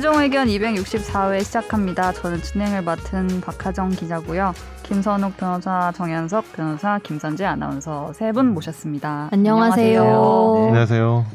[0.00, 2.10] 최종 의견 264회 시작합니다.
[2.14, 4.54] 저는 진행을 맡은 박하정 기자고요.
[4.82, 9.28] 김선욱 변호사, 정현석 변호사, 김선재 아나운서 세 분 모셨습니다.
[9.30, 10.00] 안녕하세요.
[10.00, 10.64] 안녕하세요.
[10.68, 11.26] 안녕하세요.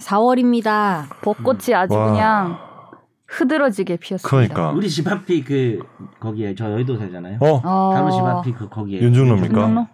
[0.00, 1.04] 4월입니다.
[1.22, 2.10] 벚꽃이 아주 와.
[2.10, 2.58] 그냥
[3.28, 4.28] 흐드러지게 피었습니다.
[4.28, 4.70] 그러니까.
[4.76, 5.78] 우리 집 앞이 그
[6.18, 7.38] 거기에 저 여의도 살잖아요.
[7.40, 9.60] 어, 어, 바로 집 앞이 그 거기에 윤중로입니까?
[9.60, 9.86] 윤중로?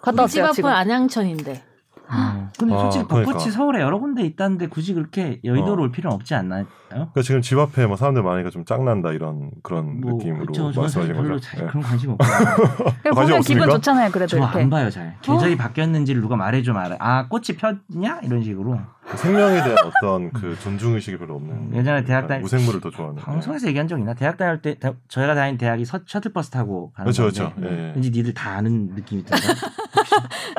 [0.00, 0.70] 갔다 우리 집 왔어요 앞은 지금.
[0.70, 1.64] 안양천인데.
[2.10, 2.50] 어.
[2.58, 3.32] 근데 아, 솔직히 그러니까.
[3.32, 5.84] 벚꽃이 서울에 여러 군데 있다는데 굳이 그렇게 여의도로 어.
[5.84, 6.66] 올 필요는 없지 않나요?
[6.88, 10.72] 그러니까 지금 집 앞에 뭐 사람들 많으니까 좀 짱난다 이런 그런 느낌으로 뭐 그쵸.
[10.72, 11.40] 저는 사실 말씀하신 별로 거죠.
[11.50, 11.66] 잘 네.
[11.66, 13.66] 그런 관심 없고 보면 기분 없습니까?
[13.72, 14.10] 좋잖아요.
[14.10, 14.58] 그래도 저 이렇게.
[14.60, 15.16] 안 봐요 잘.
[15.20, 16.96] 계절이 바뀌었는지를 누가 말해줘 말해.
[16.98, 18.78] 아 꽃이 폈냐 이런 식으로.
[19.16, 21.74] 생명에 대한 어떤 그 존중 의식이 별로 없는.
[21.74, 23.16] 예전에 대학 다닐- 무생물을 더 좋아하는.
[23.22, 24.14] 방송에서 얘기한 적 있나?
[24.14, 27.74] 대학 다닐 때 다- 저희가 다닌 대학이 서, 셔틀버스 타고 가는 그렇죠, 건데 그렇죠.
[27.74, 27.92] 예, 예.
[27.94, 29.36] 왠지 니들 다 아는 느낌이 든다.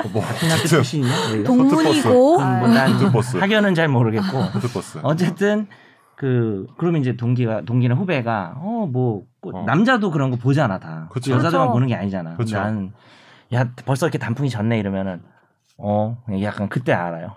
[0.04, 1.44] 어, 뭐 같은 학교 출신이냐?
[1.46, 3.38] 동문이고 아, 뭐난 셔틀버스.
[3.38, 5.00] 학연은 잘 모르겠고 셔틀버스.
[5.04, 5.68] 어쨌든
[6.16, 9.64] 그 그러면 이제 동기가 동기나 후배가 어뭐 어.
[9.66, 11.08] 남자도 그런 거 보잖아 다.
[11.12, 11.32] 그쵸.
[11.32, 11.74] 여자들만 그렇죠.
[11.74, 12.36] 보는 게 아니잖아.
[12.36, 12.58] 그쵸.
[12.58, 15.22] 난야 벌써 이렇게 단풍이 졌네 이러면은
[15.78, 17.36] 어 약간 그때 알아요.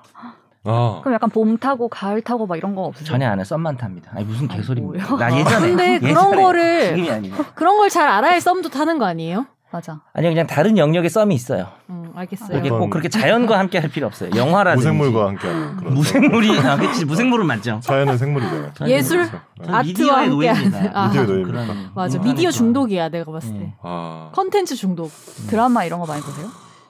[0.65, 3.07] 아, 그럼 약간 봄 타고 가을 타고 막 이런 거 없으세요?
[3.07, 3.45] 전혀 안 해.
[3.45, 4.13] 썸만 탑니다.
[4.15, 5.17] 아니 무슨 개소리입니까?
[5.17, 9.05] 나 예전에 근데 그런 예전에, 거를- 지금이 아니고 그런 걸 잘 알아야 썸도 타는 거
[9.07, 9.47] 아니에요?
[9.73, 10.03] 맞아.
[10.13, 11.67] 아니 그냥 다른 영역의 썸이 있어요.
[11.91, 12.59] 음, 알겠어요.
[12.59, 14.31] 어떤- 꼭 그렇게 자연과 함께 할 필요 없어요.
[14.37, 15.95] 영화라든지 무생물과 함께하는 그런.
[15.95, 17.81] 무생물이 아 그치 무생물은 맞죠.
[17.83, 18.73] 자연은 생물이잖아요.
[18.87, 19.29] 예술?
[19.67, 20.91] 아트와 함께 노예입니다.
[20.95, 21.07] 아.
[21.09, 21.51] 미디어의 노예입니까?
[21.67, 22.17] 그런 맞아.
[22.19, 23.59] 인간의 미디어 중독이야, 내가 봤을 때.
[23.61, 23.75] 네.
[23.83, 25.11] 아, 컨텐츠 중독.
[25.49, 26.49] 드라마 이런 거 많이 보세요?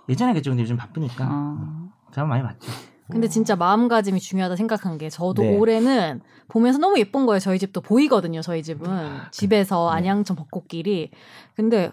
[0.09, 0.51] 예전에 그랬죠.
[0.51, 1.57] 근데 요즘 바쁘니까 아.
[2.13, 2.71] 드라마 많이 봤죠.
[3.13, 5.57] 근데 진짜 마음가짐이 중요하다 생각한 게 저도 네.
[5.57, 7.39] 올해는 보면서 너무 예쁜 거예요.
[7.41, 8.41] 저희 집도 보이거든요.
[8.43, 8.87] 저희 집은
[9.31, 9.97] 집에서 네.
[9.99, 11.11] 안양천 벚꽃길이.
[11.55, 11.91] 근데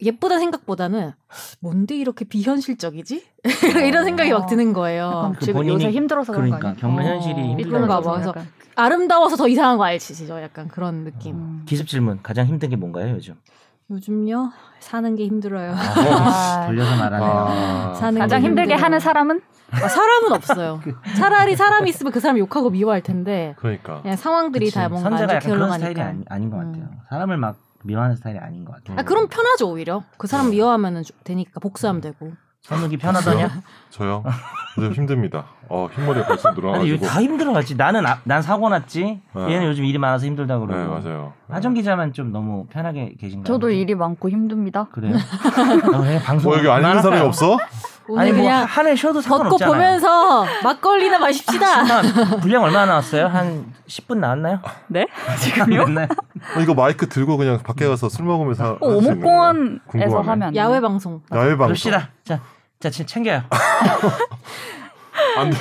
[0.00, 1.12] 예쁘다 생각보다는
[1.60, 3.24] 뭔데 이렇게 비현실적이지?
[3.86, 5.32] 이런 생각이 막 드는 거예요.
[5.38, 6.96] 그 지금 본인이- 요새 힘들어서 그런 거 그러니까 아니에요?
[6.96, 8.00] 겪는 현실이 어, 그런 봐.
[8.00, 8.48] 그래서 약간.
[8.74, 10.26] 아름다워서 더 이상한 거 알지?
[10.26, 11.36] 저 약간 그런 느낌.
[11.36, 11.62] 음.
[11.66, 13.34] 기습 질문 가장 힘든 게 뭔가요 요즘?
[13.90, 15.74] 요즘요 사는 게 힘들어요.
[15.76, 17.30] 아, 돌려서 말하네요.
[17.30, 18.84] 아, 사는 가장 게 힘들게 힘들어요.
[18.84, 19.40] 하는 사람은
[19.72, 20.80] 아, 사람은 없어요.
[21.16, 24.02] 차라리 사람이 있으면 그 사람 욕하고 미워할 텐데 그러니까.
[24.02, 24.74] 그냥 상황들이 그치.
[24.74, 26.00] 다 뭔가 안 선재가 약간 그런 스타일이.
[26.00, 26.82] 아니, 아닌 것 같아요.
[26.82, 26.98] 음.
[27.08, 28.98] 사람을 막 미워하는 스타일이 아닌 것 같아요.
[28.98, 30.02] 아 그럼 편하죠 오히려.
[30.18, 32.32] 그 사람 미워하면은 주- 되니까 복수하면 되고.
[32.62, 33.50] 선욱이 편하더냐?
[33.90, 34.22] 저요?
[34.78, 35.46] 요즘 힘듭니다.
[35.68, 37.04] 어, 흰머리가 벌써 늘어나가지고.
[37.06, 37.74] 다 힘들어갔지.
[37.74, 39.20] 나는 아- 난 사고 났지.
[39.34, 39.42] 네.
[39.54, 41.00] 얘는 요즘 일이 많아서 힘들다 네, 그러고.
[41.00, 41.32] 맞아요.
[41.50, 43.44] 하정 기자만 좀 너무 편하게 계신가요?
[43.52, 44.86] 저도 일이 많고 힘듭니다.
[44.92, 45.14] 그래요.
[46.24, 47.20] 방송 뭐 여기 안 있는 사람이?
[47.22, 47.58] 없어?
[48.16, 49.72] 아니 뭐 그냥 한해 쉬어도 상관없잖아요.
[49.74, 51.66] 보면서 막걸리나 마십시다.
[51.82, 52.02] 아,
[52.40, 53.26] 분량 얼마나 나왔어요?
[53.26, 54.60] 한 10분 나왔나요?
[54.88, 55.06] 네?
[55.40, 55.88] 지금요?
[55.88, 56.02] 네.
[56.56, 58.78] 어, 이거 마이크 들고 그냥 밖에 가서 술 먹으면서 하- 어?
[58.80, 60.20] 오목공원에서.
[60.22, 60.56] 하면?
[60.56, 61.22] 야외 방송.
[61.32, 61.66] 야외 방송.
[61.66, 62.10] 그럽시다.
[62.24, 62.40] 자,
[62.80, 63.42] 자, 지- 챙겨요.
[65.36, 65.56] 안 돼.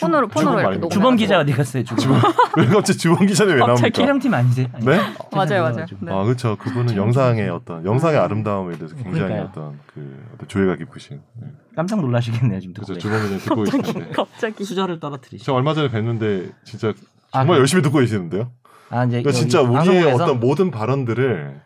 [0.00, 0.76] 폰으로 폰으로 이렇게.
[0.76, 0.88] 녹음.
[0.90, 1.84] 주범 기자 어디 갔어요?
[1.84, 2.20] 주범.
[2.56, 3.88] 왜 갑자기 주범 기자님 왜 나옵니까?
[3.88, 4.66] 킬령팀 아니세요?
[4.72, 4.98] 아니, 네?
[5.32, 5.86] 맞아요, 맞아요.
[5.86, 5.98] 좀.
[6.02, 6.12] 네.
[6.12, 6.56] 아 그렇죠.
[6.56, 7.48] 그분은 참 영상의.
[7.48, 9.48] 어떤 영상의 아름다움에 대해서 굉장히 그러니까요.
[9.50, 11.20] 어떤 그 어떤 조예가 깊으신.
[11.40, 11.46] 네.
[11.74, 13.00] 깜짝 놀라시겠네요 지금 듣고 그렇죠.
[13.00, 14.10] 주범 기자님 듣고 계시는데.
[14.16, 14.64] 갑자기.
[14.64, 15.44] 수저를 떨어뜨리시.
[15.44, 16.88] 저 얼마 전에 뵀는데 진짜
[17.32, 18.50] 아, 정말 그- 열심히 듣고 계시는데요.
[18.90, 21.60] 아 이제 그러니까 진짜 우리의 방송국에서 어떤 모든 발언들을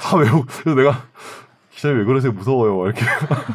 [0.00, 1.02] 다 외우고 그래서 내가
[1.78, 3.04] 기자님 왜 그러세요 무서워요 이렇게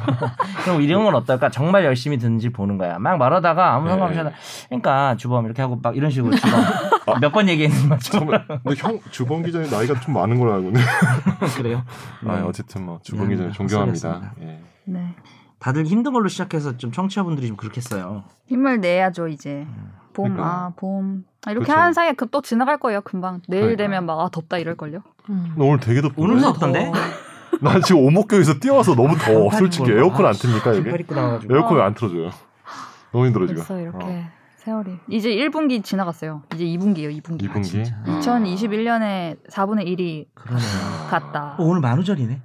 [0.64, 1.50] 그럼 이런 건 어떨까?
[1.50, 2.98] 정말 열심히 듣는지 보는 거야.
[2.98, 3.90] 막 말하다가 아무 네.
[3.92, 4.32] 상관없이 하다.
[4.70, 8.12] 그러니까 주범 이렇게 하고 막 이런 식으로 주범 몇번 얘기했는 거죠.
[8.14, 10.88] 정말 근데 형 주범 기자님 나이가 좀 많은 걸로 알고 있는데
[11.58, 11.84] 그래요?
[12.26, 12.42] 아, 네.
[12.44, 14.32] 어쨌든 뭐 주범 네, 기자님 네, 존경합니다.
[14.42, 14.60] 예.
[14.86, 15.16] 네.
[15.60, 18.24] 다들 힘든 걸로 시작해서 좀 청취자분들이 좀 그렇겠어요.
[18.48, 19.68] 힘을 내야죠 이제.
[20.14, 20.46] 봄, 그러니까.
[20.48, 21.26] 아, 봄.
[21.46, 21.78] 아, 이렇게 그쵸.
[21.78, 23.42] 하는 사이에 그또 지나갈 거예요, 금방.
[23.50, 23.84] 내일 그러니까.
[23.84, 25.00] 되면 막, 아, 덥다 이럴걸요?
[25.30, 25.54] 음.
[25.58, 26.22] 너 오늘 되게 덥던데.
[26.22, 26.92] 오늘도 없던데?
[27.62, 29.52] 난 지금 오목교에서 뛰어와서 너무 더워.
[29.52, 31.02] 솔직히 뭐, 에어컨 아, 안 틉니까 긴팔 여기?
[31.04, 31.56] 입고 나와가지고.
[31.56, 32.30] 에어컨 왜안 틀어줘요?
[33.12, 33.64] 너무 힘들어 지금.
[33.64, 34.24] 벌써 이렇게 어.
[34.58, 34.92] 세월이.
[35.10, 36.44] 이제 1분기 지나갔어요.
[36.56, 37.50] 이제 2분기예요, 2분기.
[37.50, 37.64] 2분기.
[37.64, 37.96] 진짜.
[38.06, 40.68] 2021년에 4분의 1이 그러네요.
[41.10, 41.56] 갔다.
[41.58, 42.42] 어, 오늘 만우절이네.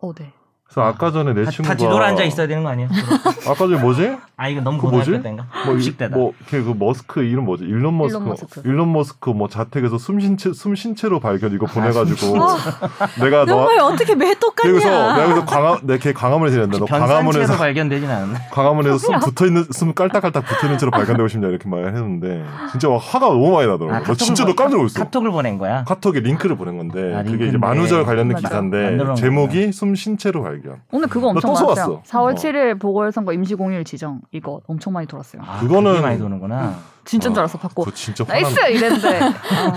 [0.00, 0.32] 어, 네.
[0.74, 2.88] 그래서 아까 전에 내 다, 친구가 다 뒤돌아 앉아 있어야 되는 거 아니에요?
[3.46, 4.16] 아까 전에 뭐지?
[4.36, 5.10] 아 이거 너무 그 뭐지?
[5.10, 5.46] 고등학교 때인가?
[5.66, 6.16] 뭐, 이- 입식대다.
[6.16, 7.64] 뭐, 걔 그 머스크 이름 뭐지?
[7.64, 8.16] 일론 머스크.
[8.18, 8.62] 일론 머스크.
[8.64, 12.40] 일론 머스크 뭐 자택에서 숨쉰 채, 숨쉰 채로 발견 이거 아, 보내가지고 숨쉰
[13.22, 14.72] 내가 너 정말 어떻게 매 똑같냐?
[14.72, 18.38] 그래서 내가 그래서 광화 내걔 광화문에서 이랬는데 너 변산체로 광화문에서 발견되진 않았네.
[18.50, 22.96] 광화문에서 숨 붙어 있는 숨 깔딱깔딱 붙어 있는 채로 발견되고 싶냐 이렇게 말했는데 진짜 막
[22.96, 23.94] 화가 너무 많이 나더라고.
[23.94, 24.98] 아, 나 진짜 너 보- 깜짝 놀랐어.
[25.04, 25.84] 카톡을 보낸 거야.
[25.84, 27.48] 카톡에 링크를 보낸 건데 아, 그게 링크인데.
[27.48, 28.48] 이제 만우절 관련된 맞아.
[28.48, 30.61] 기사인데 만들어 제목이 숨쉰 채로 발견.
[30.90, 31.74] 오늘 그거 나 엄청 또 많았어요.
[31.74, 32.02] 써왔어.
[32.04, 32.34] 4월 어.
[32.34, 35.42] 7일 보궐선거 임시공휴일 지정 이거 엄청 많이 돌았어요.
[35.44, 36.78] 아, 그거는- 많이 도는구나.
[37.04, 38.40] 진짜인 줄 어, 알았어 받고 그거 진짜 화나.
[38.40, 39.20] nice 이랬는데
[39.60, 39.72] 아,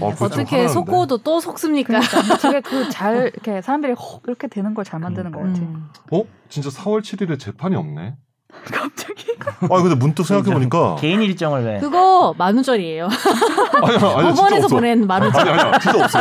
[0.00, 0.68] 어, 좀 어떻게 화나는데.
[0.68, 2.00] 속고도 또 속습니까?
[2.00, 5.60] 그러니까 저게 그잘 이렇게 사람들이 혹 이렇게 되는 걸 잘 만드는 것 같아.
[5.60, 5.88] 음.
[6.12, 6.22] 어?
[6.48, 8.14] 진짜 4월 7일에 재판이 없네.
[8.72, 9.26] 갑자기
[9.62, 11.78] 아 근데 문득 생각해 보니까 개인 일정을 왜?
[11.80, 13.08] 그거 만우절이에요.
[13.82, 14.68] 아니 아니 진짜 법원에서.
[14.68, 15.48] 보낸 만우절.
[15.48, 16.18] 아니 아니 진짜 없어.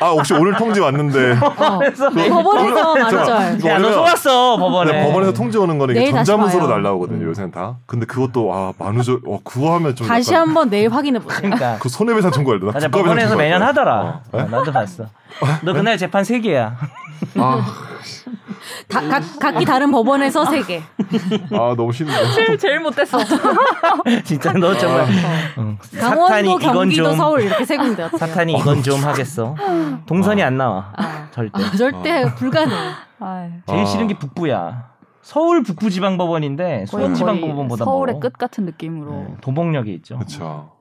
[0.00, 1.78] 아 혹시 오늘 통지 왔는데 어.
[1.80, 3.58] 그래서 법원에서 만우절.
[3.58, 4.92] 이거 야, 너 원래는- 속았어 법원에.
[4.92, 6.66] 네, 법원에서 통지 오는 거는 이게 전자문서로.
[6.68, 7.76] 날라오거든요 요새는 다.
[7.86, 11.40] 근데 그것도 아 만우절 어 그거 하면 좀 다시 약간 한번 내일 확인해 보세요.
[11.40, 11.78] 그러니까.
[11.80, 12.72] 그 손해배상 청구할 되나?
[12.72, 13.62] 맞아 법원에서 매년.
[13.62, 14.00] 하더라.
[14.32, 14.38] 어.
[14.38, 15.04] 어, 나도 봤어.
[15.62, 16.76] 너 그날 재판 세 개야.
[17.36, 17.64] 아,
[18.88, 20.82] 다, 각, 각기 다른 법원에서 세 개.
[21.52, 22.32] 아 너무 싫은데.
[22.34, 23.18] 제일 제일 못했어.
[24.24, 25.06] 진짜 너 정말
[25.58, 25.78] 응.
[25.82, 28.18] 사탄이 강원도, 이건 경기도, 좀 서울 이렇게 세 군데였어요.
[28.18, 29.54] 사탄이 이건 좀 하겠어.
[30.06, 30.92] 동선이 안 나와.
[30.96, 31.28] 아.
[31.30, 31.62] 절대.
[31.62, 32.76] 아, 절대 불가능.
[33.20, 33.84] 아이, 제일 아.
[33.84, 34.90] 싫은 게 북부야.
[35.22, 38.20] 서울 북부지방법원인데 수원지방법원보다 서울의 멀어.
[38.20, 39.12] 끝 같은 느낌으로.
[39.12, 40.16] 네, 도봉역에 있죠.
[40.16, 40.72] 그렇죠.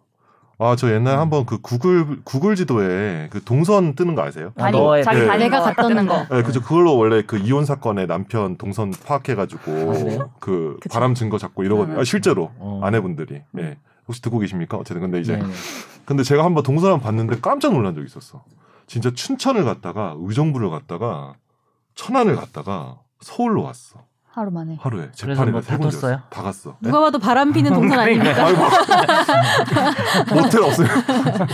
[0.61, 4.51] 아 저 옛날에 한번 그 구글 구글 지도에 그 동선 뜨는 거 아세요?
[4.57, 6.27] 아, 아니 너의 자기 그- 다니는 내가 거 갔던 거.
[6.27, 6.35] 거.
[6.35, 6.61] 네, 그죠.
[6.61, 10.27] 그걸로 원래 그 이혼 사건의 남편 동선 파악해가지고 아?
[10.41, 10.77] 그.
[10.91, 12.00] 바람 증거 잡고 이러거든요.
[12.00, 12.81] 아, 실제로 어.
[12.83, 13.41] 아내분들이.
[13.57, 13.77] 예.
[14.07, 14.75] 혹시 듣고 계십니까?
[14.75, 15.50] 어쨌든 근데 이제 네네.
[16.03, 18.44] 근데 제가 한번 동선 한번 봤는데 깜짝 놀란 적이 있었어.
[18.85, 21.35] 진짜 춘천을 갔다가 의정부를 갔다가
[21.95, 24.01] 천안을 갔다가 서울로 왔어.
[24.31, 24.77] 하루 만에.
[24.79, 26.21] 하루에 재판에 뭐다 떴어요?
[26.29, 26.77] 다 갔어.
[26.81, 28.45] 누가 봐도 바람 피는 동선 아닙니까?
[28.45, 28.61] 아이고.
[30.35, 30.87] 모텔 없어요.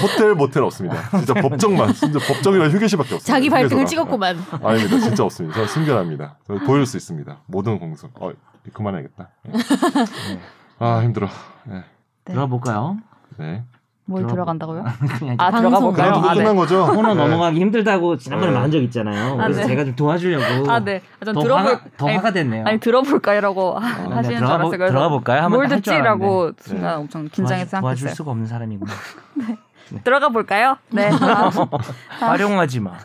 [0.01, 1.10] 호텔 모텔 없습니다.
[1.10, 3.25] 진짜 법정만 진짜 법정이랑 휴게실밖에 없어요.
[3.33, 3.89] 자기 발등을 휴게소가.
[3.89, 4.38] 찍었구만.
[4.51, 5.00] 아, 아닙니다.
[5.00, 5.57] 진짜 없습니다.
[5.57, 6.38] 저 순결합니다.
[6.45, 7.38] 저 보여줄 수 있습니다.
[7.48, 8.10] 모든 공소.
[8.19, 8.31] 어,
[8.74, 9.30] 그만해야겠다.
[9.48, 10.39] 예.
[10.80, 11.27] 아 힘들어.
[11.63, 11.75] 네.
[11.75, 11.83] 네.
[12.25, 12.98] 들어가 볼까요?
[13.38, 13.63] 네.
[14.07, 14.84] 뭘 들어간다고요?
[15.18, 15.80] 그냥 아 들어가.
[15.80, 16.13] 볼까요?
[16.13, 16.40] 아, 네.
[16.40, 16.86] 끝난 거죠?
[16.86, 17.24] 코너 네.
[17.24, 18.56] 넘어가기 힘들다고 지난번에 네.
[18.56, 19.34] 말한 적 있잖아요.
[19.34, 19.68] 아, 그래서 네.
[19.68, 21.02] 제가 좀 도와주려고 아 네.
[21.19, 22.66] 아, 전 더, 들어볼 화가, 더 아니, 화가 됐네요.
[22.68, 24.78] 아니 들어볼까 이러고 네, 하시는 줄 들어가, 보, 알았어요.
[24.78, 25.42] 그래서 들어가 볼까요?
[25.42, 26.52] 한번 뭘 듣지라고.
[26.60, 26.96] 순간 네.
[27.02, 28.16] 엄청 긴장해서 도와주, 도와줄 생각했어요.
[28.16, 28.92] 수가 없는 사람이구나.
[30.04, 30.78] 들어가 볼까요?
[30.92, 31.10] 네.
[31.10, 31.51] 다음
[32.19, 32.98] 활용하지 마.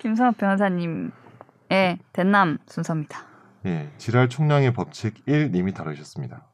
[0.00, 3.20] 김선호 변호사님의 대남 순서입니다.
[3.66, 3.90] 예.
[3.98, 6.44] 지랄 총량의 법칙 1 님이 다루셨습니다.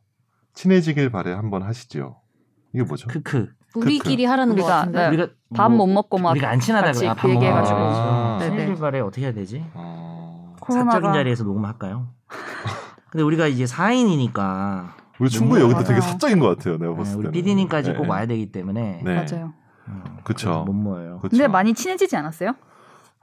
[0.54, 2.16] 친해지길 바래 한번 하시지요.
[2.74, 3.08] 이게 뭐죠?
[3.08, 3.48] 크크.
[3.76, 4.98] 우리끼리 하라는 거 우리가, 같은데.
[4.98, 5.08] 네.
[5.08, 7.14] 우리가 밥 뭐, 못 먹고 막 우리가 안 친하다 같이 그래.
[7.18, 7.78] 그 얘기해가지고.
[7.78, 8.38] 아.
[8.40, 8.50] 네네.
[8.56, 9.64] 친해질 바래 어떻게 해야 되지?
[9.74, 10.54] 어...
[10.60, 12.08] 코로나가 사적인 자리에서 녹음할까요?
[13.10, 14.88] 근데 우리가 이제 4인이니까
[15.20, 16.12] 우리 충분히 여기도 되게 맞아요.
[16.12, 16.78] 사적인 것 같아요.
[16.78, 17.32] 내가 봤을 우리 때는.
[17.32, 17.96] PD님까지 네.
[17.96, 19.14] 꼭 와야 되기 때문에 네.
[19.14, 19.52] 맞아요.
[19.86, 20.64] 어, 그쵸.
[20.66, 21.18] 못 모여요.
[21.20, 21.30] 그쵸.
[21.30, 22.54] 근데 많이 친해지지 않았어요?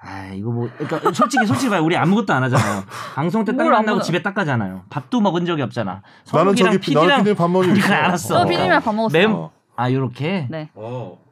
[0.03, 2.83] 아 이거 뭐 그러니까 솔직히 솔직히 봐요 우리 아무것도 안 하잖아요.
[3.15, 4.81] 방송 때딱뭘 만나고 집에 딱 가잖아요.
[4.89, 6.01] 밥도 먹은 적이 없잖아.
[6.33, 6.95] 나는 저기 PD
[7.35, 7.93] 밥 먹는 있어.
[7.93, 8.27] 알았어.
[8.39, 9.27] 저 피디님이랑 밥 먹었어요.
[9.27, 9.51] 맴- 어.
[9.75, 10.47] 아 요렇게.
[10.49, 10.69] 네.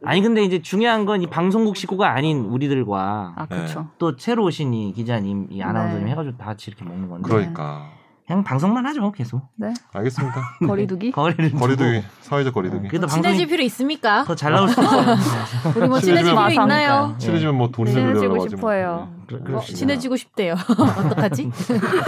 [0.05, 3.87] 아니 근데 이제 중요한 건 이 방송국 식구가 아닌 우리들과 아 그렇죠.
[3.97, 6.11] 또 새로 오신 이 기자님, 이 아나운서님 네.
[6.11, 7.89] 해가지고 다 같이 이렇게 먹는 건데 그러니까
[8.29, 9.73] 그냥 방송만 하죠 계속 네.
[9.91, 10.39] 알겠습니다.
[10.67, 11.09] 거리두기.
[11.11, 11.59] 거리를 두고.
[11.61, 12.87] 거리두기 사회적 거리두기.
[12.87, 14.23] 그래도 친해질 필요 있습니까?
[14.23, 15.15] 더 잘 나올 수 있어요.
[15.75, 16.49] 우리 뭐 친해질 필요.
[16.51, 17.15] 있나요?
[17.17, 18.57] 친해지면 뭐 돈이 친해지고 들려가지고.
[18.57, 19.09] 싶어요.
[19.09, 19.61] 어, 그렇습니다.
[19.63, 20.53] 친해지고 싶대요.
[20.69, 21.49] 어떡하지?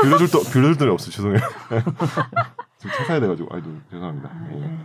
[0.04, 1.40] 빌려줄 도 빌려줄 돈이 없어 죄송해요.
[2.78, 4.30] 지금 차 사야 돼가지고 아이고 죄송합니다.
[4.54, 4.78] 예.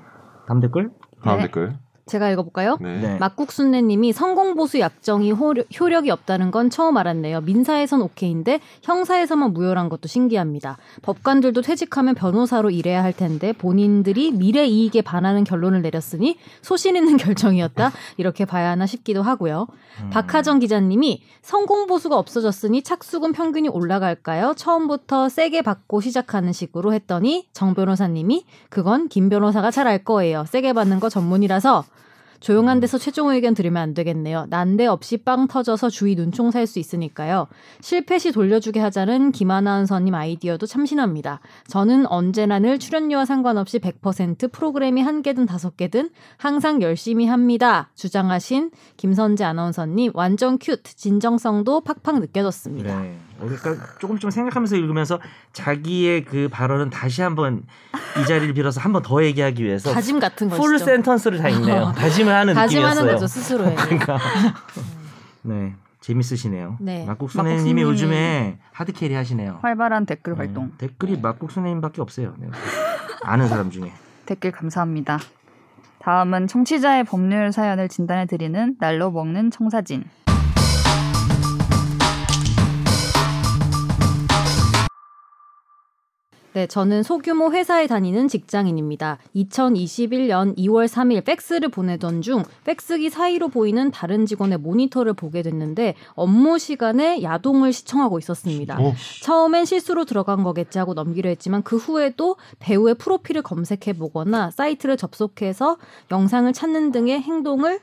[0.48, 0.88] 다음 댓글.
[1.22, 1.42] 다음 네.
[1.42, 1.76] 댓글.
[2.06, 2.78] 제가 읽어볼까요?
[2.80, 3.00] 네.
[3.00, 3.18] 네.
[3.18, 7.40] 막국순내님이 성공보수 약정이 효력, 효력이 없다는 건 처음 알았네요.
[7.40, 10.78] 민사에선 오케이인데 형사에서만 무효란 것도 신기합니다.
[11.02, 17.90] 법관들도 퇴직하면 변호사로 일해야 할 텐데 본인들이 미래 이익에 반하는 결론을 내렸으니 소신 있는 결정이었다
[18.18, 19.66] 이렇게 봐야 하나 싶기도 하고요.
[20.02, 20.10] 음.
[20.10, 24.54] 박하정 기자님이 성공보수가 없어졌으니 착수금 평균이 올라갈까요?
[24.56, 30.44] 처음부터 세게 받고 시작하는 식으로 했더니 정 변호사님이 그건 김 변호사가 잘 알 거예요.
[30.48, 31.84] 세게 받는 거 전문이라서
[32.40, 34.46] 조용한 데서 최종 의견 들으면 안 되겠네요.
[34.50, 37.46] 난데없이 빵 터져서 주위 눈총 살 수 있으니까요.
[37.80, 41.40] 실패 시 돌려주게 하자는 김아나운서님 아이디어도 참신합니다.
[41.68, 47.90] 저는 언제나 늘 출연료와 상관없이 100% 프로그램이 한 개든 다섯 개든 항상 열심히 합니다.
[47.94, 53.00] 주장하신 김선재 아나운서님 완전 cute 진정성도 팍팍 느껴졌습니다.
[53.00, 53.16] 네.
[53.38, 55.20] 그러니까 조금 좀 생각하면서 읽으면서
[55.52, 57.62] 자기의 그 발언은 다시 한번
[58.20, 60.62] 이 자리를 빌어서 한번 더 얘기하기 위해서 다짐 같은 거죠.
[60.62, 61.92] full sentence를 다 읽네요.
[61.96, 63.12] 다짐을 하는 다짐하는 느낌이었어요.
[63.12, 63.74] 거죠 스스로에.
[63.76, 64.18] 그러니까
[65.42, 66.76] 네 재밌으시네요.
[66.80, 67.04] 네.
[67.04, 69.58] 막국수네님이 요즘에 hard carry 하시네요.
[69.62, 70.70] 활발한 댓글 네, 활동.
[70.78, 72.34] 댓글이 막국수네님밖에 없어요.
[72.38, 72.48] 네.
[73.22, 73.92] 아는 사람 중에.
[74.24, 75.18] 댓글 감사합니다.
[75.98, 80.04] 다음은 청취자의 법률 사연을 진단해 드리는 날로 먹는 청사진.
[86.56, 89.18] 네, 저는 소규모 회사에 다니는 직장인입니다.
[89.36, 96.58] 2021년 2월 3일 팩스를 보내던 중 팩스기 사이로 보이는 다른 직원의 모니터를 보게 됐는데 업무
[96.58, 98.78] 시간에 야동을 시청하고 있었습니다.
[98.80, 104.96] 어, 처음엔 실수로 들어간 거겠지 하고 넘기려 했지만 그 후에도 배우의 프로필을 검색해 보거나 사이트를
[104.96, 105.76] 접속해서
[106.10, 107.80] 영상을 찾는 등의 행동을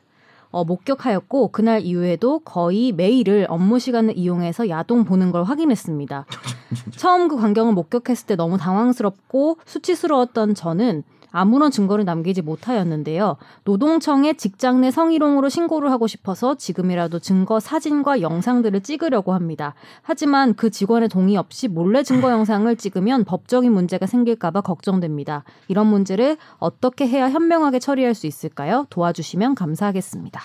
[0.53, 6.27] 어, 목격하였고 그날 이후에도 거의 매일을 업무 시간을 이용해서 야동 보는 걸 확인했습니다.
[6.95, 11.03] 처음 그 광경을 목격했을 때 너무 당황스럽고 수치스러웠던 저는
[11.33, 13.37] 아무런 증거를 남기지 못하였는데요.
[13.65, 19.73] 노동청에 직장 내 성희롱으로 신고를 하고 싶어서 지금이라도 증거 사진과 영상들을 찍으려고 합니다.
[20.03, 25.43] 하지만 그 직원의 동의 없이 몰래 증거 영상을 찍으면 법적인 문제가 생길까봐 걱정됩니다.
[25.67, 28.85] 이런 문제를 어떻게 해야 현명하게 처리할 수 있을까요?
[28.91, 30.39] 도와주시면 감사하겠습니다.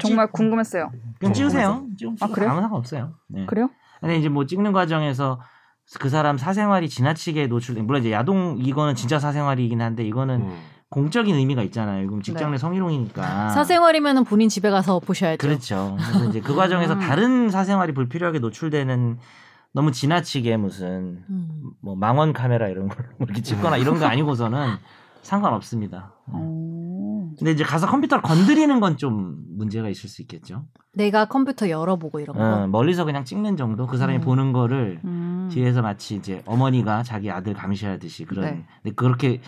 [0.00, 0.90] 정말 궁금했어요.
[1.20, 1.86] 그냥 찍으세요.
[1.96, 2.50] 찍으면 아, 그래요?
[2.50, 3.12] 아무 상관없어요.
[3.28, 3.46] 네.
[3.46, 3.70] 그래요?
[4.00, 5.38] 근데 이제 뭐 찍는 과정에서
[5.98, 10.58] 그 사람 사생활이 지나치게 노출된 물론 이제 야동 이거는 진짜 사생활이긴 한데 이거는 음.
[10.88, 12.06] 공적인 의미가 있잖아요.
[12.06, 12.58] 그럼 직장 내 네.
[12.58, 13.50] 성희롱이니까.
[13.50, 15.38] 사생활이면 본인 집에 가서 보셔야죠.
[15.38, 15.96] 그렇죠.
[16.00, 17.00] 그래서 이제 그 과정에서 음.
[17.00, 19.18] 다른 사생활이 불필요하게 노출되는
[19.72, 21.70] 너무 지나치게 무슨 음.
[21.80, 24.76] 뭐 망원 카메라 이런 걸 이렇게 찍거나 이런 거 아니고서는
[25.22, 26.12] 상관없습니다.
[26.26, 26.79] 어.
[27.38, 30.64] 근데 이제 가서 컴퓨터를 건드리는 건 좀 문제가 있을 수 있겠죠.
[30.94, 32.42] 내가 컴퓨터 열어보고 이런 거.
[32.42, 34.22] 어, 멀리서 그냥 찍는 정도 그 사람이 음.
[34.22, 35.48] 보는 거를 음.
[35.52, 38.66] 뒤에서 마치 이제 어머니가 자기 아들 감시하듯이 그런 네.
[38.82, 39.40] 근데 그렇게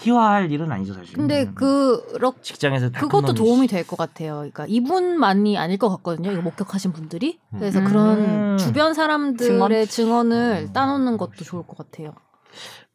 [0.00, 1.14] 희화할 일은 아니죠 사실.
[1.16, 4.34] 근데 그렇 직장에서 다 그것도 도움이 될 것 같아요.
[4.36, 6.30] 그러니까 이분만이 아닐 것 같거든요.
[6.32, 7.38] 이거 목격하신 분들이.
[7.52, 7.84] 그래서 음.
[7.84, 10.32] 그런 주변 사람들의 증언?
[10.32, 10.72] 을 음.
[10.74, 12.12] 따놓는 것도 좋을 것 같아요.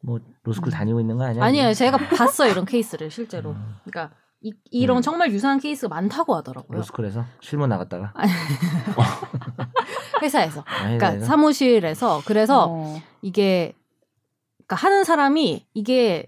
[0.00, 1.42] 뭐 로스쿨 다니고 있는 거 아니야?
[1.42, 1.72] 아니에요.
[1.74, 2.52] 제가 봤어요.
[2.52, 3.50] 이런 케이스를 실제로.
[3.52, 3.74] 음.
[3.84, 4.14] 그러니까
[4.46, 5.02] 이, 이런 음.
[5.02, 6.76] 정말 유사한 케이스가 많다고 하더라고요.
[6.78, 8.12] 로스쿨에서 실무 나갔다가
[10.22, 10.62] 회사에서.
[10.66, 12.22] 아니, 그러니까 내가- 사무실에서.
[12.26, 12.96] 그래서 어.
[13.22, 13.72] 이게
[14.66, 16.26] 그러니까 하는 사람이 이게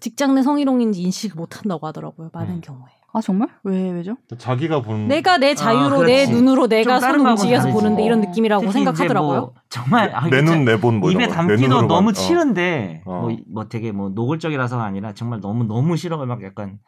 [0.00, 2.30] 직장 내 성희롱인지 인식을 못 한다고 하더라고요.
[2.32, 2.60] 많은 음.
[2.60, 2.90] 경우에.
[3.16, 3.48] 아 정말?
[3.62, 4.16] 왜 왜죠?
[4.38, 6.26] 자기가 보는 내가 내 자유로 아, 내.
[6.26, 7.68] 눈으로 내가 손 움직여서.
[7.70, 8.22] 보는데 이런 어.
[8.26, 9.40] 느낌이라고 이제 생각하더라고요.
[9.40, 11.82] 뭐 정말 아, 내눈내본 뭐 입에 담기도.
[11.82, 12.12] 너무 어.
[12.12, 13.20] 싫은데 어.
[13.20, 16.80] 뭐, 뭐 되게 뭐 노골적이라서가 아니라 정말 너무 너무 싫어가 막 약간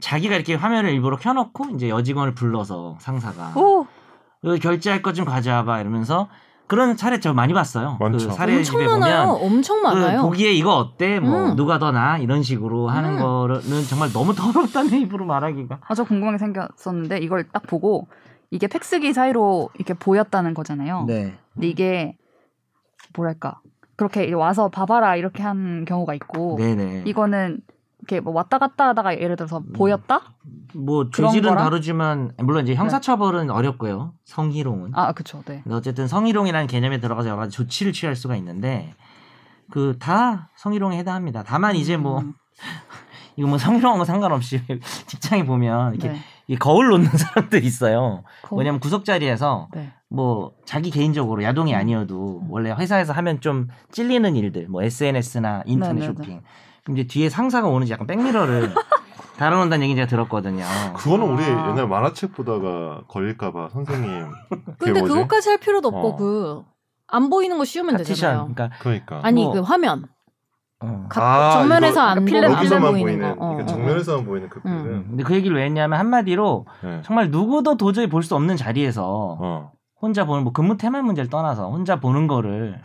[0.00, 3.86] 자기가 이렇게 화면을 일부러 켜놓고 이제 여직원을 불러서 상사가 오.
[4.44, 6.28] 여기 결제할 것 좀 가져와봐 이러면서
[6.66, 7.96] 그런 사례 저 많이 봤어요.
[8.00, 8.28] 많죠.
[8.28, 9.26] 그 사례 엄청 집에 많아요.
[9.28, 10.22] 보면 엄청 그 많아요.
[10.22, 11.20] 보기에 이거 어때?
[11.20, 11.56] 뭐 음.
[11.56, 12.18] 누가 더 나?
[12.18, 13.22] 이런 식으로 하는 음.
[13.22, 15.78] 거는 정말 너무 더럽다는 입으로 말하기가.
[15.86, 18.08] 아 저 궁금한 게 생겼었는데 이걸 딱 보고
[18.50, 21.04] 이게 팩스기 사이로 이렇게 보였다는 거잖아요.
[21.06, 21.34] 네.
[21.54, 22.16] 근데 이게
[23.16, 23.60] 뭐랄까
[23.96, 27.04] 그렇게 와서 봐봐라 이렇게 한 경우가 있고 네네.
[27.06, 27.60] 이거는
[28.00, 30.20] 이렇게 뭐 왔다 갔다 하다가 예를 들어서 보였다?
[30.74, 31.64] 뭐 죄질은 거랑?
[31.64, 34.12] 다르지만 물론 이제 형사처벌은 어렵고요.
[34.24, 34.90] 성희롱은.
[34.94, 35.60] 아 그쵸 네.
[35.62, 38.94] 근데 어쨌든 성희롱이라는 개념에 들어가서 여러 가지 조치를 취할 수가 있는데
[39.70, 41.42] 그 다 성희롱에 해당합니다.
[41.42, 42.34] 다만 이제 뭐 음,
[43.36, 44.60] 이거 뭐 성희롱하고 상관없이
[45.06, 46.18] 직장에 보면 이렇게 네.
[46.48, 48.22] 이 거울 놓는 사람들 있어요.
[48.42, 48.60] 거울?
[48.60, 49.92] 왜냐면 구석 자리에서 네.
[50.08, 51.78] 뭐 자기 개인적으로 야동이 음.
[51.78, 56.14] 아니어도 원래 회사에서 하면 좀 찔리는 일들 뭐 SNS나 인터넷 네, 네, 네.
[56.14, 56.42] 쇼핑
[56.90, 58.72] 이제 뒤에 상사가 오는지 약간 백미러를
[59.38, 60.64] 달아놓는다는 얘기 제가 들었거든요.
[60.96, 61.68] 그거는 우리 아.
[61.70, 64.26] 옛날 만화책 보다가 걸릴까봐 선생님.
[64.78, 65.14] 근데 뭐지?
[65.14, 66.64] 그것까지 할 필요도 없고 어.
[67.08, 68.38] 그안 보이는 거 씌우면 파티션 되잖아요.
[68.54, 69.20] 그러니까 그러니까.
[69.22, 70.04] 아니 뭐- 그 화면
[70.80, 71.06] 어.
[71.08, 73.36] 각- 아, 정면에서 이거 안 필름 보이는 안 여기서만 보이는 보이는.
[73.38, 73.44] 거.
[73.44, 74.82] 어, 그러니까 어, 정면에서만 보이는 그 음.
[74.82, 75.06] 필름.
[75.08, 77.00] 근데 그 얘기를 왜 했냐면 한마디로 네.
[77.04, 79.72] 정말 누구도 도저히 볼 수 없는 자리에서 어.
[80.00, 82.80] 혼자 보는 뭐 근무 태만 문제를 떠나서 혼자 보는 거를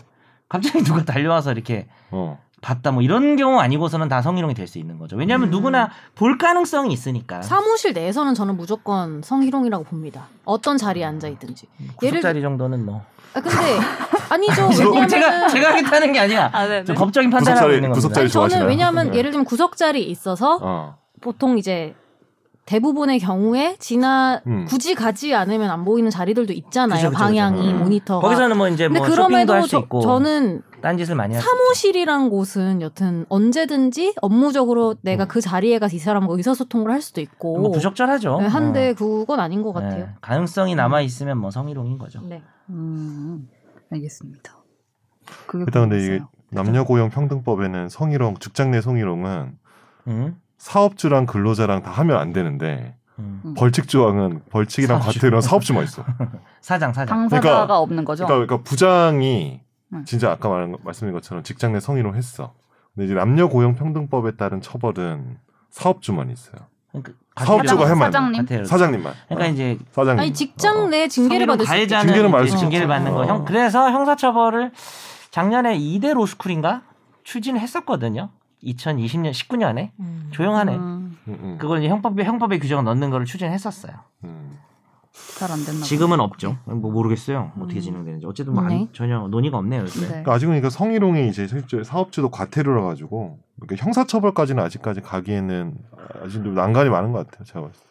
[0.49, 2.37] 갑자기 누가 달려와서 이렇게 어.
[2.61, 5.15] 봤다 뭐 이런 경우 아니고서는 다 성희롱이 될 수 있는 거죠.
[5.17, 5.51] 왜냐하면 음.
[5.51, 7.41] 누구나 볼 가능성이 있으니까.
[7.41, 10.27] 사무실 내에서는 저는 무조건 성희롱이라고 봅니다.
[10.45, 11.65] 어떤 자리에 앉아 있든지.
[12.03, 13.01] 예를 구석자리 정도는 뭐.
[13.33, 13.57] 아 근데
[14.29, 14.67] 아니죠.
[14.69, 16.99] 구석- 왜냐면 제가 제가 하겠다는 게 아니라 아, 네, 좀 네.
[16.99, 17.95] 법적인 판단을 하고 구석자리- 있는 겁니다.
[17.95, 18.67] 구석자리 저는?
[18.67, 19.17] 왜냐하면 네.
[19.17, 20.97] 예를 들면 구석자리 있어서 어.
[21.21, 21.95] 보통 이제
[22.65, 24.65] 대부분의 경우에 지나 음.
[24.67, 26.97] 굳이 가지 않으면 안 보이는 자리들도 있잖아요.
[26.99, 27.69] 그죠, 그죠, 방향이 그죠.
[27.71, 27.79] 음.
[27.79, 28.21] 모니터가.
[28.21, 31.43] 거기서는 뭐 이제 근데 뭐 그럼에도 할수 저, 있고 저는 딴짓을 많이 있죠.
[31.45, 35.27] 사무실이란 곳은 여튼 언제든지 업무적으로 내가 음.
[35.27, 38.39] 그 자리에 가서 이 사람과 의사소통을 할 수도 있고 뭐 부적절하죠.
[38.41, 38.93] 네, 한데 어.
[38.95, 40.05] 그건 아닌 것 같아요.
[40.05, 42.21] 네, 가능성이 남아 있으면 뭐 성희롱인 거죠.
[42.21, 42.41] 네.
[42.69, 43.47] 음,
[43.91, 44.57] 알겠습니다.
[45.47, 46.19] 그게 일단 근데 이게.
[46.49, 49.57] 남녀 고용 평등법에는 성희롱, 직장 내 성희롱은
[50.07, 50.35] 음?
[50.57, 53.41] 사업주랑 근로자랑 다 하면 안 되는데 음.
[53.45, 53.53] 음.
[53.53, 55.19] 벌칙 조항은 벌칙이랑 사업주.
[55.19, 56.03] 과태료랑 사업주만 있어.
[56.61, 57.17] 사장 사장.
[57.29, 58.25] 당사자가 그러니까- 없는 거죠.
[58.25, 59.70] 그러니까, 그러니까 부장이 음.
[60.05, 62.53] 진짜 아까 말한 거- 말씀드린 것처럼 직장 내 성희롱 했어.
[62.95, 65.37] 근데 이제 남녀 고용 평등법에 따른 처벌은
[65.69, 66.55] 사업주만 있어요.
[66.91, 68.63] 그러니까 사업주가 하면 안 돼.
[68.63, 68.65] 사장님?
[68.65, 69.13] 사장님만.
[69.29, 70.19] 그러니까 어, 이제 사장님.
[70.21, 71.99] 아니 직장 내 징계를 받을 수 있죠.
[72.01, 72.87] 징계는 받을 수 징계를.
[72.87, 73.21] 받는 거.
[73.21, 73.25] 어.
[73.25, 74.71] 형 그래서 형사처벌을
[75.31, 76.81] 작년에 2대 로스쿨인가
[77.23, 78.29] 추진했었거든요.
[78.63, 80.27] 2020년 19년에 음.
[80.31, 80.75] 조용하네.
[80.75, 83.93] 음, 음, 음, 그걸 이제 형법에 형법에 규정을 넣는 거를 추진했었어요.
[84.25, 84.50] 음.
[85.13, 86.57] 잘 안 됐나 지금은 없죠.
[86.65, 87.51] 뭐 모르겠어요.
[87.59, 87.81] 어떻게 음.
[87.81, 88.25] 진행되는지.
[88.25, 88.87] 어쨌든 뭐 안- 네.
[88.93, 89.81] 전혀 논의가 없네요.
[89.81, 90.01] 요새.
[90.01, 90.07] 네.
[90.07, 95.75] 그러니까 아직은 그러니까 성희롱이 이제 실제 사업주도 과태료라 가지고 이렇게 형사처벌까지는 아직까지 가기에는
[96.23, 97.43] 아직 좀 난관이 많은 것 같아요.
[97.45, 97.87] 제가 봤을 때.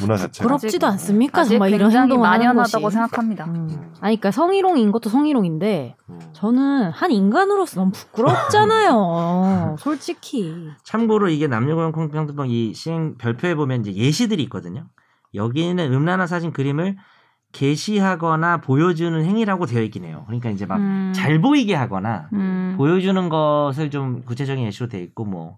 [0.00, 0.46] 문화 자체가.
[0.46, 1.40] 부럽지도 않습니까?
[1.40, 2.90] 아직 정말 이런 행동을 하는 만연하다고.
[2.90, 3.44] 생각합니다.
[3.46, 3.54] 음.
[3.56, 3.68] 음.
[4.00, 6.20] 아니 그러니까 성희롱인 것도 성희롱인데 음.
[6.32, 9.76] 저는 한 인간으로서 너무 부끄럽잖아요.
[9.78, 10.68] 솔직히.
[10.84, 14.86] 참고로 이게 남녀공평등법 이 시행 별표에 보면 이제 예시들이 있거든요.
[15.34, 16.96] 여기는 음란한 사진 그림을
[17.52, 20.24] 게시하거나 보여주는 행위라고 되어 있긴 해요.
[20.26, 21.40] 그러니까 이제 막잘 음.
[21.42, 22.74] 보이게 하거나 음.
[22.76, 25.56] 보여주는 것을 좀 구체적인 예시로 돼 있고 뭐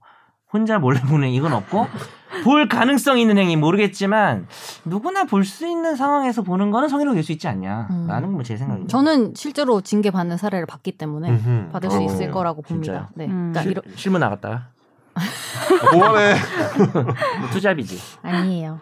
[0.52, 1.86] 혼자 몰래 보는 이건 없고
[2.44, 4.46] 볼 가능성 있는 행위 모르겠지만
[4.84, 8.90] 누구나 볼 수 있는 상황에서 보는 거는 성희롱 될수 있지 않냐라는 뭐제 생각입니다.
[8.90, 11.68] 저는 실제로 징계 받는 사례를 봤기 때문에 음흠.
[11.72, 12.00] 받을 수 어.
[12.02, 13.08] 있을 거라고 진짜요?
[13.08, 13.10] 봅니다.
[13.16, 13.24] 네.
[13.26, 13.52] 음.
[13.52, 14.68] 그러니까 실- 이러, 실무 나갔다가
[15.90, 16.34] 그만해.
[17.40, 17.98] 뭐 투잡이지.
[18.22, 18.78] 아니에요.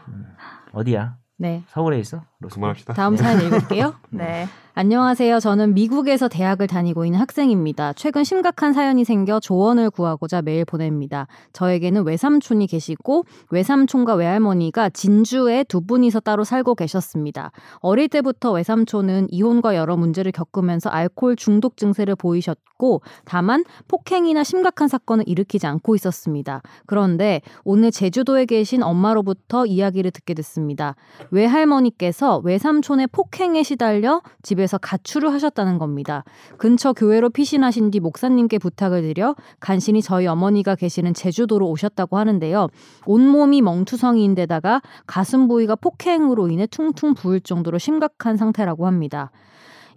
[0.76, 1.16] 어디야?
[1.38, 1.62] 네.
[1.68, 2.22] 서울에 있어?
[2.42, 2.94] 그만합시다.
[2.94, 3.94] 다음 사연 읽을게요.
[4.10, 4.46] 네.
[4.78, 5.40] 안녕하세요.
[5.40, 7.94] 저는 미국에서 대학을 다니고 있는 학생입니다.
[7.94, 11.28] 최근 심각한 사연이 생겨 조언을 구하고자 메일 보냅니다.
[11.54, 17.52] 저에게는 외삼촌이 계시고 외삼촌과 외할머니가 진주에 두 분이서 따로 살고 계셨습니다.
[17.78, 25.24] 어릴 때부터 외삼촌은 이혼과 여러 문제를 겪으면서 알코올 중독 증세를 보이셨고 다만 폭행이나 심각한 사건을
[25.26, 26.60] 일으키지 않고 있었습니다.
[26.84, 30.96] 그런데 오늘 제주도에 계신 엄마로부터 이야기를 듣게 됐습니다.
[31.30, 36.24] 외할머니께서 외삼촌의 폭행에 시달려 집에서 가출을 하셨다는 겁니다.
[36.58, 42.68] 근처 교회로 피신하신 뒤 목사님께 부탁을 드려 간신히 저희 어머니가 계시는 제주도로 오셨다고 하는데요.
[43.06, 49.30] 온몸이 멍투성이인데다가 가슴 부위가 폭행으로 인해 퉁퉁 부을 정도로 심각한 상태라고 합니다.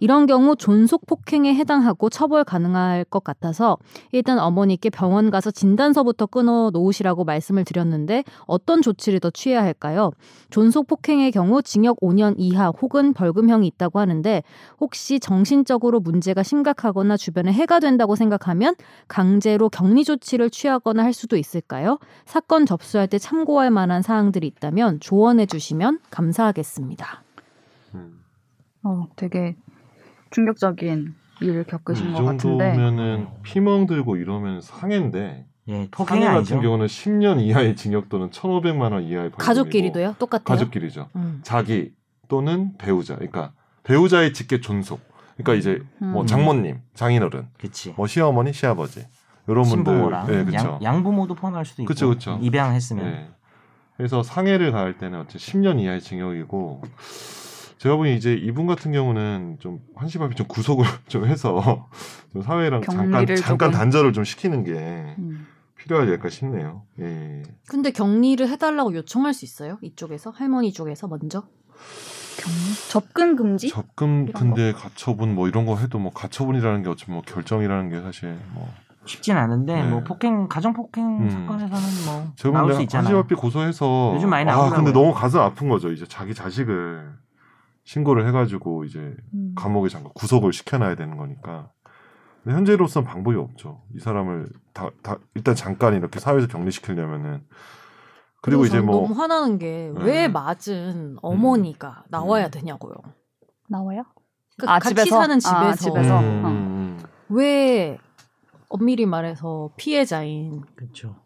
[0.00, 3.78] 이런 경우 존속 폭행에 해당하고 처벌 가능할 것 같아서
[4.12, 10.10] 일단 어머니께 병원 가서 진단서부터 끊어 놓으시라고 말씀을 드렸는데 어떤 조치를 더 취해야 할까요?
[10.48, 14.42] 존속 폭행의 경우 징역 5년 이하 혹은 벌금형이 있다고 하는데
[14.80, 18.74] 혹시 정신적으로 문제가 심각하거나 주변에 해가 된다고 생각하면
[19.06, 21.98] 강제로 격리 조치를 취하거나 할 수도 있을까요?
[22.24, 27.22] 사건 접수할 때 참고할 만한 사항들이 있다면 조언해 주시면 감사하겠습니다.
[27.94, 28.20] 음.
[28.82, 29.56] 어, 되게
[30.30, 32.38] 충격적인 일을 겪으신 이것 같은데.
[32.74, 36.60] 정도면은 피멍 들고 이러면 상해인데 예, 상해 같은 아니죠.
[36.60, 40.16] 경우는 10년 이하의 징역 또는 1,500만 원 이하의 벌금이고 가족끼리도요?
[40.18, 40.44] 똑같아요?
[40.44, 41.08] 가족끼리죠.
[41.16, 41.40] 음.
[41.42, 41.92] 자기
[42.28, 43.14] 또는 배우자.
[43.14, 43.52] 그러니까
[43.84, 45.00] 배우자의 직계 존속.
[45.36, 46.26] 그러니까 이제 뭐 음.
[46.26, 47.94] 장모님, 장인어른, 그치.
[47.96, 49.06] 뭐 시어머니, 시아버지
[49.48, 49.92] 이런 분들.
[49.92, 50.68] 신부모랑 네, 그렇죠.
[50.68, 52.38] 양, 양부모도 포함할 수도 있고 그쵸, 그쵸.
[52.42, 53.28] 입양했으면 네.
[53.96, 56.82] 그래서 상해를 가할 때는 어째 10년 이하의 징역이고
[57.80, 61.88] 제가 보기 이제 이분 같은 경우는 좀 한시밥이 좀 구속을 좀 해서
[62.30, 63.78] 좀 사회랑 잠깐 격리를 잠깐 조금.
[63.78, 64.72] 단절을 좀 시키는 게
[65.18, 65.46] 음.
[65.76, 66.82] 필요하지 않을까 싶네요.
[67.00, 67.42] 예.
[67.66, 69.78] 근데 격리를 해달라고 요청할 수 있어요?
[69.80, 70.28] 이쪽에서?
[70.28, 71.44] 할머니 쪽에서 먼저?
[72.36, 72.90] 격리?
[72.90, 73.70] 접근 금지?
[73.70, 78.38] 접근 근데 가처분 뭐 이런 거 해도 뭐 가처분이라는 게 어차피 뭐 결정이라는 게 사실
[78.52, 78.68] 뭐
[79.06, 79.88] 쉽진 않은데 네.
[79.88, 81.30] 뭐 폭행 가정 폭행 음.
[81.30, 83.16] 사건에서는 뭐 제가 나올 수 있잖아요.
[83.16, 84.84] 한시밥비 고소해서 요즘 많이 아 나오더라고요.
[84.84, 85.90] 근데 너무 가슴 아픈 거죠.
[85.90, 87.10] 이제 자기 자식을
[87.90, 89.52] 신고를 해가지고 이제 음.
[89.56, 91.72] 감옥에 잠깐 구속을 시켜놔야 되는 거니까.
[92.44, 93.82] 근데 현재로서는 방법이 없죠.
[93.96, 97.44] 이 사람을 다, 다 일단 잠깐 이렇게 사회에서 격리시키려면은
[98.42, 100.32] 그리고 이제 뭐 너무 화나는 게왜 음.
[100.32, 102.94] 맞은 어머니가 나와야 되냐고요.
[103.68, 104.04] 나와요?
[104.56, 105.20] 그러니까 아, 같이 집에서?
[105.20, 106.20] 사는 집에서, 아, 집에서?
[106.20, 106.48] 음, 어.
[106.48, 107.98] 음, 왜
[108.68, 111.16] 엄밀히 말해서 피해자인 그렇죠.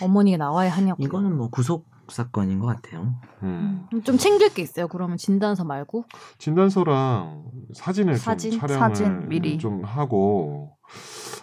[0.00, 1.02] 어머니가 나와야 하냐고.
[1.02, 3.14] 이거는 뭐 구속 사건인 것 같아요.
[3.42, 3.86] 음.
[3.92, 4.88] 음, 좀 챙길 게 있어요.
[4.88, 6.04] 그러면 진단서 말고.
[6.38, 7.44] 진단서랑
[7.74, 8.52] 사진을 사진?
[8.52, 9.58] 좀 촬영을 사진 미리.
[9.58, 10.76] 좀 하고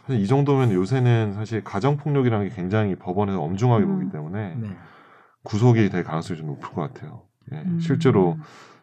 [0.06, 4.00] 사실 이 정도면 요새는 사실 가정 폭력이라는 게 굉장히 법원에서 엄중하게 음.
[4.00, 4.70] 보기 때문에 네.
[5.44, 7.24] 구속이 될 가능성이 좀 높을 것 같아요.
[7.54, 7.80] 예, 음.
[7.80, 8.38] 실제로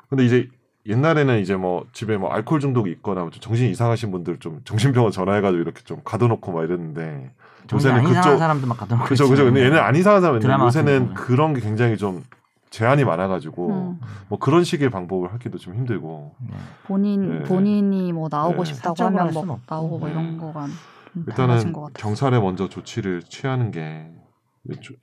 [0.09, 0.49] 근데 이제
[0.87, 5.63] 옛날에는 이제 뭐 집에 뭐 알코올 중독이 있거나 좀 정신 이상하신 분들 좀 정신병원 전화해가지고
[5.63, 7.33] 이렇게 좀 가둬놓고 막 이랬는데
[7.73, 11.15] 요새는 이상한 그쪽 사람들 막 갖다 놓고 그죠 그죠 근데 얘는 안 이상한 사람인데 요새는.
[11.15, 12.23] 그런 게 굉장히 좀
[12.71, 14.01] 제한이 많아가지고 음.
[14.29, 16.57] 뭐 그런 식의 방법을 하기도 좀 힘들고 네.
[16.87, 17.43] 본인 네.
[17.45, 18.73] 본인이 뭐 나오고 네.
[18.73, 19.61] 싶다고 하면 할 뭐.
[19.69, 20.13] 나오고 뭐 네.
[20.15, 20.67] 이런 거가
[21.13, 21.93] 좀 달라진 것 일단은.
[21.95, 24.11] 경찰에 먼저 조치를 취하는 게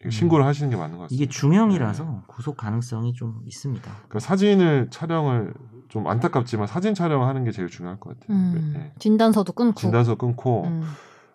[0.10, 1.24] 신고를 하시는 게 맞는 것 같습니다.
[1.24, 3.90] 이게 중형이라서 구속 가능성이 좀 있습니다.
[3.90, 5.54] 그러니까 사진을 촬영을
[5.88, 8.36] 좀 안타깝지만 사진 촬영하는 게 제일 중요할 것 같아요.
[8.38, 8.92] 음, 네.
[9.00, 9.80] 진단서도 끊고.
[9.80, 10.84] 진단서 끊고 음.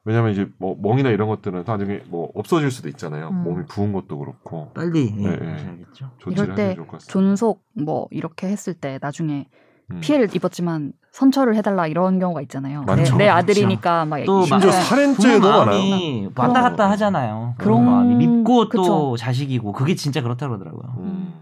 [0.06, 3.28] 왜냐하면 이제 뭐 멍이나 이런 것들은 나중에 뭐 없어질 수도 있잖아요.
[3.28, 3.42] 음.
[3.42, 5.52] 몸이 부은 것도 그렇고 빨리 예, 네, 네.
[5.52, 6.10] 하셔야겠죠.
[6.18, 7.12] 조치를 이럴 때 하시면 좋을 것 같습니다.
[7.12, 9.46] 존속 뭐 이렇게 했을 때 나중에
[9.90, 10.00] 음.
[10.00, 12.84] 피해를 입었지만 선처를 해달라 이런 경우가 있잖아요.
[12.86, 13.16] 내, 많죠.
[13.16, 14.80] 내 아들이니까 막또 이- 심지어 네.
[14.80, 16.30] 살인죄도 많아요.
[16.36, 17.54] 왔다 갔다 하잖아요.
[17.58, 19.16] 그런- 부모 마음이 믿고 또 그쵸.
[19.18, 20.94] 자식이고 그게 진짜 그렇다 그러더라고요.
[20.98, 21.32] 음.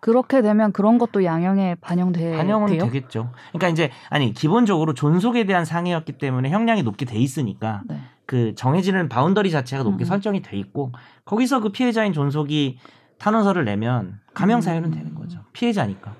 [0.00, 2.84] 그렇게 되면 그런 것도 양형에 반영돼 반영은 돼요?
[2.84, 3.32] 되겠죠.
[3.50, 8.00] 그러니까 이제 아니 기본적으로 존속에 대한 상해였기 때문에 형량이 높게 돼 있으니까 네.
[8.26, 10.06] 그 정해지는 boundary 자체가 높게 음.
[10.06, 10.92] 설정이 돼 있고
[11.24, 12.78] 거기서 그 피해자인 존속이
[13.18, 15.40] 탄원서를 내면 감형 사유는 되는 거죠.
[15.52, 16.14] 피해자니까.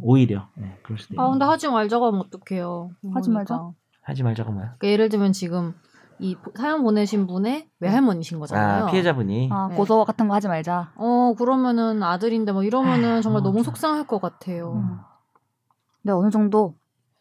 [0.00, 1.20] 오히려 네, 그럴 수도.
[1.20, 2.90] 아 근데 하지 말자고 하면 어떡해요.
[3.14, 3.56] 하지 말자?
[3.56, 3.78] 그러니까.
[4.02, 4.74] 하지 말자고 뭐야?
[4.78, 5.74] 그러니까 예를 들면 지금
[6.18, 8.84] 이 보- 사연 보내신 분의 외할머니신 거잖아요.
[8.86, 9.76] 아 피해자분이 아, 네.
[9.76, 10.92] 고소 같은 거 하지 말자.
[10.96, 13.64] 어 그러면은 아들인데 뭐 이러면은 정말 어, 너무 참.
[13.64, 14.72] 속상할 것 같아요.
[14.82, 14.98] 음.
[16.02, 16.74] 근데 어느 정도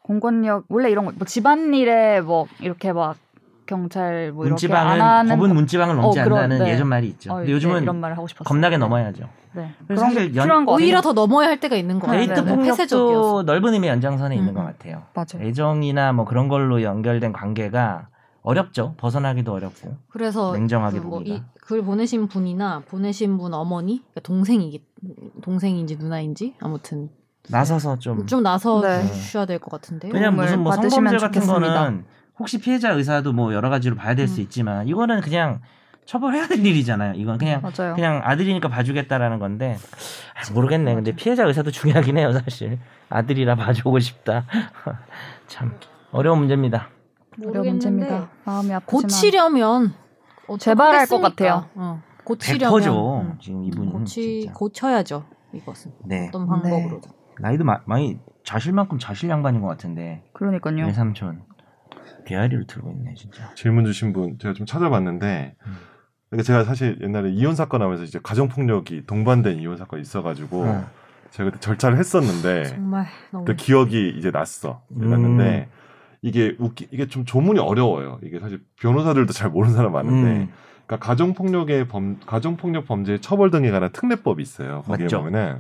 [0.03, 3.17] 공권력 원래 이런 거 뭐 집안일에 뭐 이렇게 막
[3.65, 6.73] 경찰 뭐 이렇게 안 문지방은 하는 법은 거- 문지방을 넘지 어, 그런- 않는다는 네.
[6.73, 7.31] 예전 말이 있죠.
[7.31, 8.47] 어, 근데 네, 요즘은 이런 말을 하고 싶었어요.
[8.47, 9.27] 겁나게 넘어야죠.
[9.53, 9.71] 네.
[9.87, 11.01] 그래서 사실 연- 필요한 거 오히려?
[11.01, 12.27] 더 넘어야 할 때가 있는 것 네, 같아요.
[12.27, 12.55] 네, 데이트 네.
[12.55, 14.65] 폭력도 넓은 의미의 연장선에 있는 음, 것 음.
[14.67, 15.01] 같아요.
[15.15, 15.47] 맞아요.
[15.47, 18.07] 애정이나 뭐 그런 걸로 연결된 관계가
[18.45, 18.93] 어렵죠.
[18.97, 19.97] 벗어나기도 어렵고.
[20.09, 21.43] 그래서 냉정하게 그뭐 보기가.
[21.57, 24.81] 이글 보내신 분이나 보내신 분 어머니 그러니까 동생이
[25.41, 27.09] 동생인지 누나인지 아무튼
[27.49, 29.05] 나서서 좀 좀 나서 네.
[29.07, 30.11] 주셔야 될 것 같은데요.
[30.13, 31.73] 왜냐면 도움을 무슨 뭐 성범죄 같은 좋겠습니다.
[31.73, 32.05] 거는
[32.39, 34.43] 혹시 피해자 의사도 뭐 여러 가지로 봐야 될수 음.
[34.43, 35.61] 있지만 이거는 그냥
[36.05, 37.13] 처벌해야 될 일이잖아요.
[37.15, 37.95] 이건 그냥 맞아요.
[37.95, 39.77] 그냥 아들이니까 봐주겠다라는 건데
[40.35, 40.93] 아, 모르겠네.
[40.95, 42.77] 근데 피해자 의사도 중요하긴 해요, 사실.
[43.09, 44.45] 아들이라 봐주고 싶다.
[45.47, 45.77] 참
[46.11, 46.89] 어려운 문제입니다.
[47.37, 48.29] 문제입니다.
[48.45, 49.93] 마음이 아프지만 고치려면
[50.59, 51.19] 재발할 것?
[51.19, 51.65] 같아요.
[51.75, 53.21] 어, 고치려면 100%죠.
[53.21, 54.53] 음, 지금 이분은 고치 진짜.
[54.53, 55.25] 고쳐야죠.
[55.53, 56.27] 이것은 네.
[56.27, 57.11] 어떤 방법으로든.
[57.39, 60.85] 나이도 마- 많이 자실만큼 자실 양반인 것 같은데 그러니까요.
[60.85, 61.43] 외삼촌
[62.25, 63.53] 배아리를 들고 있네 진짜.
[63.55, 65.73] 질문 주신 분 제가 좀 찾아봤는데 음.
[66.29, 70.85] 그러니까 제가 사실 옛날에 이혼 사건 하면서 이제 가정 폭력이 동반된 이혼 사건이 있어가지고 어.
[71.31, 75.09] 제가 그때 절차를 했었는데 정말 너무 그 기억이 이제 났어 음.
[75.09, 75.69] 났는데
[76.25, 78.19] 이게 웃기 이게 좀 조문이 어려워요.
[78.23, 80.49] 이게 사실 변호사들도 잘 모르는 사람 많은데 음.
[80.87, 84.81] 그러니까 가정 폭력의 범 가정 폭력 범죄 처벌 등에 관한 특례법이 있어요.
[84.87, 85.19] 거기에 맞죠.
[85.21, 85.59] 보면은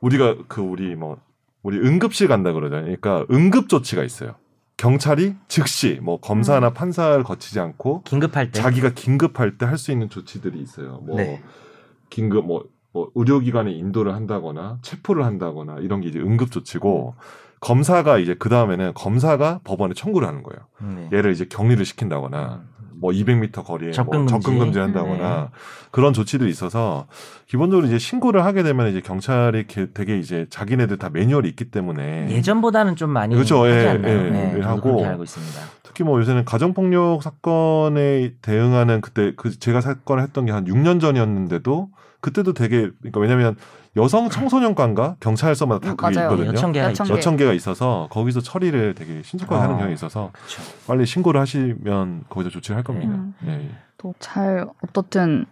[0.00, 1.18] 우리가 그 우리 뭐
[1.62, 2.96] 우리 응급실 간다 그러잖아요.
[2.96, 4.36] 그러니까 응급 조치가 있어요.
[4.78, 10.08] 경찰이 즉시 뭐 검사나 판사를 거치지 않고 긴급할 때 자기가 긴급할 때 할 수 있는
[10.08, 11.02] 조치들이 있어요.
[11.02, 11.42] 뭐 네.
[12.08, 17.14] 긴급 뭐, 뭐 의료기관에 인도를 한다거나 체포를 한다거나 이런 게 이제 응급 조치고
[17.60, 20.60] 검사가 이제 그 다음에는 검사가 법원에 청구를 하는 거예요.
[21.10, 21.16] 네.
[21.16, 22.62] 얘를 이제 격리를 시킨다거나
[22.98, 24.44] 뭐 200m 거리에 접근 뭐 금지.
[24.44, 25.50] 접근 금지한다거나
[25.90, 27.06] 그런 조치들이 있어서
[27.46, 32.28] 기본적으로 이제 신고를 하게 되면 이제 경찰이 게- 되게 이제 자기네들 다 매뉴얼이 있기 때문에
[32.30, 33.68] 예전보다는 좀 많이 그렇죠.
[33.68, 34.12] 예, 않나요?
[34.26, 35.04] 예, 네, 예, 하고.
[35.82, 41.88] 특히 뭐 요새는 가정폭력 사건에 대응하는 그때 그 제가 사건을 했던 게 한 6년 전이었는데도
[42.20, 43.56] 그때도 되게 그러니까 왜냐면
[43.96, 46.30] 여성 청소년관과 경찰서마다 다 음, 그게 맞아요.
[46.30, 46.48] 있거든요.
[46.50, 47.08] 여천 개가 여천.
[47.08, 49.62] 여천 개가 있어서 거기서 처리를 되게 신속하게 아.
[49.62, 50.62] 하는 경향이 있어서 그렇죠.
[50.86, 53.12] 빨리 신고를 하시면 거기서 조치를 할 겁니다.
[53.14, 53.34] 음.
[53.46, 53.70] 예, 예.
[53.96, 55.46] 또잘 어떻든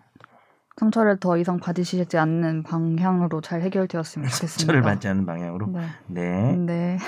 [0.76, 4.66] 상처를 더 이상 받으시지 않는 방향으로 잘 해결되었으면 좋겠습니다.
[4.66, 5.68] 처를 받지 않는 방향으로.
[5.68, 5.86] 네.
[6.08, 6.56] 네.
[6.56, 6.98] 네.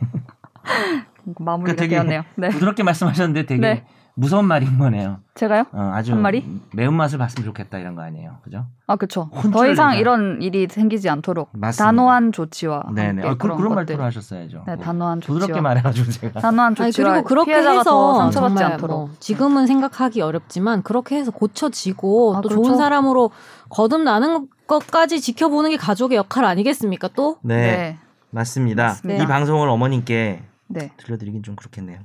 [1.38, 2.24] 마무리가 그 되게 되었네요.
[2.36, 2.48] 네.
[2.50, 3.84] 부드럽게 말씀하셨는데 되게 네.
[4.18, 5.20] 무서운 말인 거네요.
[5.34, 5.66] 제가요?
[5.72, 6.42] 어, 아주 한 마리?
[6.72, 8.38] 매운맛을 봤으면 좋겠다 이런 거 아니에요.
[8.42, 8.66] 그죠?
[8.86, 9.28] 아, 그쵸.
[9.34, 10.00] 혼쭐을 더 이상 내자.
[10.00, 11.84] 이런 일이 생기지 않도록 맞습니다.
[11.84, 13.08] 단호한 조치와 네네.
[13.08, 13.74] 함께 어, 그, 그런 그런.
[13.74, 14.64] 말투로 하셨어야죠.
[14.66, 16.40] 네, 뭐 단호한 부드럽게 조치와 말해가지고 제가.
[16.40, 22.36] 단호한 조치와 그리고 그렇게 해서 상처받지 정말 않도록 뭐 지금은 생각하기 어렵지만 그렇게 해서 고쳐지고
[22.36, 22.64] 아, 또 그렇죠.
[22.64, 23.30] 좋은 사람으로
[23.68, 27.08] 거듭나는 것까지 지켜보는 게 가족의 역할 아니겠습니까?
[27.14, 27.98] 또 네, 네.
[28.30, 28.82] 맞습니다.
[28.84, 29.22] 맞습니다.
[29.22, 30.90] 이 방송을 어머님께 네.
[30.96, 31.98] 들려드리긴 좀 그렇겠네요.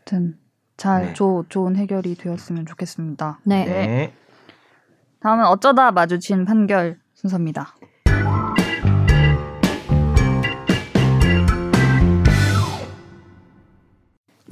[0.00, 0.36] 아무튼
[0.80, 1.12] 잘 네.
[1.12, 3.40] 조, 좋은 해결이 되었으면 좋겠습니다.
[3.44, 3.66] 네.
[3.66, 4.14] 네.
[5.20, 7.74] 다음은 어쩌다 마주친 판결 순서입니다.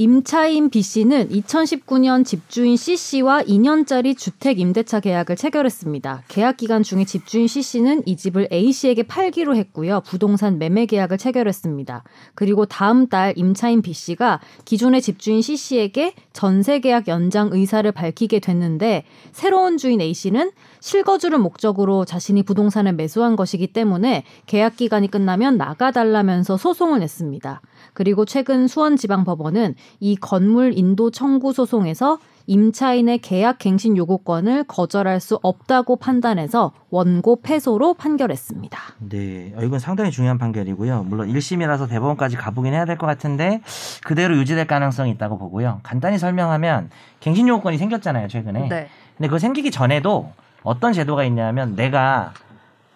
[0.00, 6.22] 임차인 B 씨는 2019년 집주인 C 씨와 2년짜리 주택 임대차 계약을 체결했습니다.
[6.28, 10.02] 계약 기간 중에 집주인 C 씨는 이 집을 A 씨에게 팔기로 했고요.
[10.06, 12.04] 부동산 매매 계약을 체결했습니다.
[12.36, 18.38] 그리고 다음 달 임차인 B 씨가 기존의 집주인 C 씨에게 전세 계약 연장 의사를 밝히게
[18.38, 25.56] 됐는데 새로운 주인 A 씨는 실거주를 목적으로 자신이 부동산을 매수한 것이기 때문에 계약 기간이 끝나면
[25.56, 27.60] 나가달라면서 소송을 냈습니다.
[27.98, 35.96] 그리고 최근 수원지방법원은 이 건물 인도 청구 소송에서 임차인의 계약 갱신 요구권을 거절할 수 없다고
[35.96, 38.78] 판단해서 원고 패소로 판결했습니다.
[39.10, 41.06] 네, 어, 이건 상당히 중요한 판결이고요.
[41.08, 43.62] 물론 1심이라서 대법원까지 가보긴 해야 될 것 같은데
[44.04, 45.80] 그대로 유지될 가능성이 있다고 보고요.
[45.82, 48.68] 간단히 설명하면 갱신 요구권이 생겼잖아요, 최근에.
[48.68, 48.88] 네.
[49.16, 50.30] 근데 그거 생기기 전에도
[50.62, 52.32] 어떤 제도가 있냐면 내가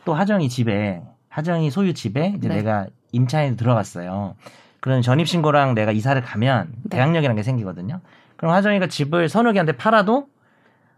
[0.05, 2.59] 또 하정이 집에 하정이 소유 집에 이제 네.
[2.59, 4.37] 내가 임차인이 들어갔어요.
[4.83, 6.97] 그런 전입 신고랑 내가 이사를 가면 네.
[6.97, 8.01] 대항력이라는 게 생기거든요.
[8.37, 10.27] 그럼 하정이가 집을 선욱이한테 팔아도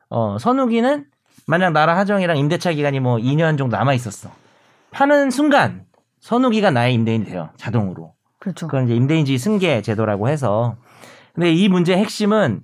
[0.08, 1.04] 어 선욱이는
[1.46, 4.30] 만약 나랑 하정이랑 임대차 기간이 뭐 2년 정도 남아 있었어.
[4.90, 5.84] 파는 순간
[6.20, 7.50] 선욱이가 나의 임대인이 돼요.
[7.58, 8.14] 자동으로.
[8.38, 8.68] 그렇죠.
[8.68, 10.76] 그건 이제 임대인주의 승계 제도라고 해서.
[11.34, 12.62] 근데 이 문제의 핵심은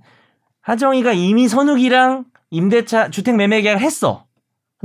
[0.62, 4.24] 하정이가 이미 선욱이랑 임대차 주택 매매 계약을 했어.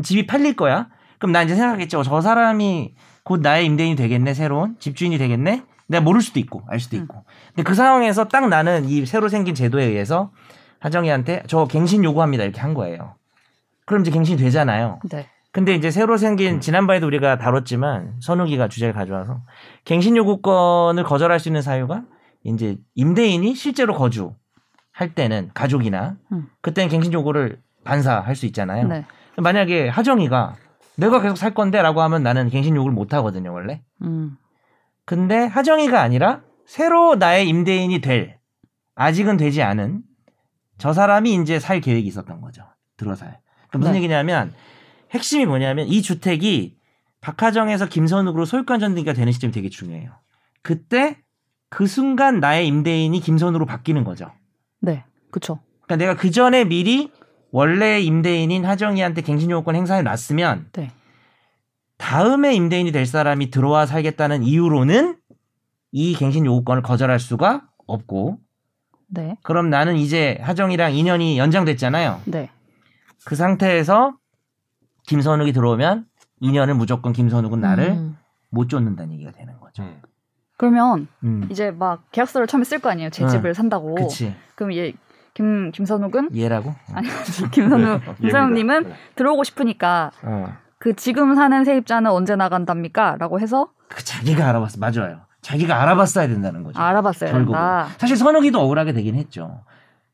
[0.03, 0.89] 집이 팔릴 거야.
[1.17, 2.03] 그럼 나 이제 생각했죠.
[2.03, 2.93] 저 사람이
[3.23, 5.63] 곧 나의 임대인이 되겠네, 새로운 집주인이 되겠네.
[5.87, 7.23] 내가 모를 수도 있고, 알 수도 있고.
[7.49, 10.31] 근데 그 상황에서 딱 나는 이 새로 생긴 제도에 의해서
[10.79, 13.15] 하정이한테 저 갱신 요구합니다 이렇게 한 거예요.
[13.85, 14.99] 그럼 이제 갱신이 되잖아요.
[15.09, 15.27] 네.
[15.51, 19.41] 근데 이제 새로 생긴 지난번에도 우리가 다뤘지만 선우기가 주제를 가져와서
[19.85, 22.03] 갱신 요구권을 거절할 수 있는 사유가
[22.43, 26.49] 이제 임대인이 실제로 거주할 때는 가족이나 음.
[26.61, 28.87] 그때는 갱신 요구를 반사할 수 있잖아요.
[28.87, 29.05] 네.
[29.37, 30.55] 만약에 하정이가
[30.97, 33.81] 내가 계속 살 건데라고 하면 나는 갱신 요구를 못 하거든요 원래.
[34.01, 34.37] 음.
[35.05, 38.39] 근데 하정이가 아니라 새로 나의 임대인이 될
[38.95, 40.01] 아직은 되지 않은
[40.77, 42.63] 저 사람이 이제 살 계획이 있었던 거죠.
[42.97, 43.39] 들어 살.
[43.69, 43.97] 그러니까 무슨 네.
[43.99, 44.53] 얘기냐면
[45.11, 46.77] 핵심이 뭐냐면 이 주택이
[47.21, 50.11] 박하정에서 김선욱으로 소유권 전등기가 되는 시점이 되게 중요해요.
[50.61, 51.17] 그때
[51.69, 54.31] 그 순간 나의 임대인이 김선우로 바뀌는 거죠.
[54.79, 55.03] 네.
[55.31, 55.59] 그쵸.
[55.83, 57.11] 그러니까 내가 그 전에 미리
[57.51, 60.91] 원래 임대인인 하정이한테 갱신요구권 행사해 놨으면 네.
[61.97, 65.17] 다음에 임대인이 될 사람이 들어와 살겠다는 이유로는
[65.91, 68.39] 이 갱신 요구권을 거절할 수가 없고
[69.07, 69.37] 네.
[69.43, 72.21] 그럼 나는 이제 하정이랑 인연이 연장됐잖아요.
[72.25, 72.49] 네.
[73.25, 74.15] 그 상태에서
[75.07, 76.05] 김선욱이 들어오면
[76.41, 78.17] 인연을 무조건 김선욱은 나를 음.
[78.49, 79.83] 못 쫓는다는 얘기가 되는 거죠.
[79.83, 80.01] 음.
[80.57, 81.47] 그러면 음.
[81.49, 83.09] 이제 막 계약서를 처음에 쓸 거 아니에요.
[83.09, 83.29] 제 응.
[83.29, 83.95] 집을 산다고.
[83.95, 84.35] 그치.
[84.55, 84.93] 그럼 얘
[85.35, 86.73] 김 김선욱은 얘라고?
[86.93, 87.09] 아니
[87.51, 88.95] 김선욱 김선욱님은 네.
[89.15, 90.57] 들어오고 싶으니까 어.
[90.85, 94.77] 그 지금 사는 세입자는 언제 나간답니까?라고 해서 그 자기가 알아봤어.
[94.79, 95.21] 맞아요.
[95.41, 96.79] 자기가 알아봤어야 된다는 거죠.
[96.79, 97.57] 알아봤어야 결국은.
[97.57, 97.87] 된다.
[97.97, 99.63] 사실 선욱이도 억울하게 되긴 했죠.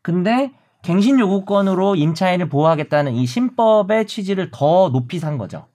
[0.01, 0.53] 근데
[0.84, 5.65] 갱신 요구권으로 임차인을 보호하겠다는 이 신법의 취지를 더 높이 산 거죠.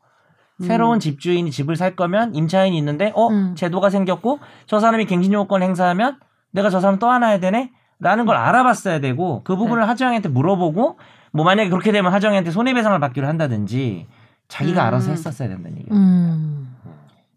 [0.62, 3.54] 새로운 집주인이 집을 살 거면 임차인이 있는데 어 음.
[3.54, 6.18] 제도가 생겼고 저 사람이 갱신 요구권 행사하면
[6.52, 10.98] 내가 저 사람 떠안아야 되네 라는 걸 알아봤어야 되고 그 부분을 하정이한테 물어보고
[11.32, 14.06] 뭐 만약에 그렇게 되면 하정이한테 손해배상을 받기로 한다든지
[14.48, 14.86] 자기가 음.
[14.86, 15.94] 알아서 했었어야 된다는 얘기예요.
[15.94, 16.74] 음.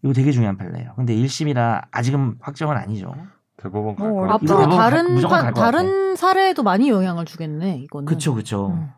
[0.03, 0.93] 이거 되게 중요한 판례예요.
[0.95, 3.13] 근데 1심이라 아직은 확정은 아니죠.
[3.57, 4.31] 대법원 갈 어.
[4.33, 8.05] 앞으로 이거 다른 무조건 파- 갈것 다른 사례에도 많이 영향을 주겠네 이거는.
[8.05, 8.69] 그쵸 그쵸.
[8.77, 8.89] 음.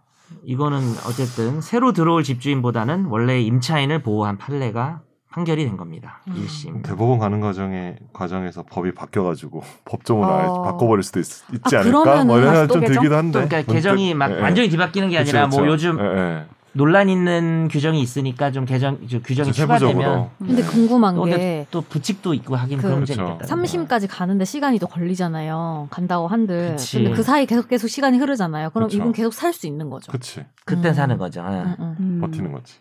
[0.44, 6.22] 이거는 어쨌든 새로 들어올 집주인보다는 원래 임차인을 보호한 판례가 판결이 된 겁니다.
[6.28, 6.36] 음.
[6.36, 6.84] 1심.
[6.84, 10.62] 대법원 가는 과정에 과정에서 법이 바뀌어 가지고 법조문을 아예 어.
[10.62, 11.42] 바꿔 버릴 수도 있, 지
[11.76, 11.84] 아, 않을까?
[12.04, 12.94] 그러면은 뭐 이런 다시 생각 또좀 개정?
[13.02, 13.48] 들기도 한데.
[13.48, 14.42] 그러니까 개정이 막 예, 예.
[14.42, 15.72] 완전히 뒤바뀌는 게 그치, 아니라 뭐 그쵸.
[15.72, 16.46] 요즘 예, 예.
[16.74, 19.52] 논란 있는 규정이 있으니까 좀 개정 좀 규정이.
[19.52, 20.62] 추가되면 근데 네.
[20.64, 23.14] 궁금한 또, 게 근데 또 부칙도 있고 하긴 그- 그런 그쵸.
[23.14, 23.46] 있겠다.
[23.46, 25.88] 3심까지 가는데 시간이 더 걸리잖아요.
[25.90, 26.72] 간다고 한들.
[26.72, 26.98] 그치.
[27.04, 28.70] 근데 그 사이 계속 계속 시간이 흐르잖아요.
[28.70, 28.98] 그럼 그쵸.
[28.98, 30.12] 이분 계속 살 수 있는 거죠.
[30.12, 30.46] 그치.
[30.66, 30.94] 그땐 음.
[30.94, 31.42] 사는 거죠.
[31.42, 31.46] 예.
[31.46, 31.96] 응, 응.
[32.00, 32.18] 음.
[32.22, 32.76] 버티는 거지.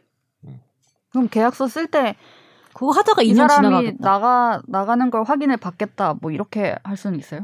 [1.12, 2.14] 그럼 계약서 쓸때이
[2.72, 3.96] 그거 하다가 2년 사람이 지나가겠다.
[4.08, 6.14] 나가 나가는 걸 확인을 받겠다.
[6.20, 7.40] 뭐 이렇게 할 수는 있어요?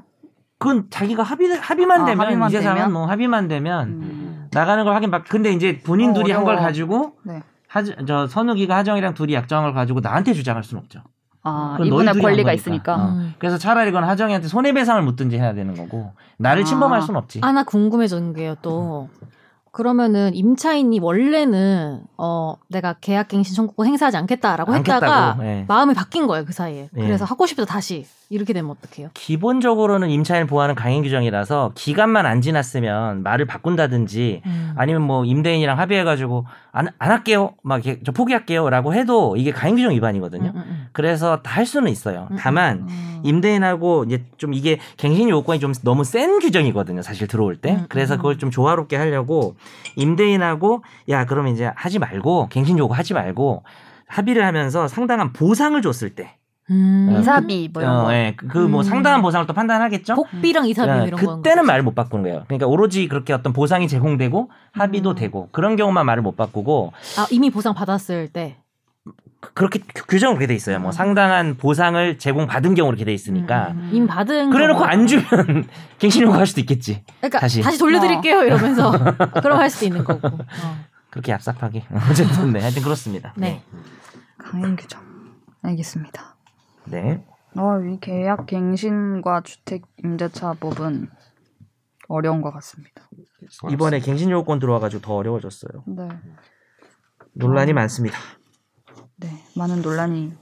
[0.59, 2.93] 그건 자기가 합의 합의만 아, 되면 합의만 이 세상은?
[2.93, 4.26] 뭐 합의만 되면 음.
[4.57, 5.25] 나가는 걸 확인 받.
[5.29, 6.57] 근데 이제 본인 어, 둘이 한 걸.
[6.57, 7.43] 가지고 네.
[7.69, 11.01] 하저 저 선욱이가 하정이랑 둘이 약정한 걸 가지고 나한테 주장할 수는 없죠.
[11.43, 12.53] 아 이분의 권리가.
[12.53, 12.95] 있으니까.
[12.97, 13.09] 어.
[13.11, 13.35] 음.
[13.39, 16.65] 그래서 차라리 그건 하정이한테 손해배상을 묻든지 해야 되는 거고 나를 아.
[16.65, 17.41] 침범할 수는 없지.
[17.43, 19.09] 하나 궁금해진 게요 또.
[19.77, 25.65] 그러면은 임차인이 원래는 어 내가 계약갱신 청구권 행사하지 않겠다라고 했다가 예.
[25.69, 26.89] 마음이 바뀐 거예요 그 사이에.
[26.97, 27.01] 예.
[27.01, 29.11] 그래서 하고 싶다 다시 이렇게 되면 어떡해요?
[29.13, 34.73] 기본적으로는 임차인을 보호하는 강행 규정이라서 기간만 안 지났으면 말을 바꾼다든지 음.
[34.77, 40.53] 아니면 뭐 임대인이랑 합의해가지고 안, 안 할게요, 막 저 포기할게요라고 해도 이게 강행 규정 위반이거든요.
[40.55, 42.29] 음, 음, 그래서 다 할 수는 있어요.
[42.31, 43.21] 음, 다만 음, 음.
[43.25, 47.01] 임대인하고 이제 좀 이게 갱신 요건이 좀 너무 센 규정이거든요.
[47.01, 47.77] 사실 들어올 때.
[47.77, 48.17] 음, 그래서 음.
[48.19, 49.57] 그걸 좀 조화롭게 하려고
[49.97, 53.65] 임대인하고 야 그러면 이제 하지 말고 갱신 요구 하지 말고
[54.07, 56.37] 합의를 하면서 상당한 보상을 줬을 때,
[56.71, 57.17] 음.
[57.19, 58.15] 이사비 뭐 이런 어, 거.
[58.15, 58.83] 예, 그뭐 음.
[58.83, 60.15] 상당한 보상을 또 판단하겠죠.
[60.15, 61.37] 복비랑 이사비 예, 이런 거.
[61.37, 62.45] 그때는 말을 못 바꾸는 거예요.
[62.47, 65.15] 그러니까 오로지 그렇게 어떤 보상이 제공되고 합의도 음.
[65.17, 68.57] 되고 그런 경우만 말을 못 바꾸고 아 이미 보상 받았을 때.
[69.47, 70.79] 그- 그렇게 규- 규정은 그렇게 돼 있어요.
[70.79, 70.93] 뭐 음.
[70.93, 73.91] 상당한 보상을 제공받은 경우 이렇게 돼 있으니까 음, 음.
[73.93, 74.51] 임 받은.
[74.51, 75.25] 그래놓고 안 주면
[75.99, 77.05] 갱신 요구 할 수도 있겠지.
[77.21, 77.63] 그러니까 다시.
[77.63, 78.91] 다시, 돌려드릴게요 이러면서
[79.43, 80.27] 그럼 할 수도 있는 거고.
[80.29, 80.39] 어.
[81.11, 83.33] 그렇게 얍삽하게 어쨌든 네 하여튼 그렇습니다.
[83.37, 83.63] 네.
[84.39, 85.01] 강행 규정.
[85.63, 86.37] 알겠습니다.
[86.87, 87.25] 네.
[87.57, 91.09] 어, 이 계약 갱신과 주택 임대차법은
[92.09, 93.09] 어려운 것 같습니다.
[93.71, 95.83] 이번에 갱신 요구권 들어와가지고 더 어려워졌어요.
[95.87, 96.09] 네,
[97.33, 98.17] 논란이 많습니다.
[99.19, 100.33] 네, 많은 논란이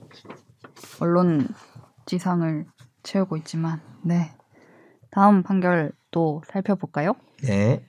[1.01, 1.47] 언론
[2.07, 2.67] 지상을
[3.05, 4.33] 채우고 있지만, 네,
[5.11, 7.15] 다음 판결 또 살펴볼까요?
[7.43, 7.87] 네.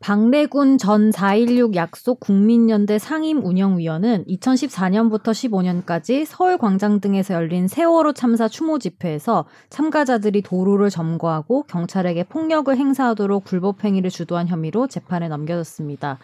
[0.00, 8.46] 박래군 전 4.16 약속 국민연대 상임 운영위원은 2014년부터 15년까지 서울 광장 등에서 열린 세월호 참사
[8.46, 16.18] 추모 집회에서 참가자들이 도로를 점거하고 경찰에게 폭력을 행사하도록 불법 행위를 주도한 혐의로 재판에 넘겨졌습니다.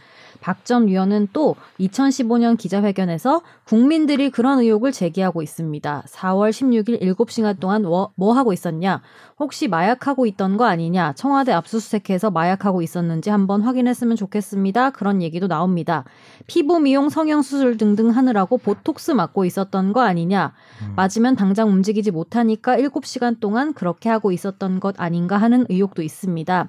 [0.44, 6.04] 박 전 위원은 또 2015년 기자회견에서 국민들이 그런 의혹을 제기하고 있습니다.
[6.06, 9.00] 4월 16일 7시간 동안 뭐, 뭐 하고 있었냐?
[9.38, 11.14] 혹시 마약하고 있던 거 아니냐?
[11.14, 14.90] 청와대 압수수색해서 마약하고 있었는지 한번 확인했으면 좋겠습니다.
[14.90, 16.04] 그런 얘기도 나옵니다.
[16.46, 20.52] 피부 미용, 성형 수술 등등 하느라고 보톡스 맞고 있었던 거 아니냐?
[20.82, 20.92] 음.
[20.94, 26.68] 맞으면 당장 움직이지 못하니까 7시간 동안 그렇게 하고 있었던 것 아닌가 하는 의혹도 있습니다.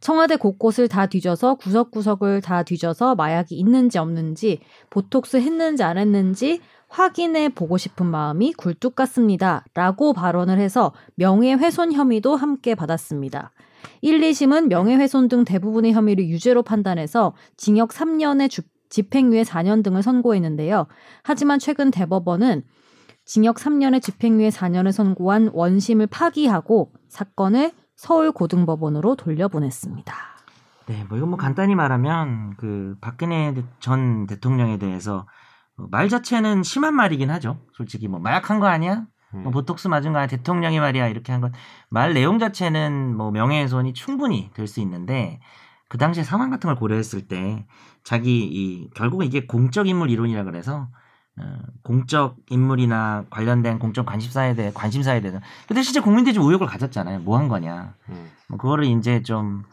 [0.00, 7.48] 청와대 곳곳을 다 뒤져서 구석구석을 다 뒤져서 마약이 있는지 없는지 보톡스 했는지 안 했는지 확인해
[7.48, 9.64] 보고 싶은 마음이 굴뚝 같습니다.
[9.74, 13.52] 라고 발언을 해서 명예훼손 혐의도 함께 받았습니다.
[14.02, 20.86] 1, 2심은 명예훼손 등 대부분의 혐의를 유죄로 판단해서 징역 3년에 주, 집행유예 4년 등을 선고했는데요.
[21.22, 22.62] 하지만 최근 대법원은
[23.24, 30.14] 징역 3년에 집행유예 4년을 선고한 원심을 파기하고 사건을 서울고등법원으로 돌려보냈습니다.
[30.86, 35.26] 네, 뭐 이건 뭐 간단히 말하면 그 박근혜 전 대통령에 대해서
[35.76, 37.58] 어, 말 자체는 심한 말이긴 하죠.
[37.72, 39.04] 솔직히 뭐 마약한 거 아니야?
[39.34, 39.42] 음.
[39.42, 40.28] 뭐 보톡스 맞은 거 아니야?
[40.28, 41.52] 대통령이 말이야 이렇게 한 건
[41.90, 45.40] 말 내용 자체는 뭐 명예훼손이 충분히 될 수 있는데
[45.88, 47.66] 그 당시에 상황 같은 걸 고려했을 때
[48.04, 50.88] 자기 이 결국은 이게 공적 인물 이론이라 그래서 어,
[51.82, 57.20] 공적 인물이나 관련된 공적 관심사에 대해 관심사에 대해서 근데 실제 국민들이 좀 의혹을 가졌잖아요.
[57.20, 57.94] 뭐 한 거냐?
[58.08, 58.30] 음.
[58.48, 59.64] 뭐 그거를 이제 좀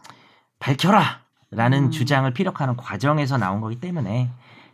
[0.58, 1.90] 밝혀라라는 음.
[1.90, 4.30] 주장을 피력하는 과정에서 나온 거기 때문에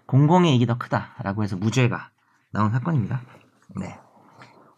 [0.07, 2.11] 공공의 이익이 더 크다라고 해서 무죄가
[2.53, 3.21] 나온 사건입니다.
[3.77, 3.97] 네.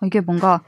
[0.03, 0.61] 이게 뭔가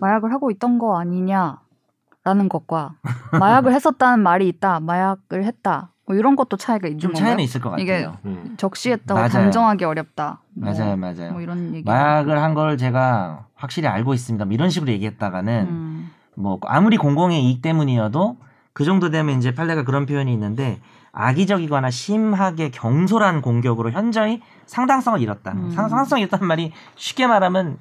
[0.00, 2.94] 마약을 하고 있던 거 아니냐라는 것과
[3.38, 7.26] 마약을 했었다는 말이 있다, 마약을 했다, 뭐 이런 것도 차이가 있는 좀 건가요?
[7.28, 7.82] 차이는 있을 것 같아요.
[7.84, 8.54] 이게 음.
[8.56, 9.28] 적시했다고 맞아요.
[9.30, 10.40] 단정하기 어렵다.
[10.54, 11.32] 뭐, 맞아요, 맞아요.
[11.32, 11.84] 뭐 이런 얘기.
[11.84, 14.42] 마약을 한 걸 제가 확실히 알고 있습니다.
[14.46, 16.10] 뭐 이런 식으로 얘기했다가는 음.
[16.34, 18.38] 뭐 아무리 공공의 이익 때문이어도
[18.72, 20.80] 그 정도 되면 이제 판례가 그런 표현이 있는데
[21.12, 25.52] 악의적이거나 심하게 경솔한 공격으로 현저히 상당성을 잃었다.
[25.52, 25.70] 음.
[25.72, 27.78] 상당성을 잃었다는 말이 쉽게 말하면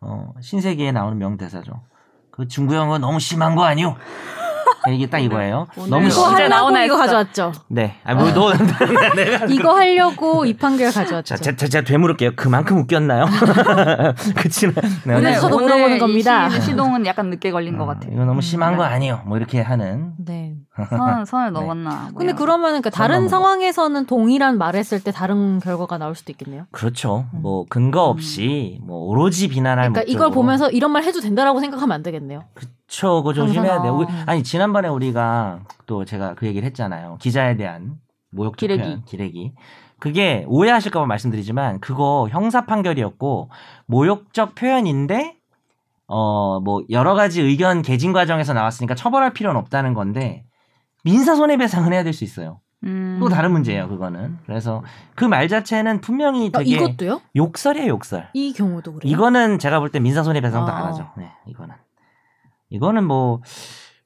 [0.00, 1.72] 어, 신세계에 나오는 명대사죠.
[2.32, 3.94] 그 중구형은 너무 심한 거 아니오?
[4.94, 5.66] 이게 딱 이거예요.
[5.76, 6.96] 오늘 너무 이거 하려고 나오나 이거.
[6.96, 7.52] 가져왔죠.
[7.68, 7.96] 네.
[8.04, 8.52] 아, 뭐, 너,
[9.14, 9.46] 내가.
[9.50, 11.36] 이거 하려고 이 판결 가져왔죠.
[11.36, 12.32] 자, 제, 제, 제가 되물을게요.
[12.36, 13.26] 그만큼 웃겼나요?
[14.36, 14.74] 그치만.
[15.04, 15.34] 네, 오늘 네.
[15.38, 16.48] 저도 오늘 물어보는 이 겁니다.
[16.50, 18.12] 시, 시동은 약간 늦게 걸린 것 어, 같아요.
[18.14, 18.94] 이거 너무 심한 음, 거 네.
[18.94, 19.22] 아니에요.
[19.26, 20.12] 뭐 이렇게 하는.
[20.18, 20.54] 네.
[20.88, 21.60] 선, 선을 네.
[21.60, 22.08] 넘었나.
[22.12, 22.32] 뭐 근데.
[22.34, 23.28] 그러면 그 다른.
[23.28, 26.64] 상황에서는 동일한 말을 했을 때 다른 결과가 나올 수도 있겠네요.
[26.70, 27.26] 그렇죠.
[27.32, 30.34] 뭐 근거 없이 뭐 오로지 비난할 그러니까 이걸 목적으로.
[30.34, 32.44] 보면서 이런 말 해도 된다라고 생각하면 안 되겠네요.
[32.54, 33.88] 그쵸, 그거 조심해야 항상, 돼.
[33.90, 34.22] 우리- 어.
[34.26, 37.16] 아니 지난번 에 우리가 또 제가 그 얘기를 했잖아요.
[37.20, 37.96] 기자에 대한
[38.30, 38.82] 모욕적 기레기.
[38.82, 39.54] 표현, 기레기.
[40.00, 43.50] 그게 오해하실까봐 말씀드리지만 그거 형사 판결이었고
[43.86, 45.36] 모욕적 표현인데
[46.06, 50.44] 어 뭐 여러 가지 의견 개진 과정에서 나왔으니까 처벌할 필요는 없다는 건데
[51.04, 52.60] 민사 손해배상은 해야 될 수 있어요.
[52.84, 53.16] 음.
[53.20, 54.38] 또 다른 문제예요, 그거는.
[54.46, 54.84] 그래서
[55.16, 57.20] 그 말 자체는 분명히 아, 되게 이것도요?
[57.34, 58.28] 욕설이에요, 욕설.
[58.34, 59.12] 이 경우도 그래요?
[59.12, 60.86] 이거는 제가 볼 때 민사 손해배상도 안 아.
[60.88, 61.08] 하죠.
[61.16, 61.74] 네, 이거는.
[62.70, 63.40] 이거는 뭐,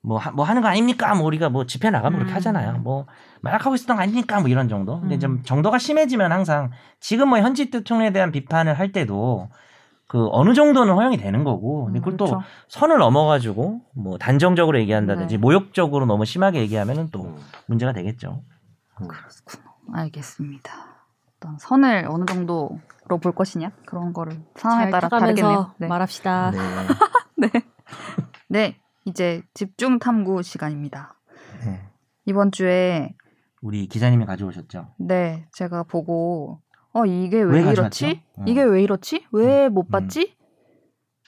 [0.02, 1.14] 뭐, 하, 뭐 하는 거 아닙니까?
[1.14, 2.36] 뭐 우리가 뭐 집회 나가면 그렇게 음.
[2.36, 2.78] 하잖아요.
[2.78, 3.06] 뭐,
[3.40, 4.40] 마약하고 있었던 거 아닙니까?
[4.40, 5.00] 뭐 이런 정도.
[5.00, 5.20] 근데 음.
[5.20, 9.48] 좀 정도가 심해지면 항상 지금 뭐 현직 대통령에 대한 비판을 할 때도
[10.08, 11.86] 그 어느 정도는 허용이 되는 거고.
[11.86, 12.44] 근데 그걸 또 그렇죠.
[12.68, 15.38] 선을 넘어가지고 뭐 단정적으로 얘기한다든지 네.
[15.38, 17.36] 모욕적으로 너무 심하게 얘기하면은 또 음.
[17.66, 18.42] 문제가 되겠죠.
[19.92, 20.72] 알겠습니다.
[21.36, 22.78] 어떤 선을 어느 정도로
[23.22, 25.72] 볼 것이냐 그런 거를 상황에 잘 따라 다르겠네요.
[25.78, 25.86] 네.
[25.86, 26.50] 말합시다.
[26.50, 26.58] 네.
[28.48, 31.14] 네, 이제 집중 탐구 시간입니다.
[31.64, 31.80] 네.
[32.24, 33.14] 이번 주에
[33.60, 34.94] 우리 기자님이 가져오셨죠.
[34.98, 36.60] 네 제가 보고
[36.92, 38.06] 어 이게 왜 왜, 가져왔죠?
[38.06, 38.22] 이렇지?
[38.36, 38.44] 어.
[38.46, 39.26] 이게 왜 이렇지?
[39.32, 39.90] 왜못 음.
[39.90, 40.36] 봤지?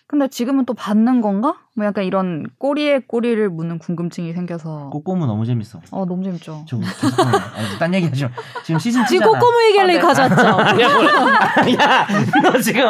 [0.06, 1.54] 근데 지금은 또 받는 건가?
[1.74, 5.80] 뭐 약간 이런 꼬리에 꼬리를 무는 궁금증이 생겨서 꼬꼬무 너무 재밌어.
[5.90, 6.64] 어 너무 재밌죠.
[6.68, 7.34] 저 죄송해요.
[7.36, 8.28] 아니, 딴 얘기 하죠.
[8.64, 9.32] 지금 시즌 지금 2잖아.
[9.32, 10.00] 꼬꼬무 얘기할래 아, 네.
[10.00, 10.46] 가져왔죠.
[10.82, 12.06] 야, 뭐, 야,
[12.42, 12.84] 너 지금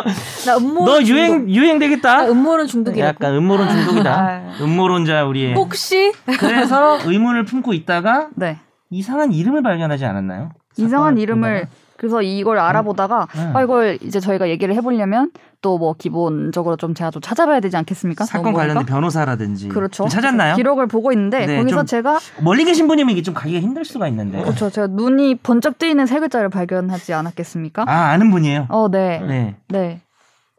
[0.44, 1.48] 나 음모론 너 중독.
[1.50, 2.26] 유행 되겠다.
[2.26, 3.08] 음모론 중독이라고.
[3.08, 4.12] 약간 음모론 중독이다.
[4.12, 5.54] 아, 음모론자 우리.
[5.54, 8.58] 혹시 그래서 의문을 품고 있다가 네
[8.90, 10.50] 이상한 이름을 발견하지 않았나요?
[10.76, 11.83] 이상한 이름을 보다가?
[11.96, 13.50] 그래서 이걸 알아보다가 네.
[13.54, 15.30] 아 이걸 이제 저희가 얘기를 해보려면
[15.60, 18.26] 또 뭐 기본적으로 좀 제가 좀 찾아봐야 되지 않겠습니까?
[18.26, 18.84] 사건 관련된?
[18.84, 20.02] 변호사라든지 그렇죠.
[20.04, 20.56] 좀 찾았나요?
[20.56, 24.06] 기록을 보고 있는데 네, 거기서 좀- 제가 멀리 계신 분이면 이게 좀 가기가 힘들 수가
[24.08, 24.42] 있는데.
[24.42, 24.68] 그렇죠.
[24.68, 27.84] 제가 눈이 번쩍 뜨이는 세 글자를 발견하지 않았겠습니까?
[27.88, 28.66] 아 아는 분이에요.
[28.68, 29.56] 어, 네, 네.
[29.68, 30.00] 네.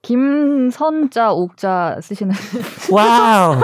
[0.06, 2.32] 김선자 옥자 쓰시는
[2.94, 3.60] 와우.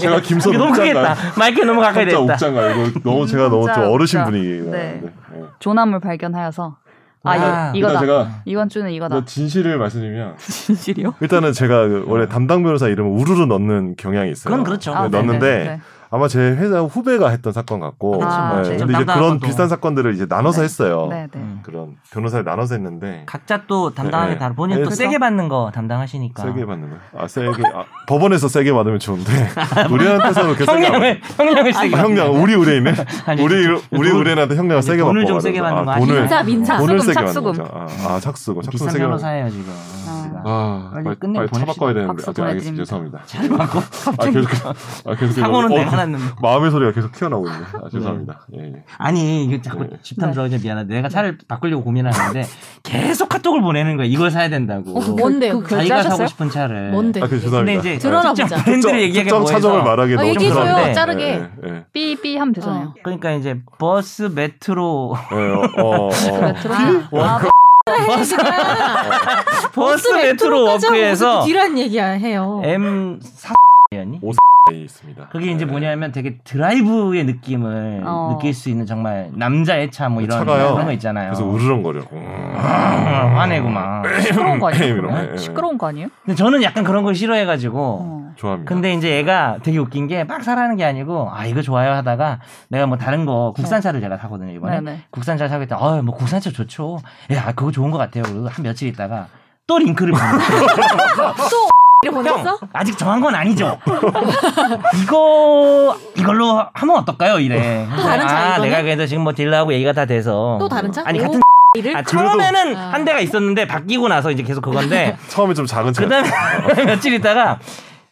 [0.00, 1.14] 제가 김선 너무 크겠다.
[1.38, 2.18] 마이크 너무 가까이 됐다.
[2.18, 4.24] 옥자인가 이거 너무 제가 너무 좀 어르신.
[4.24, 5.02] 분위기가 네.
[5.02, 5.10] 네.
[5.58, 6.76] 조남을 발견하여서
[7.24, 7.72] 아 와.
[7.74, 8.00] 이, 이거다.
[8.00, 9.16] 제가 이번 주는 이거다.
[9.16, 11.14] 뭐 진실을 말씀드리면 진실이요?
[11.20, 14.50] 일단은 제가 그 원래 담당 변호사 이름을 우르르 넣는 경향이 있어요.
[14.50, 14.92] 그건 그렇죠.
[14.92, 15.80] 네, 아, 넣었는데 네네, 네.
[16.12, 18.20] 아마 제 회사 후배가 했던 사건 같고.
[18.24, 18.76] 아, 네, 네.
[18.78, 19.46] 근데 이제 그런 것도.
[19.46, 20.64] 비슷한 사건들을 이제 나눠서 네.
[20.64, 21.06] 했어요.
[21.08, 21.38] 네, 네.
[21.38, 21.60] 음.
[21.62, 24.38] 그런 변호사를 나눠서 했는데 각자 또 담당하게 네.
[24.38, 27.02] 다르 본인 또 그래서- 세게 받는 거 담당하시니까 세게 받는 거예요.
[27.16, 29.30] 아 세게 아, 법원에서 세게 받으면 좋은데
[29.90, 32.94] 우리한테서는 그렇게 세게 안 형량을 형량을 세게 아, 형량 우리 의뢰인은
[33.26, 36.42] 아니, 우리 돈- 우리 의뢰인한테 형량을 세게 돈을 받고 좀 세게 받는 거 돈을 민사,
[36.42, 36.76] 민사.
[36.78, 37.52] 돈을 세게 착수금.
[37.52, 38.04] 받는 거죠.
[38.08, 39.72] 아, 아 착수금 세게 변호사예요 지금
[40.08, 40.40] 아.
[40.42, 42.84] 아 빨리 차 바꿔야 되는데 아, 알겠습니다.
[42.84, 43.20] 죄송합니다.
[44.18, 44.48] 아 계속
[45.06, 46.18] 아 계속 사고는 어, 내가 화났는.
[46.40, 47.58] 마음의 소리가 계속 튀어나오고 있네.
[47.58, 48.46] 아, 죄송합니다.
[48.48, 48.58] 네.
[48.58, 48.64] 예.
[48.66, 48.84] 예.
[48.98, 49.90] 아니 이거 자꾸 네.
[49.92, 49.98] 예.
[50.02, 51.12] 집탐스러워서 미안한데 내가 네.
[51.12, 52.44] 차를 바꾸려고 고민하는데
[52.82, 54.06] 계속 카톡을 보내는 거야.
[54.06, 54.98] 이걸 사야 된다고.
[54.98, 55.50] 어, 뭔데?
[55.50, 56.90] 그, 그, 자기가 사고 싶은 차를.
[56.90, 57.20] 뭔데?
[57.22, 57.82] 아, 죄송합니다.
[57.82, 58.46] 근데 이제 들어나 보자.
[58.64, 59.52] 브랜드를 얘기하기 뭐해서.
[59.52, 60.94] 차종을 말하기 어, 너무 얘기해줘요.
[60.94, 61.24] 자르게.
[61.24, 61.84] 예, 예.
[61.92, 62.88] 삐삐 하면 되잖아요.
[62.88, 65.14] 어, 그러니까 이제 버스 메트로.
[65.14, 66.10] 어, 어, 어.
[69.74, 72.60] 버스, 메트로 아, 그 워크에서 이런 그 얘기야 해요.
[72.64, 74.32] M 4년이 5
[74.70, 75.28] 네, 있습니다.
[75.28, 75.70] 그게 이제 네.
[75.70, 78.34] 뭐냐면 되게 드라이브의 느낌을 어.
[78.36, 80.72] 느낄 수 있는 정말 남자의 차 뭐 이런 차가요.
[80.72, 81.26] 그런 거 있잖아요.
[81.30, 82.00] 그래서 우르렁거려.
[82.12, 82.54] 음.
[82.56, 84.04] 아, 화내고 막.
[84.04, 84.20] 음.
[84.20, 85.02] 시끄러운 거 아니에요?
[85.30, 85.36] 네.
[85.36, 86.08] 시끄러운 거 아니에요?
[86.24, 87.78] 근데 저는 약간 그런 걸 싫어해가지고.
[88.02, 88.20] 어.
[88.36, 88.68] 좋아합니다.
[88.68, 92.86] 근데 이제 애가 되게 웃긴 게 막 사라는 게 아니고 아 이거 좋아요 하다가 내가
[92.86, 94.04] 뭐 다른 거 국산차를 네.
[94.06, 95.00] 제가 사거든요 이번에 네, 네.
[95.10, 95.76] 국산차 사고 있다.
[95.76, 97.00] 아뭐 국산차 좋죠.
[97.32, 98.22] 야 그거 좋은 것 같아요.
[98.24, 99.26] 그리고 한 며칠 있다가
[99.66, 100.24] 또 링크를 보는
[101.50, 101.68] 또
[102.02, 103.78] 형 아직 정한 건 아니죠
[105.02, 108.70] 이거 이걸로 하면 어떨까요 이래 또 다른 차, 아 이거는?
[108.70, 111.02] 내가 그래도 지금 뭐 딜러하고 얘기가 다 돼서 또 다른 차?
[111.04, 111.40] 아니 오, 같은
[111.76, 112.92] 이를 아, 처음에는 아.
[112.94, 116.02] 한 대가 있었는데 바뀌고 나서 이제 계속 그건데 처음에 좀 작은 차.
[116.02, 116.30] 그다음에
[116.86, 117.58] 며칠 있다가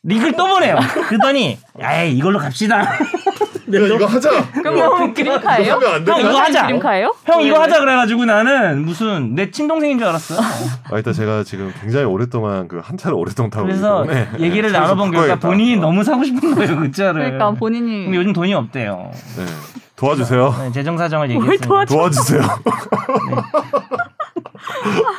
[0.02, 0.76] 링크를 또 보내요.
[1.08, 2.92] 그러더니 에이 이걸로 갑시다.
[3.74, 4.50] 야 이거 하자.
[4.52, 5.74] 그럼 뭐 그림카예요?
[5.74, 6.18] 하면 안 형 되나?
[6.30, 6.66] 이거 하자.
[6.66, 7.14] 그림카예요?
[7.24, 10.34] 형 이거 하자 그래가지고 나는 무슨 내 친동생인 줄 알았어.
[10.40, 14.70] 아, 일단 제가 지금 굉장히 오랫동안 그 한 차를 오랫동안 타고 그래서 있기 때문에 얘기를
[14.72, 15.48] 나눠본 결과 바꿔야겠다.
[15.48, 15.80] 본인이 어.
[15.80, 17.14] 너무 사고 싶은 거예요 그 차를.
[17.22, 19.10] 그러니까 본인이 요즘 돈이 없대요.
[19.36, 19.44] 네.
[19.96, 20.54] 도와주세요.
[20.60, 21.66] 네, 재정 사정을 뭘 얘기했습니다.
[21.66, 21.94] 도와줘?
[21.94, 22.40] 도와주세요.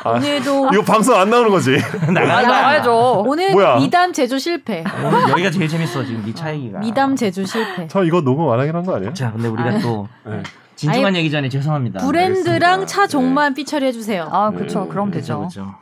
[0.04, 1.76] 아, 오늘도 이거 방송 안 나오는 거지?
[2.12, 3.24] 나와야죠.
[3.26, 3.76] 오늘 뭐야?
[3.78, 4.84] 미담 제조 실패.
[5.04, 6.78] 오늘 여기가 제일 재밌어 지금 네차 얘기가.
[6.80, 7.86] 미담 제조 실패.
[7.88, 9.12] 저 이거 녹음 안 하긴 한 거 아니에요?
[9.14, 9.78] 자 근데 우리가 아.
[9.78, 10.42] 또 네.
[10.76, 12.00] 진중한 얘기 전에 죄송합니다.
[12.06, 12.86] 브랜드랑 알겠습니다.
[12.86, 14.28] 차 종만 피처리 해주세요.
[14.32, 14.84] 아, 그렇죠.
[14.84, 15.38] 네, 그럼 되죠.
[15.38, 15.74] 그렇죠.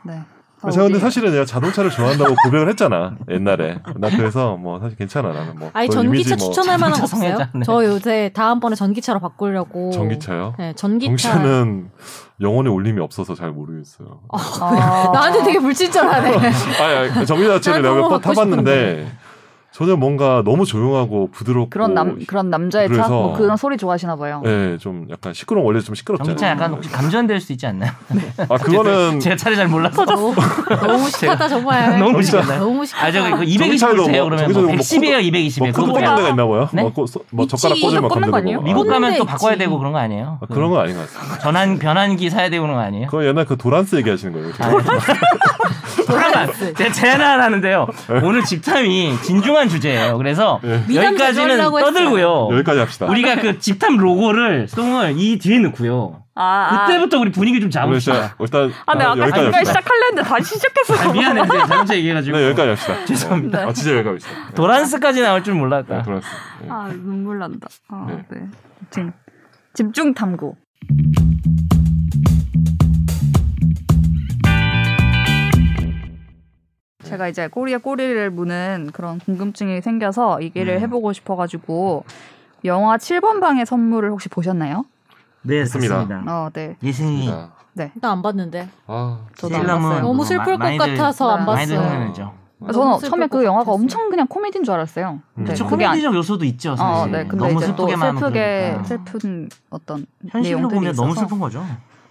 [0.63, 0.71] 네.
[0.71, 5.55] 제가 근데 사실은 내가 자동차를 좋아한다고 고백을 했잖아 옛날에 나 그래서 뭐 사실 괜찮아 나는
[5.57, 7.37] 뭐 아니 전기차 뭐 추천할 만한 거 없어요?
[7.65, 9.91] 저 요새 다음번에 전기차로 바꾸려고.
[9.91, 10.55] 전기차요?
[10.59, 11.31] 네, 전기차.
[11.31, 11.89] 전기차 는
[12.41, 14.19] 영혼의 울림이 없어서 잘 모르겠어요.
[14.31, 15.09] 아.
[15.13, 16.35] 나한테 되게 불친절하네.
[16.81, 19.11] 아니, 아니 전기차 자체를 난 내가 몇 번 타봤는데
[19.79, 24.41] 전혀 뭔가 너무 조용하고 부드럽고 그런 남 그런 남자의 차, 뭐 그런 소리 좋아하시나 봐요.
[24.43, 26.35] 네, 좀 약간 시끄러운 원래 좀 시끄럽잖아요.
[26.35, 27.89] 전기차 약간 혹시 감전될 수 있지 않나요?
[28.49, 30.35] 아 그거는 제가 차를 잘 몰라서 너무,
[30.85, 31.97] 너무 무식하다 정말.
[31.97, 32.59] 너무 무식했나요?
[32.59, 33.07] 너무 무식하다.
[33.07, 36.15] 아 저기 그 전기차에도 220을 돼요 뭐- 그러면 뭐뭐 110이에요 220이에요 뭐 코드 그거 꽂는?
[36.17, 36.69] 데가 있나 봐요?
[36.73, 36.81] 네?
[36.81, 37.47] 뭐, 코- 뭐.
[37.47, 38.37] 젓가락 꽂으면 꽂는 거.
[38.37, 38.61] 아니에요?
[38.61, 39.55] 미국 가면 데또 바꿔야.
[39.55, 40.39] 되고 그런 거 아니에요?
[40.41, 41.39] 아, 그런 건 아닌 것 같습니다.
[41.39, 43.07] 전환 변환기 사야 되고 그런 거 아니에요?
[43.07, 44.51] 그거 옛날 그 도란스 얘기하시는 거예요.
[46.09, 47.87] 잠깐만 제가 제안 하나 하는데요
[48.23, 50.83] 오늘 집탐이 진중한 주제예요 그래서 네.
[50.93, 51.57] 여기까지는.
[51.59, 53.05] 떠들고요 여기까지 합시다.
[53.07, 58.71] 우리가 그 집탐 로고를 송을 이 뒤에 넣고요 아, 그때부터 우리 분위기 좀 잡읍시다 일단
[58.85, 59.63] 아, 네, 아, 아까 합시다.
[59.65, 61.09] 시작하려는데 다시 시작했어요.
[61.09, 62.95] 아, 미안해 근데 자동차 얘기해가지고 네, 여기까지 합시다.
[63.05, 63.59] 죄송합니다.
[63.59, 63.65] 네.
[63.65, 64.31] 아, 진짜 여기까지 합시다.
[64.47, 64.53] 네.
[64.55, 66.27] 도란스까지 나올 줄 네, 몰랐다 도란스.
[66.61, 66.67] 네.
[66.69, 67.67] 아, 눈물 난다.
[67.89, 68.23] 아, 네.
[68.95, 69.09] 네.
[69.73, 70.53] 집중 탐구.
[77.09, 80.79] 제가 이제 꼬리에 꼬리를 무는 그런 궁금증이 생겨서 얘기를 음.
[80.81, 82.03] 해보고 싶어가지고
[82.65, 84.85] 영화 7번 방의 선물을 혹시 보셨나요?
[85.41, 85.63] 네.
[85.65, 86.75] 좋습니다 어, 네.
[86.83, 87.27] 예승이
[87.77, 88.67] 자, 나안 봤는데.
[88.87, 90.01] 아, 저도 안 봤어요.
[90.01, 91.79] 너무 뭐 슬플 것 많이들- 같아서 안 봤어요.
[91.79, 92.33] 흥분했죠.
[92.59, 93.81] 저는 너무 처음에 그것 영화가 같아서.
[93.81, 95.19] 엄청 그냥 코미디인 줄 알았어요.
[95.37, 95.43] 음.
[95.45, 97.25] 네, 저 그게 아니- 코미디적 요소도 있죠 사실 어, 네.
[97.25, 98.83] 근데 너무 이제 또 슬프게만 하면 슬프게 그러니까.
[98.83, 101.65] 슬픈 어떤 현실로 내용들이 보면 너무 있어서 슬픈 거죠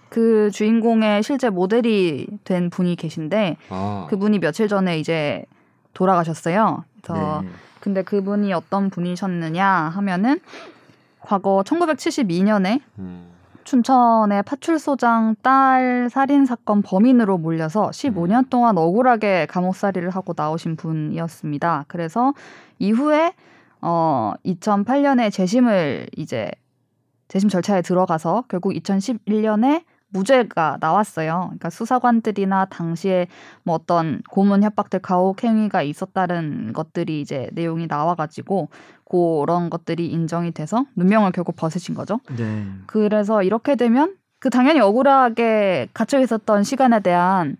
[0.09, 5.45] 그 주인공의 실제 모델이 된 분이 계신데 아, 그분이 며칠 전에 이제
[5.93, 6.83] 돌아가셨어요.
[7.01, 7.49] 그래서 네.
[7.79, 10.39] 근데 그분이 어떤 분이셨느냐 하면은
[11.21, 13.29] 과거 1972년에 음,
[13.63, 21.85] 춘천의 파출소장 딸 살인 사건 범인으로 몰려서 15년 동안 억울하게 감옥살이를 하고 나오신 분이었습니다.
[21.87, 22.33] 그래서
[22.79, 23.33] 이후에
[23.81, 26.51] 어 2008년에 재심을 이제
[27.27, 31.43] 재심 절차에 들어가서 결국 2011년에 무죄가 나왔어요.
[31.45, 33.27] 그러니까 수사관들이나 당시에
[33.63, 38.69] 뭐 어떤 고문 협박들 가혹 행위가 있었다는 것들이 이제 내용이 나와가지고
[39.09, 42.19] 그런 것들이 인정이 돼서 누명을 결국 벗으신 거죠.
[42.37, 42.65] 네.
[42.85, 47.57] 그래서 이렇게 되면 그 당연히 억울하게 갇혀 있었던 시간에 대한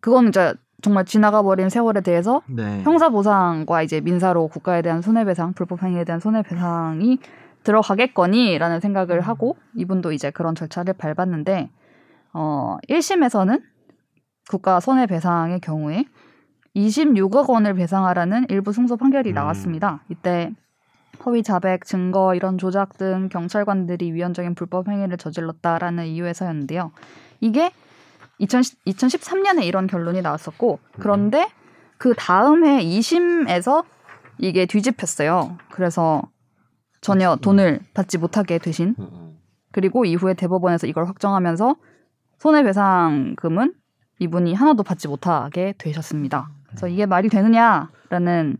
[0.00, 2.82] 그건 이제 정말 지나가 버린 세월에 대해서 네.
[2.82, 7.18] 형사 보상과 이제 민사로 국가에 대한 손해배상, 불법 행위에 대한 손해배상이
[7.64, 11.70] 들어가겠거니라는 생각을 하고 이분도 이제 그런 절차를 밟았는데
[12.32, 13.62] 어 1심에서는
[14.48, 16.04] 국가 손해배상의 경우에
[16.76, 19.34] 26억 원을 배상하라는 일부 승소 판결이 음.
[19.34, 20.02] 나왔습니다.
[20.08, 20.52] 이때
[21.24, 26.90] 허위 자백, 증거 이런 조작 등 경찰관들이 위헌적인 불법 행위를 저질렀다라는 이유에서였는데요.
[27.40, 27.70] 이게
[28.38, 31.48] 2010, 2013년에 이런 결론이 나왔었고 그런데
[31.98, 33.84] 그 다음 해 2심에서
[34.38, 35.56] 이게 뒤집혔어요.
[35.70, 36.22] 그래서
[37.04, 39.38] 전혀 돈을 받지 못하게 되신 음, 음.
[39.72, 41.76] 그리고 이후에 대법원에서 이걸 확정하면서
[42.38, 43.74] 손해배상금은
[44.20, 46.48] 이분이 하나도 받지 못하게 되셨습니다.
[46.66, 48.56] 그래서 이게 말이 되느냐라는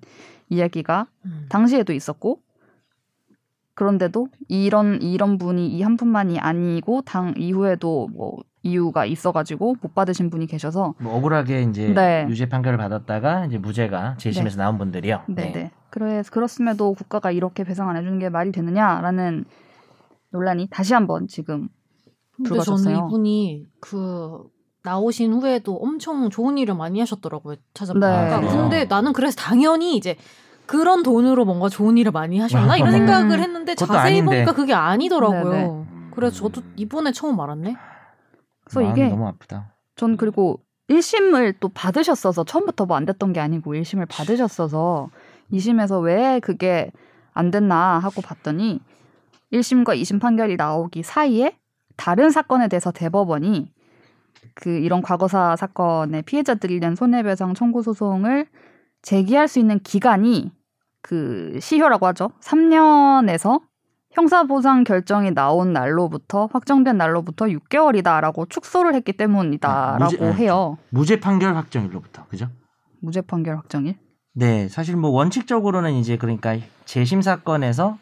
[0.51, 1.47] 이야기가 음.
[1.49, 2.41] 당시에도 있었고
[3.75, 10.31] 그런데도 이런 이런 분이 이 한 분만이 아니고 당 이후에도 뭐 이유가 있어가지고 못 받으신
[10.31, 12.27] 분이 계셔서 뭐 억울하게 이제 네.
[12.29, 15.23] 유죄 판결을 받았다가 이제 무죄가 재심에서 나온 분들이요.
[15.29, 19.45] 네네 그래서 그렇음에도 국가가 이렇게 배상 안 해주는 게 말이 되느냐라는
[20.31, 21.69] 논란이 다시 한번 지금
[22.43, 22.97] 불거졌어요.
[22.97, 24.43] 저는 이분이 그
[24.83, 27.59] 나오신 후에도 엄청 좋은 일을 많이 하셨더라고요.
[27.75, 28.41] 찾아보니까.
[28.41, 28.47] 네.
[28.49, 30.17] 근데 나는 그래서 당연히 이제
[30.67, 32.93] 그런 돈으로 뭔가 좋은 일을 많이 하셨나 이런 음.
[32.93, 34.25] 생각을 했는데 자세히 아닌데.
[34.39, 35.51] 보니까 그게 아니더라고요.
[35.53, 35.85] 네네.
[36.11, 37.77] 그래서 저도 이번에 처음 알았네.
[38.65, 39.77] 그래서 이게 너무 아프다.
[39.95, 40.59] 전 그리고
[40.91, 45.09] 1심을 또 받으셨어서 처음부터 뭐 안 됐던 게 아니고 1심을 받으셨어서
[45.53, 46.91] 2심에서 왜 그게
[47.33, 48.81] 안 됐나 하고 봤더니
[49.53, 51.57] 1심과 2심 판결이 나오기 사이에
[51.97, 53.73] 다른 사건에 대해서 대법원이
[54.55, 58.47] 그 이런 과거사 사건의 피해자들이 낸 손해배상 청구 소송을
[59.03, 60.53] 제기할 수 있는 기간이
[61.03, 62.31] 그 시효라고 하죠.
[62.41, 63.61] 3년에서
[64.13, 70.79] 형사보상 결정이 나온 날로부터 확정된 날로부터 6개월이다라고 축소를 했기 때문이다라고 무죄- 네, 해요.
[70.91, 72.49] 무죄 판결 확정일로부터 그죠?
[73.01, 73.97] 무죄 판결 확정일.
[74.37, 77.97] 네, 사실 뭐 원칙적으로는 이제 그러니까 재심 사건에서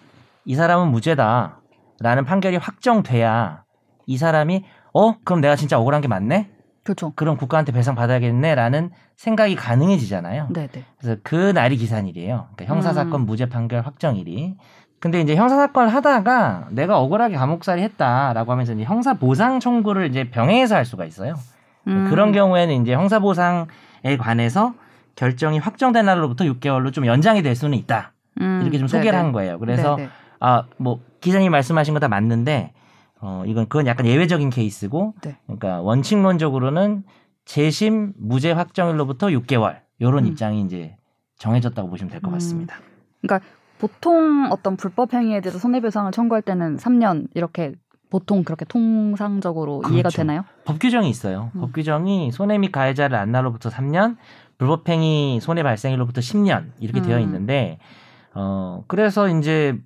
[0.47, 3.65] 이 사람은 무죄다라는 판결이 확정돼야
[4.07, 4.65] 이 사람이
[4.95, 6.51] 어 그럼 내가 진짜 억울한 게 맞네?
[6.85, 7.13] 그렇죠.
[7.15, 10.49] 그럼 국가한테 배상 받아야겠네라는 생각이 가능해지잖아요.
[10.51, 10.85] 네, 네.
[10.99, 12.49] 그래서 그 날이 기산일이에요.
[12.55, 13.27] 그러니까 형사 사건 음.
[13.27, 14.57] 무죄 판결 확정일이.
[14.99, 20.31] 근데 이제 형사 사건을 하다가 내가 억울하게 감옥살이 했다라고 하면서 이제 형사 보상 청구를 이제
[20.31, 21.35] 병행해서 할 수가 있어요.
[21.89, 22.09] 음.
[22.09, 23.67] 그런 경우에는 이제 형사 보상에
[24.19, 24.75] 관해서
[25.17, 28.13] 결정이 확정된 날로부터 6개월로 좀 연장이 될 수는 있다.
[28.41, 29.23] 음, 이렇게 좀 소개를 네네.
[29.23, 29.59] 한 거예요.
[29.59, 30.09] 그래서 네네.
[30.41, 32.73] 아 뭐 기자님 말씀하신 거 다 맞는데
[33.21, 35.37] 어 이건 그건 약간 예외적인 케이스고 네.
[35.47, 37.05] 그러니까 원칙론적으로는
[37.45, 40.29] 재심 무죄 확정일로부터 6개월 요런 음.
[40.29, 40.97] 입장이 이제
[41.39, 42.33] 정해졌다고 보시면 될것 음.
[42.35, 42.77] 같습니다.
[43.79, 47.73] 보통 어떤 불법 행위에 대해서 손해배상을 청구할 때는 3년 이렇게
[48.11, 50.19] 보통 그렇게 통상적으로 이해가 그렇죠.
[50.19, 50.45] 되나요?
[50.65, 51.51] 법 규정이 있어요.
[51.57, 51.61] 음.
[51.63, 54.17] 법 규정이 손해 및 가해자를 안 날로부터 3년,
[54.59, 57.23] 불법행위 손해 발생일로부터 10년 이렇게 되어 음.
[57.23, 57.79] 있는데
[58.35, 59.79] 어 그래서 이제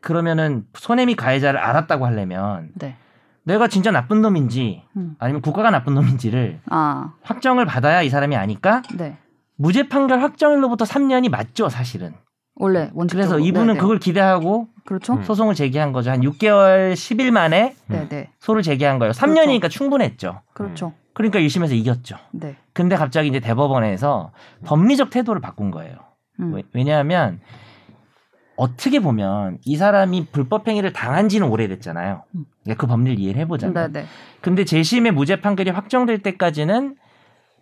[0.00, 2.96] 그러면은 손해 및 가해자를 알았다고 하려면 네.
[3.44, 5.16] 내가 진짜 나쁜 놈인지 음.
[5.18, 9.18] 아니면 국가가 나쁜 놈인지를 아, 확정을 받아야 이 사람이 아니까 네.
[9.56, 12.14] 무죄 판결 확정일로부터 3년이 맞죠 사실은.
[12.56, 13.36] 원래 원칙적으로.
[13.36, 13.78] 그래서 이분은 네네.
[13.80, 15.14] 그걸 기대하고 그렇죠.
[15.14, 15.22] 음.
[15.22, 16.10] 소송을 제기한 거죠.
[16.10, 18.30] 한 6개월 10일 만에 네, 네.
[18.38, 19.12] 소를 제기한 거예요.
[19.12, 20.40] 3년이니까 충분했죠.
[20.52, 20.92] 그렇죠.
[21.14, 22.16] 그러니까 1심에서 이겼죠.
[22.32, 22.56] 네.
[22.72, 24.32] 근데 갑자기 이제 대법원에서
[24.64, 25.96] 법리적 태도를 바꾼 거예요.
[26.40, 26.54] 음.
[26.54, 27.40] 왜- 왜냐하면
[28.56, 32.22] 어떻게 보면 이 사람이 불법 행위를 당한 지는 오래됐잖아요.
[32.34, 32.44] 음.
[32.62, 33.92] 그러니까 그 법리를 이해를 해보자면.
[33.92, 34.06] 네, 네.
[34.40, 36.96] 근데 재심의 무죄 판결이 확정될 때까지는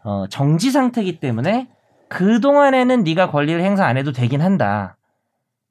[0.05, 1.69] 어, 정지 상태이기 때문에
[2.09, 4.97] 그 동안에는 네가 권리를 행사 안 해도 되긴 한다.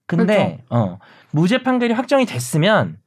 [0.08, 0.98] 근데 어,
[1.32, 2.98] 무죄 판결이 확정이 됐으면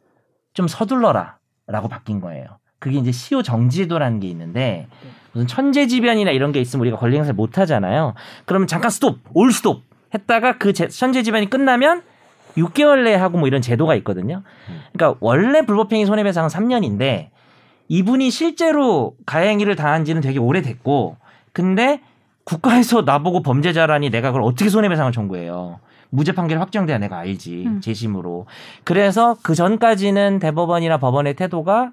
[0.53, 2.45] 좀 서둘러라 라고 바뀐 거예요.
[2.85, 4.89] 그게 이제 시효 정지제도라는 게 있는데
[5.33, 8.13] 무슨 천재지변이나 이런 게 있으면 우리가 권리 행사를 못 하잖아요.
[8.45, 9.83] 그러면 잠깐 스톱, 올 스톱
[10.13, 12.03] 했다가 그 제- 천재지변이 끝나면
[12.59, 14.43] 6개월 내에 하고 뭐 이런 제도가 있거든요.
[14.93, 17.29] 그러니까 원래 불법행위 손해배상은 3년인데
[17.89, 21.17] 이분이 실제로 가해행위를 당한 지는 되게 오래됐고
[21.55, 22.03] 근데
[22.45, 25.81] 국가에서 나보고 범죄자라니 내가 그걸 어떻게 손해배상을 청구해요.
[26.11, 27.81] 무죄 판결 확정돼야 내가 알지 음.
[27.81, 28.45] 재심으로.
[28.85, 31.93] 그래서 그 전까지는 대법원이나 법원의 태도가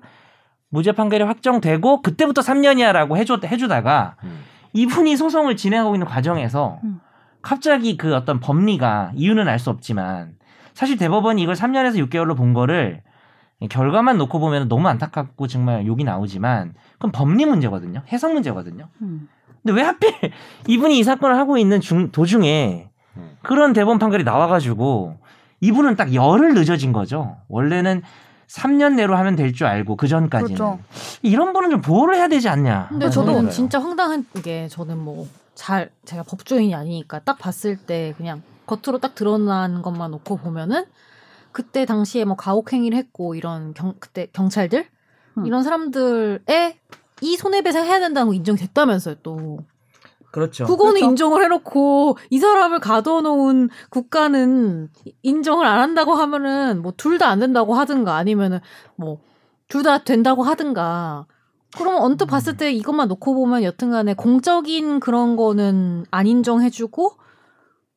[0.71, 4.39] 무죄 판결이 확정되고 그때부터 3년이야라고 해줘 해주다가 음.
[4.73, 6.99] 이분이 소송을 진행하고 있는 과정에서 음.
[7.41, 10.35] 갑자기 그 어떤 법리가 이유는 알 수 없지만
[10.73, 13.01] 사실 대법원이 이걸 3년에서 6개월로 본 거를
[13.69, 18.01] 결과만 놓고 보면 너무 안타깝고 정말 욕이 나오지만 그건 법리 문제거든요.
[18.11, 18.87] 해석 문제거든요.
[19.01, 19.27] 음.
[19.61, 20.13] 근데 왜 하필
[20.67, 23.37] 이분이 이 사건을 하고 있는 중, 도중에 음.
[23.43, 25.17] 그런 대법원 판결이 나와가지고
[25.59, 27.37] 이분은 딱 열흘 늦어진 거죠.
[27.49, 28.01] 원래는
[28.51, 30.79] 3년 내로 하면 될 줄 알고 그 전까지는 그렇죠.
[31.21, 32.87] 이런 분은 좀 보호를 해야 되지 않냐.
[32.89, 33.51] 근데 저도 저는 그래요.
[33.51, 35.27] 진짜 황당한 게 저는 뭐
[35.61, 40.85] 잘 제가 법조인이 아니니까 딱 봤을 때 그냥 겉으로 딱 드러난 것만 놓고 보면은
[41.51, 44.87] 그때 당시에 뭐 가혹행위를 했고 이런 경 그때 경찰들
[45.37, 45.45] 음.
[45.45, 46.79] 이런 사람들의
[47.21, 49.59] 이 손해배상 해야 된다는 거 인정이 됐다면서요 또
[50.31, 50.65] 그렇죠.
[50.65, 51.09] 그거는 그렇죠.
[51.09, 54.89] 인정을 해놓고 이 사람을 가둬놓은 국가는
[55.23, 58.59] 인정을 안 한다고 하면은 뭐 둘 다 안 된다고 하든가 아니면은
[58.95, 59.19] 뭐
[59.67, 61.25] 둘 다 된다고 하든가
[61.77, 67.11] 그러면 언뜻 봤을 때 이것만 놓고 보면 여튼간에 공적인 그런 거는 안 인정해주고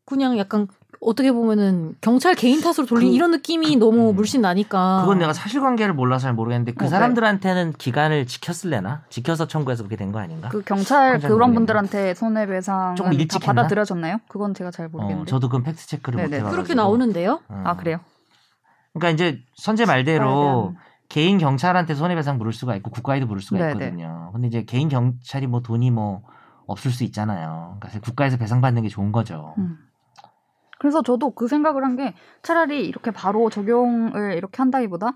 [0.07, 0.69] 그냥 약간
[1.05, 4.17] 어떻게 보면은 경찰 개인 탓으로 돌린 그- 이런 느낌이 너무 음.
[4.17, 6.91] 물씬 나니까 그건 내가 사실관계를 몰라서 잘 모르겠는데 그 어, 네.
[6.91, 9.05] 사람들한테는 기간을 지켰을래나?
[9.11, 10.49] 지켜서 청구해서 그렇게 된 거 아닌가?
[10.49, 11.55] 그 경찰 잘 그런.
[11.55, 13.55] 분들한테 손해배상은 조금 다 일찍 했나?
[13.63, 14.19] 받아들여졌나요?
[14.29, 15.29] 그건 제가 잘 어, 모르겠는데.
[15.31, 16.37] 저도 그건 팩트 체크를 못 네네.
[16.39, 16.57] 해봐가지고.
[16.57, 17.41] 그렇게 나오는데요.
[17.49, 17.63] 어.
[17.65, 17.99] 아 그래요?
[18.95, 20.75] 그러니까 이제 선제 말대로
[21.09, 23.73] 개인 경찰한테 손해배상 물을 수가 있고 국가에도 물을 수가 네네.
[23.73, 24.31] 있거든요.
[24.33, 26.23] 근데 이제 개인 경찰이 뭐 돈이 뭐
[26.67, 27.77] 없을 수 있잖아요.
[27.81, 29.55] 그러니까 국가에서 배상받는 게 좋은 거죠.
[29.59, 29.77] 음.
[30.85, 32.13] 그래서 저도 그 생각을 한 게
[32.43, 35.13] 차라리 이렇게 바로 적용을 이렇게 한다기보다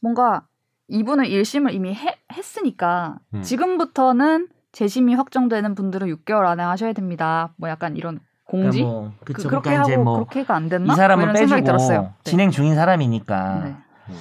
[0.00, 0.46] 뭔가
[0.88, 3.42] 이분은 1심을 이미 해- 했으니까 음.
[3.42, 7.52] 지금부터는 재심이 확정되는 분들은 6개월 안에 하셔야 됩니다.
[7.58, 9.48] 뭐 약간 이런 공지 그러니까 뭐, 그, 그쵸.
[9.48, 10.94] 그 렇게 그러니까 하고 뭐 그렇게가 안이 됐나?
[10.94, 12.02] 사람은 뭐 빼주고 들었어요.
[12.02, 12.10] 네.
[12.30, 13.70] 진행 중인 사람이니까 네.
[14.10, 14.14] 음.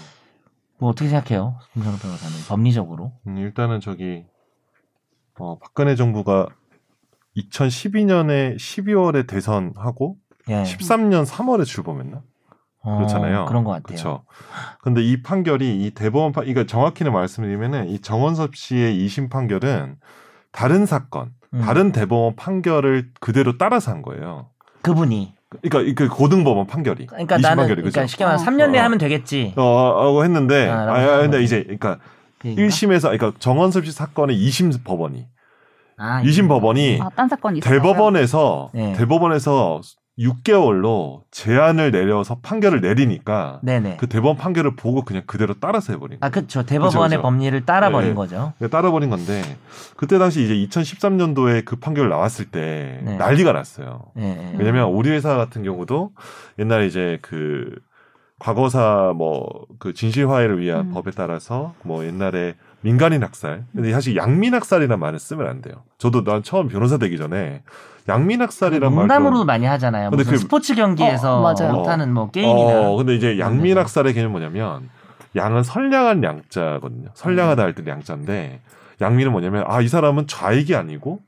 [0.80, 3.12] 뭐 어떻게 생각해요, 김선호 변호사는 법리적으로?
[3.28, 4.26] 음, 일단은 저기
[5.40, 6.48] 어, 박근혜 정부가
[7.38, 10.18] 2012년에 12월에 대선하고
[10.50, 10.64] 예.
[10.64, 12.22] 13년 3월에 출범했나?
[12.86, 13.46] 어, 그렇잖아요.
[13.46, 13.84] 그런 것 같아요.
[13.84, 14.24] 그렇죠.
[14.82, 19.96] 근데 이 판결이 이 대법원 판, 이거 정확히는 말씀드리면은 이 정원섭 씨의 2심 판결은
[20.52, 21.62] 다른 사건, 음.
[21.62, 24.50] 다른 대법원 판결을 그대로 따라서 한 거예요.
[24.82, 25.34] 그분이.
[25.62, 27.06] 그러니까 그 고등법원 판결이.
[27.06, 28.06] 그러니까 2심 나는 판결이 그러니까?
[28.08, 28.52] 쉽게 말하면 어.
[28.52, 28.84] 3년 내에 어.
[28.84, 29.54] 하면 되겠지.
[29.56, 31.44] 어, 하고 했는데, 아, 아, 아, 근데 거지.
[31.46, 32.00] 이제, 그러니까
[32.40, 32.64] 그러니까?
[32.64, 35.26] 1심에서, 그러니까 정원섭 씨 사건의 2심 법원이,
[35.98, 37.10] 아, 2심 법원이 아.
[37.62, 38.94] 대법원에서, 네.
[38.94, 39.80] 대법원에서
[40.20, 43.98] 6개월로 제한을 내려서 판결을 내리니까, 네네.
[43.98, 46.28] 그 대법원 판결을 보고 그냥 그대로 따라서 해버린 거예요.
[46.28, 46.64] 아, 그쵸.
[46.64, 47.22] 대법원의 그쵸, 그쵸.
[47.22, 48.16] 법리를 따라버린 네.
[48.16, 48.54] 거죠.
[48.58, 49.42] 그냥 따라버린 건데,
[49.98, 53.18] 그때 당시 이제 2013년도에 그 판결 나왔을 때 네.
[53.18, 54.12] 난리가 났어요.
[54.20, 54.56] 예, 예.
[54.58, 56.12] 왜냐면 우리 회사 같은 경우도
[56.60, 57.74] 옛날에 이제 그
[58.40, 60.92] 과거사 뭐 그 진실 화해를 위한 음.
[60.92, 65.84] 법에 따라서 뭐 옛날에 민간인 학살 근데 사실 양민 학살이라는 말을 쓰면 안 돼요.
[65.98, 67.64] 저도 난 처음 변호사 되기 전에
[68.10, 70.10] 양민 학살이란 말 농담으로도 많이 하잖아요.
[70.10, 71.72] 근데 무슨 그- 스포츠 경기에서 어.
[71.72, 72.90] 못하는 뭐 게임이나.
[72.92, 73.80] 어, 근데 이제 양민 네.
[73.80, 74.90] 학살의 개념이 뭐냐면
[75.36, 77.10] 양은 선량한 양자거든요.
[77.14, 78.60] 선량하다 할 때 양자인데
[79.02, 81.20] 양민은 뭐냐면 아 이 사람은 좌익이 아니고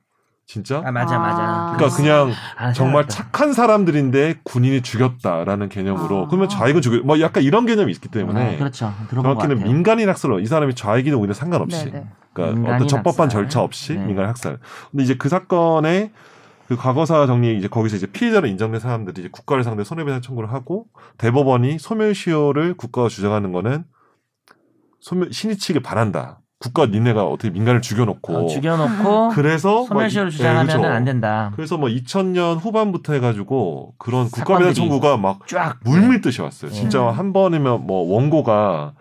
[0.48, 1.38] 진짜 아 맞아 맞아.
[1.42, 1.74] 아.
[1.76, 3.08] 그러니까 그냥 아, 정말.
[3.08, 6.28] 착한 사람들인데 군인이 죽였다라는 개념으로 아.
[6.28, 8.94] 그러면 좌익은 죽여 뭐 약간 이런 개념이 있기 때문에 아, 그렇죠.
[9.10, 9.74] 정확히는 같아요.
[9.74, 12.06] 민간인 학살로 이 사람이 좌익이든 우리는 상관없이 네네.
[12.34, 13.42] 그러니까 민간인 어떤 적법한 학살.
[13.42, 14.06] 절차 없이 네.
[14.06, 14.60] 민간인 학살.
[14.92, 16.12] 근데 이제 그 사건에
[16.68, 20.52] 그 과거사 정리 이제 거기서 이제 피해자로 인정된 사람들이 이제 국가를 상대 로 손해배상 청구를
[20.52, 20.88] 하고
[21.18, 23.84] 대법원이 소멸시효를 국가가 주장하는 거는
[25.00, 26.40] 소멸 신이치길 바란다.
[26.58, 30.88] 국가 니네가 어떻게 민간을 죽여놓고 어, 죽여놓고 그래서 뭐 소멸시효를 이- 예, 주장하면 그죠.
[30.88, 31.52] 안 된다.
[31.56, 36.72] 그래서 뭐 2000년 후반부터 해가지고 그런 국가배상 청구가 막 쫙 물밀듯이 왔어요.
[36.72, 36.76] 네.
[36.78, 38.94] 진짜 한 번이면 뭐 원고가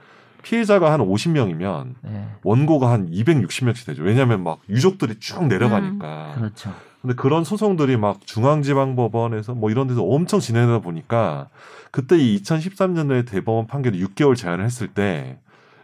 [0.43, 4.03] 피해자가 한 50명이면 네, 원고가 한 260명씩 되죠.
[4.03, 6.33] 왜냐하면 막 유족들이 쭉 내려가니까.
[6.35, 6.71] 그렇죠.
[7.05, 11.49] 근데 그런 소송들이 막 중앙지방법원에서 뭐 이런 데서 엄청 진행하다 보니까
[11.91, 15.37] 그때 이 2013년도에 대법원 판결이 6개월 제한을 했을 때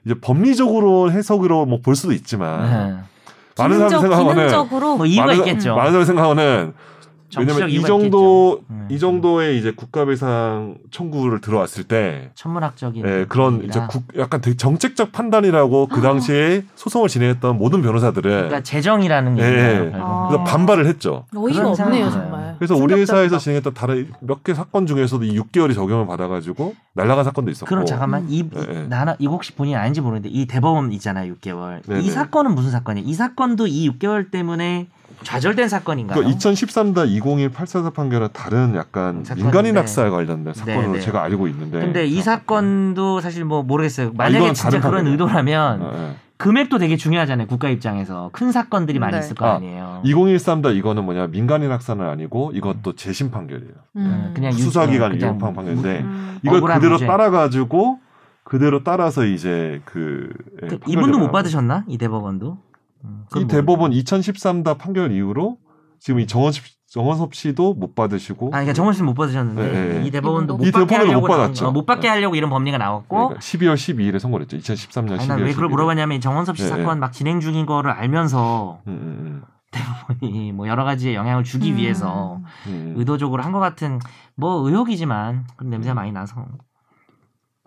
[0.06, 2.98] 이제 법리적으로 해석으로 뭐 볼 수도 있지만 네.
[3.58, 5.76] 많은 사람이 기능적, 생각하는 기능적으로 뭐 이유가 많은, 있겠죠.
[5.76, 6.72] 많은 사람이 생각하는
[7.38, 8.74] 왜냐면 이 정도 있겠죠.
[8.74, 8.88] 음.
[8.90, 13.64] 이 정도의 이제 국가배상 청구를 들어왔을 때 천문학적인 예, 그런.
[13.64, 19.42] 이제 국, 약간 되게 정책적 판단이라고 그 당시에 소송을 진행했던 모든 변호사들은 그러니까 재정이라는 게
[19.42, 19.92] 예.
[19.94, 20.28] 아.
[20.28, 21.24] 그래서 반발을 했죠.
[21.34, 22.54] 어이가 없네요 정말.
[22.58, 22.94] 그래서 우리.
[23.00, 27.66] 회사에서 진행했던 다른 몇 개 사건 중에서도 이 6개월이 적용을 받아가지고 날라간 사건도 있었고.
[27.68, 28.84] 그럼 잠깐만 이, 예, 예.
[28.84, 32.00] 이 나나 이거 혹시 본인 아닌지 모르는데 이 대법원 있잖아요 6개월 네네.
[32.00, 33.06] 이 사건은 무슨 사건이에요?
[33.08, 34.88] 이 사건도 이 6개월 때문에
[35.22, 36.22] 좌절된 사건인가요?
[36.24, 39.42] 그2013-201 844 판결은 다른 약간 사건인데.
[39.42, 41.00] 민간인 학살 관련된 사건으로 네네.
[41.00, 41.80] 제가 알고 있는데.
[41.80, 44.12] 근데 이 사건도 사실 뭐 모르겠어요.
[44.14, 44.50] 만약에 네.
[44.50, 45.12] 아, 진짜 그런 사건이에요.
[45.12, 46.16] 의도라면 어, 예.
[46.38, 47.46] 금액도 되게 중요하잖아요.
[47.48, 49.18] 국가 입장에서 큰 사건들이 많이 네.
[49.18, 50.00] 있을 거 아, 아니에요.
[50.06, 53.72] 2013다 이거는 뭐냐 민간인 학살은 아니고 이것도 재심 판결이에요.
[53.96, 54.32] 음.
[54.34, 56.38] 그냥 유- 수사기관 그냥 이용판 판결인데 음.
[56.42, 57.06] 이걸 그대로 무죄.
[57.06, 57.98] 따라가지고
[58.42, 60.30] 그대로 따라서 이제 그,
[60.62, 61.30] 예, 그 이분도 못.
[61.30, 61.84] 받으셨나?
[61.86, 62.56] 이 대법원도?
[63.04, 65.58] 음, 이 그건 대법원 2013다 판결 이후로
[65.98, 70.06] 지금 이 정원섭 정원섭 씨도 못 받으시고 아, 그러니까 정원 씨는 못 받으셨는데 네, 네.
[70.06, 70.54] 이 대법원도.
[70.60, 71.66] 이못 받게 하려고 못 받았죠.
[71.66, 72.08] 거, 못 받게 네.
[72.08, 74.56] 하려고 이런 법리가 나왔고 그러니까 12월 12일에 선고를 했죠.
[74.56, 75.70] 2013년 아니 12월 난왜 그걸 12일.
[75.70, 77.00] 물어봤냐면 정원섭 씨 네, 사건 네.
[77.00, 81.76] 막 진행 중인 거를 알면서 음, 음, 대법원이 뭐 여러 가지의 영향을 주기 음.
[81.76, 82.94] 위해서 음, 음.
[82.96, 84.00] 의도적으로 한 것 같은
[84.34, 86.44] 뭐 의혹이지만 그런 냄새가 많이 나서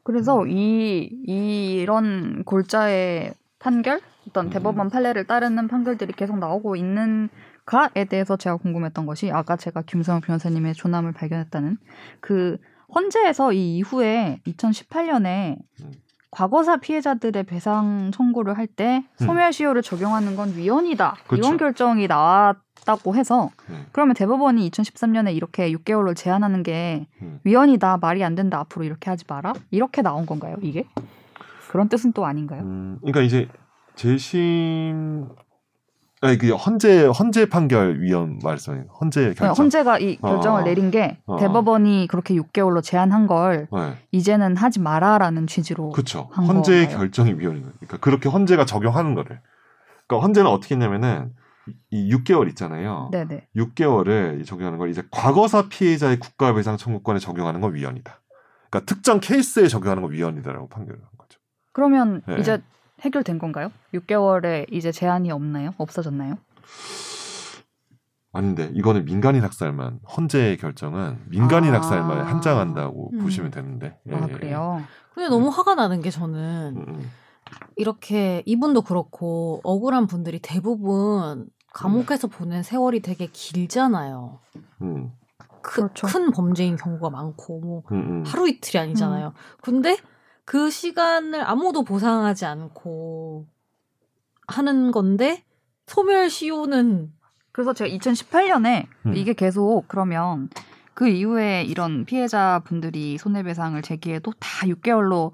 [0.03, 4.01] 그래서 이, 이 이런 골자의 판결,
[4.33, 4.49] 어떤 음.
[4.49, 10.73] 대법원 판례를 따르는 판결들이 계속 나오고 있는가에 대해서 제가 궁금했던 것이 아까 제가 김성호 변호사님의
[10.73, 11.77] 조남을 발견했다는
[12.19, 12.57] 그
[12.93, 15.91] 헌재에서 이 이후에 2018년에 음.
[16.31, 19.25] 과거사 피해자들의 배상 청구를 할때 음.
[19.25, 21.35] 소멸시효를 적용하는 건 위헌이다 그쵸.
[21.35, 23.85] 이런 결정이 나왔다고 해서 음.
[23.91, 27.39] 그러면 대법원이 2013년에 이렇게 6개월로 제한하는 게 음.
[27.43, 30.85] 위헌이다 말이 안 된다 앞으로 이렇게 하지 마라 이렇게 나온 건가요 이게
[31.69, 32.61] 그런 뜻은 또 아닌가요?
[32.61, 33.47] 음, 그러니까 이제
[33.95, 35.29] 재심
[36.21, 39.51] 아니 그 헌재 헌재 판결 위원 말씀 헌재 결정.
[39.51, 40.63] 헌재가 이 결정을 어.
[40.63, 41.37] 내린 게 어.
[41.37, 43.97] 대법원이 그렇게 6개월로 제한한 걸 네.
[44.11, 46.29] 이제는 하지 마라라는 취지로 그렇죠.
[46.31, 46.97] 한 헌재의 건가요?
[46.99, 47.73] 결정이 위헌인 거예요.
[47.79, 49.41] 그러니까 그렇게 헌재가 적용하는 거를.
[50.07, 51.33] 그러니까 헌재는 어떻게 했냐면은
[51.89, 53.09] 이 6개월 있잖아요.
[53.11, 58.21] 네네 6개월을 적용하는 걸 이제 과거사 피해자의 국가배상 청구권에 적용하는 건 위헌이다.
[58.69, 61.39] 그러니까 특정 케이스에 적용하는 건 위헌이다라고 판결을 한 거죠.
[61.73, 62.37] 그러면 네.
[62.39, 62.61] 이제
[63.03, 63.71] 해결된 건가요?
[63.93, 65.73] 6개월에 이제 제한이 없나요?
[65.77, 66.37] 없어졌나요?
[68.31, 71.77] 아닌데 이거는 민간인 학살만 헌재의 결정은 민간인 아.
[71.77, 73.19] 학살만 한장한다고 음.
[73.19, 73.99] 보시면 되는데.
[74.09, 74.33] 예, 아 예.
[74.33, 74.81] 그래요?
[75.13, 77.11] 근데 너무 화가 나는 게 저는 음, 음.
[77.75, 84.39] 이렇게 이분도 그렇고 억울한 분들이 대부분 감옥에서 보낸 세월이 되게 길잖아요.
[84.81, 85.11] 음,
[85.61, 86.07] 크, 그렇죠.
[86.07, 88.23] 큰 범죄인 경우가 많고 뭐 음, 음.
[88.25, 89.33] 하루 이틀이 아니잖아요.
[89.61, 89.97] 근데
[90.45, 93.47] 그 시간을 아무도 보상하지 않고
[94.47, 95.43] 하는 건데
[95.87, 97.11] 소멸 시효는
[97.51, 99.15] 그래서 제가 2018년에 음.
[99.15, 100.49] 이게 계속 그러면
[100.93, 105.31] 그 이후에 이런 피해자 분들이 손해배상을 제기해도 다 6개월로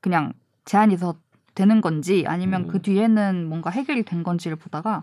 [0.00, 0.32] 그냥
[0.64, 1.14] 제한이 더
[1.54, 2.68] 되는 건지 아니면 음.
[2.68, 5.02] 그 뒤에는 뭔가 해결이 된 건지를 보다가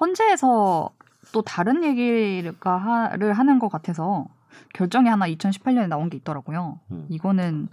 [0.00, 0.90] 헌재에서
[1.32, 4.26] 또 다른 얘기가 하를 하는 것 같아서
[4.74, 6.78] 결정이 하나 2018년에 나온 게 있더라고요.
[6.90, 7.06] 음.
[7.08, 7.68] 이거는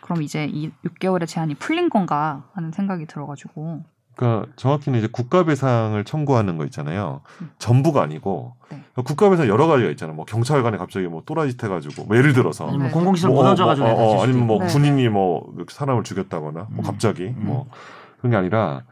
[0.00, 3.82] 그럼 이제 이 6개월의 제한이 풀린 건가 하는 생각이 들어가지고
[4.16, 7.20] 그러니까 정확히는 이제 국가배상을 청구하는 거 있잖아요.
[7.42, 7.50] 음.
[7.58, 8.82] 전부가 아니고 네.
[8.94, 10.16] 국가배상 여러 가지가 있잖아요.
[10.16, 12.92] 뭐 경찰관이 갑자기 뭐 또라이짓 해가지고 뭐 예를 들어서 아니면 네.
[12.92, 14.66] 공공시설 뭐, 무너져가지고 뭐, 어, 어, 아니면 뭐 네.
[14.68, 16.82] 군인이 뭐 사람을 죽였다거나 뭐 음.
[16.82, 17.36] 갑자기 음.
[17.40, 17.66] 뭐
[18.18, 18.84] 그런 게 아니라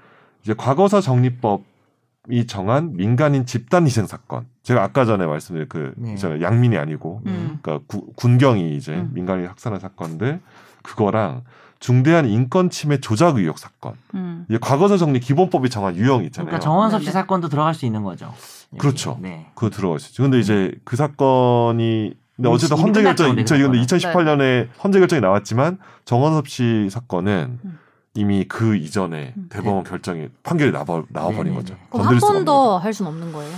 [0.42, 4.46] 이제 과거사 정리법이 정한 민간인 집단 희생 사건.
[4.62, 6.12] 제가 아까 전에 말씀드린 그 네.
[6.12, 6.42] 있잖아요.
[6.42, 7.58] 양민이 아니고 음.
[7.62, 9.10] 그러니까 구- 군경이 이제 음.
[9.14, 10.42] 민간인 학살한 사건들
[10.84, 11.42] 그거랑
[11.80, 13.94] 중대한 인권 침해 조작 의혹 사건.
[14.14, 14.46] 음.
[14.48, 16.46] 이제 과거사 정리 기본법이 정한 유형이 있잖아요.
[16.46, 17.12] 그러니까 정원섭 씨 네네.
[17.12, 18.26] 사건도 들어갈 수 있는 거죠.
[18.72, 18.78] 여기.
[18.78, 19.18] 그렇죠.
[19.20, 19.46] 네.
[19.54, 20.22] 그거 들어가 있었죠.
[20.22, 24.98] 근데 이제 그 사건이 근데 이미 어쨌든 헌재 결정이 근데 저 근데 그 2018년에 헌재
[25.00, 27.78] 결정이 나왔지만 정원섭 씨 사건은 음.
[28.14, 29.46] 이미 그 이전에 음.
[29.50, 31.56] 대법원 결정이 판결이 나버, 나와버린 네네네.
[31.56, 31.74] 거죠.
[31.90, 32.78] 그럼 건드릴 한 수가 번 없는 더.
[32.78, 33.52] 할 수는 없는 거예요.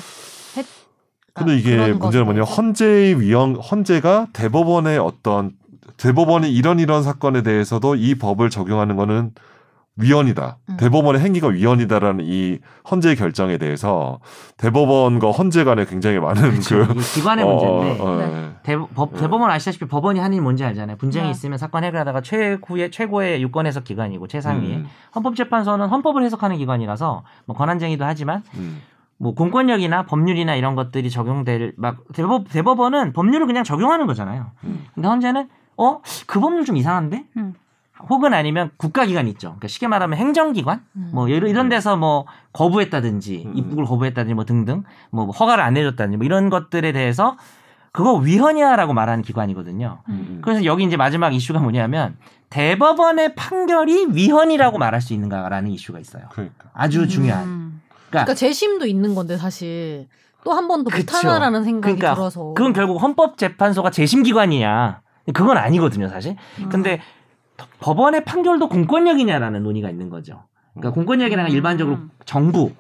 [0.57, 0.67] 했-
[1.35, 5.53] 근데 이게 문제는 뭐냐면 헌재의 위헌 헌재가 대법원의 어떤
[5.97, 9.33] 대법원이 이런 이런 사건에 대해서도 이 법을 적용하는 거는
[9.99, 10.59] 위헌이다.
[10.69, 10.77] 음.
[10.77, 12.59] 대법원의 행위가 위헌이다라는 이
[12.91, 14.21] 헌재의 결정에 대해서
[14.59, 16.87] 대법원과 헌재 간에 굉장히 많은 그렇죠.
[16.87, 18.51] 그 기관의 어, 문제인데 어, 어, 네.
[18.63, 19.21] 대, 법, 네.
[19.21, 20.99] 대법원 아시다시피 법원이 하는 일 뭔지 알잖아요.
[20.99, 21.31] 분쟁이 네.
[21.31, 27.57] 있으면 사건 해결하다가 최고의 최고의 유권 해석 기관이고 최상위의 음, 헌법재판소는 헌법을 해석하는 기관이라서 뭐
[27.57, 28.83] 권한쟁의도 하지만 음,
[29.17, 34.51] 뭐 공권력이나 법률이나 이런 것들이 적용될 막 대법 대법원은 법률을 그냥 적용하는 거잖아요.
[34.65, 34.85] 음.
[34.95, 37.25] 근데 헌재는 어 그 법률 좀 이상한데?
[37.37, 37.55] 음.
[38.11, 39.49] 혹은 아니면 국가기관 있죠.
[39.49, 41.11] 그러니까 쉽게 말하면 행정기관 음.
[41.15, 43.53] 뭐 이런 이런 데서 뭐 거부했다든지 음.
[43.57, 47.37] 입국을 거부했다든지 뭐 등등 뭐 허가를 안 내줬다든지 뭐 이런 것들에 대해서
[47.93, 50.01] 그거 위헌이야라고 말하는 기관이거든요.
[50.11, 50.41] 음.
[50.45, 52.17] 그래서 여기 이제 마지막 이슈가 뭐냐면
[52.51, 56.25] 대법원의 판결이 위헌이라고 말할 수 있는가라는 이슈가 있어요.
[56.33, 57.45] 그러니까 아주 중요한.
[57.45, 57.81] 음.
[58.11, 60.07] 그러니까 재심도 있는 건데 사실
[60.45, 60.95] 또 한 번 더.
[60.97, 65.01] 못하나라는 생각이 그러니까 들어서 그건 결국 헌법재판소가 재심기관이냐.
[65.33, 66.37] 그건 아니거든요, 사실.
[66.61, 66.69] 음.
[66.69, 67.01] 근데
[67.81, 70.45] 법원의 판결도 공권력이냐라는 논의가 있는 거죠.
[70.75, 71.55] 그러니까 공권력이라는 건 음.
[71.55, 72.73] 일반적으로 정부,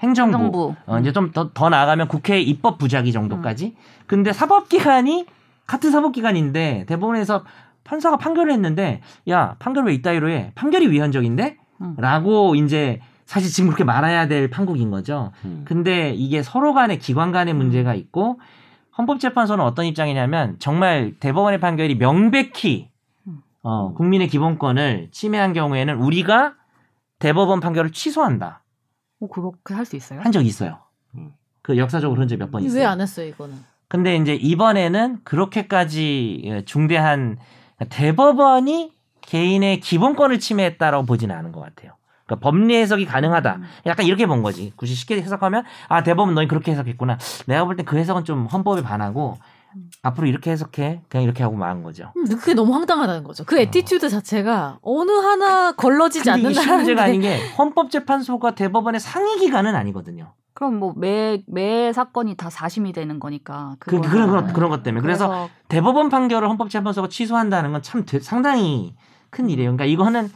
[0.00, 0.74] 행정부, 정부.
[0.86, 3.76] 어, 이제 좀더더 나아가면 국회 입법 부작위 정도까지.
[4.06, 5.26] 근데 사법기관이
[5.66, 7.44] 같은 사법기관인데 대법원에서
[7.84, 10.52] 판사가 판결을 했는데 야 판결 왜 이따위로 해?
[10.54, 11.56] 판결이 위헌적인데?
[11.82, 11.94] 음.
[11.98, 15.32] 라고 이제 사실 지금 그렇게 말아야 될 판국인 거죠.
[15.44, 15.62] 음.
[15.64, 18.40] 근데 이게 서로 간의 기관 간의 문제가 있고
[18.98, 22.90] 헌법재판소는 어떤 입장이냐면 정말 대법원의 판결이 명백히
[23.62, 26.54] 어, 국민의 기본권을 침해한 경우에는 우리가
[27.18, 28.62] 대법원 판결을 취소한다
[29.20, 30.20] 어, 그렇게 할 수 있어요?
[30.20, 30.78] 한 적이 있어요.
[31.14, 31.32] 음.
[31.62, 32.80] 그 역사적으로 그런 적이 몇번 있어요.
[32.80, 33.54] 왜 안 했어요 이거는?
[33.88, 37.38] 근데 이제 이번에는 그렇게까지 예, 중대한
[37.88, 41.92] 대법원이 개인의 기본권을 침해했다라고 보지는 않은 것 같아요.
[42.32, 43.58] 그러니까 법리 해석이 가능하다.
[43.86, 44.72] 약간 이렇게 본 거지.
[44.76, 47.18] 굳이 쉽게 해석하면 아 대법원 너희 그렇게 해석했구나.
[47.46, 49.38] 내가 볼 땐 그 해석은 좀 헌법에 반하고
[50.02, 52.12] 앞으로 이렇게 해석해 그냥 이렇게 하고 말한 거죠.
[52.16, 53.44] 음, 그게 너무 황당하다는 거죠.
[53.44, 59.74] 그 attitude 자체가 어느 하나 걸러지지 않는다는 문제가 게 아닌 게 헌법재판소가 대법원의 상위 기관은
[59.74, 60.32] 아니거든요.
[60.54, 63.76] 그럼 뭐 매 매 사건이 다 사심이 되는 거니까.
[63.78, 68.04] 그, 그거는- 그런 것 그런 것 때문에 그래서 그래서 대법원 판결을 헌법재판소가 취소한다는 건 참
[68.20, 68.94] 상당히
[69.30, 69.70] 큰 일이에요.
[69.74, 70.30] 그러니까 이거는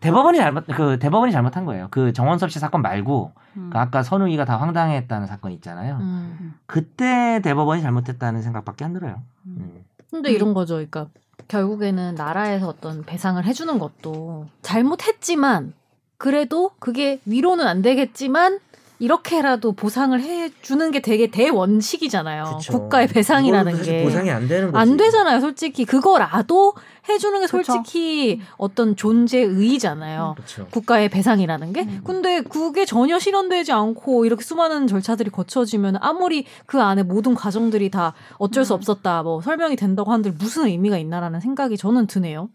[0.00, 1.88] 대법원이 잘못 그 대법원이 잘못한 거예요.
[1.90, 3.70] 그 정원섭 씨 사건 말고 음.
[3.72, 5.96] 그 아까 선우이가 다 황당했다는 사건 있잖아요.
[6.00, 6.54] 음.
[6.66, 9.22] 그때 대법원이 잘못했다는 생각밖에 안 들어요.
[9.46, 9.84] 음.
[10.10, 10.74] 근데 이런 거죠.
[10.74, 11.08] 그러니까
[11.48, 15.74] 결국에는 나라에서 어떤 배상을 해주는 것도 잘못했지만
[16.18, 18.58] 그래도 그게 위로는 안 되겠지만
[18.98, 22.60] 이렇게라도 보상을 해주는 게 되게 대원칙이잖아요.
[22.70, 24.06] 국가의 배상이라는 게.
[24.30, 25.84] 안 되는 안 되잖아요, 솔직히.
[25.84, 26.74] 그거라도
[27.08, 27.72] 해주는 게 그쵸.
[27.72, 30.34] 솔직히 어떤 존재의잖아요.
[30.36, 30.66] 그렇죠.
[30.70, 31.82] 국가의 배상이라는 게.
[31.82, 32.00] 음.
[32.04, 38.14] 근데 그게 전혀 실현되지 않고 이렇게 수많은 절차들이 거쳐지면 아무리 그 안에 모든 과정들이 다
[38.38, 38.76] 어쩔 수 음.
[38.76, 42.48] 없었다, 뭐 설명이 된다고 한들 무슨 의미가 있나라는 생각이 저는 드네요.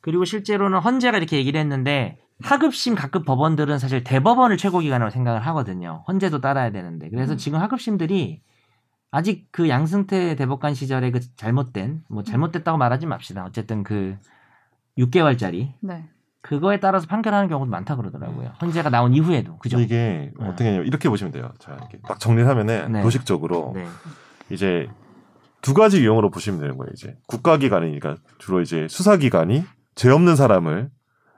[0.00, 6.04] 그리고 실제로는 헌재가 이렇게 얘기를 했는데 하급심 각급 법원들은 사실 대법원을 최고기관으로 생각을 하거든요.
[6.06, 7.08] 헌재도 따라야 되는데.
[7.08, 7.36] 그래서 음.
[7.38, 8.42] 지금 하급심들이
[9.10, 13.44] 아직 그 양승태 대법관 시절에 그 잘못된 뭐 잘못됐다고 말하지 맙시다.
[13.44, 14.16] 어쨌든 그
[14.98, 16.04] 6개월짜리 네.
[16.42, 18.52] 그거에 따라서 판결하는 경우도 많다 그러더라고요.
[18.60, 19.80] 헌재가 나온 이후에도 그죠?
[19.80, 20.46] 이게 네.
[20.46, 21.50] 어떻게 하냐면 이렇게 보시면 돼요.
[21.58, 23.02] 자, 이렇게 딱 정리를 하면은 네.
[23.02, 23.86] 도식적으로 네.
[24.50, 24.88] 이제
[25.60, 26.90] 두 가지 유형으로 보시면 되는 거예요.
[26.92, 29.64] 이제 국가기관이니까 주로 이제 수사기관이
[29.96, 30.90] 죄 없는 사람을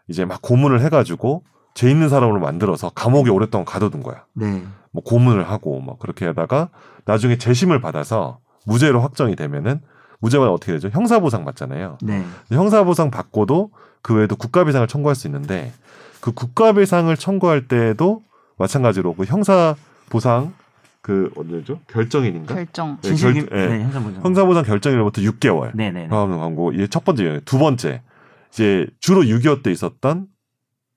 [0.08, 1.42] 이제 막 고문을 해가지고
[1.74, 4.24] 죄 있는 사람으로 만들어서 감옥에 오랫동안 가둬둔 거야.
[4.34, 4.62] 네.
[4.90, 6.70] 뭐 고문을 하고 뭐 그렇게 하다가
[7.04, 9.80] 나중에 재심을 받아서 무죄로 확정이 되면은
[10.20, 10.88] 무죄가 어떻게 되죠?
[10.88, 11.98] 형사보상 받잖아요.
[12.02, 12.24] 네.
[12.50, 13.70] 형사보상 받고도
[14.02, 15.72] 그 외에도 국가배상을 청구할 수 있는데
[16.20, 18.22] 그 국가배상을 청구할 때에도
[18.56, 20.52] 마찬가지로 그 형사보상
[21.00, 21.78] 그 어디죠?
[21.86, 22.54] 결정일인가?
[22.54, 22.98] 결정.
[23.02, 23.66] 네, 결- 예.
[23.66, 24.24] 네, 형사보상.
[24.24, 26.02] 형사보상 결정일로부터 6개월 네, 네.
[26.02, 26.08] 네.
[26.08, 28.02] 광고 이게 첫 번째 두 번째
[28.50, 30.26] 이제 주로 6.25 때 있었던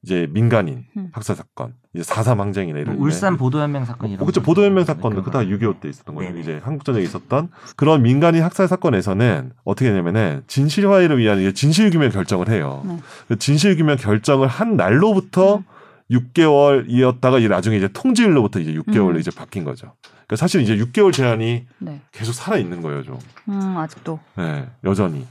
[0.03, 1.09] 이제 민간인 음.
[1.11, 4.41] 학살 사건 이제 4.3 항쟁이나 이런 뭐 울산 보도연맹 사건 이런 어, 그렇죠.
[4.41, 4.45] 거.
[4.45, 5.73] 보도연맹 사건도 네, 그다 그거.
[5.73, 6.37] 6.25 때 있었던 거예요.
[6.39, 12.09] 이제 한국전쟁에 있었던 그런 민간인 학살 사건에서는 어떻게 되냐면은 진실 화해를 위한 이제 진실 규명
[12.09, 12.81] 결정을 해요.
[12.85, 12.97] 네.
[13.27, 15.63] 그 진실 규명 결정을 한 날로부터 음.
[16.09, 19.19] 6개월이었다가 이제 나중에 이제 통지일로부터 이제 6개월로 음.
[19.19, 19.93] 이제 바뀐 거죠.
[20.27, 22.01] 그러니까 사실 이제 6개월 제한이 네.
[22.11, 23.17] 계속 살아 있는 거예요, 좀.
[23.49, 24.19] 음, 아직도.
[24.37, 25.25] 네, 여전히.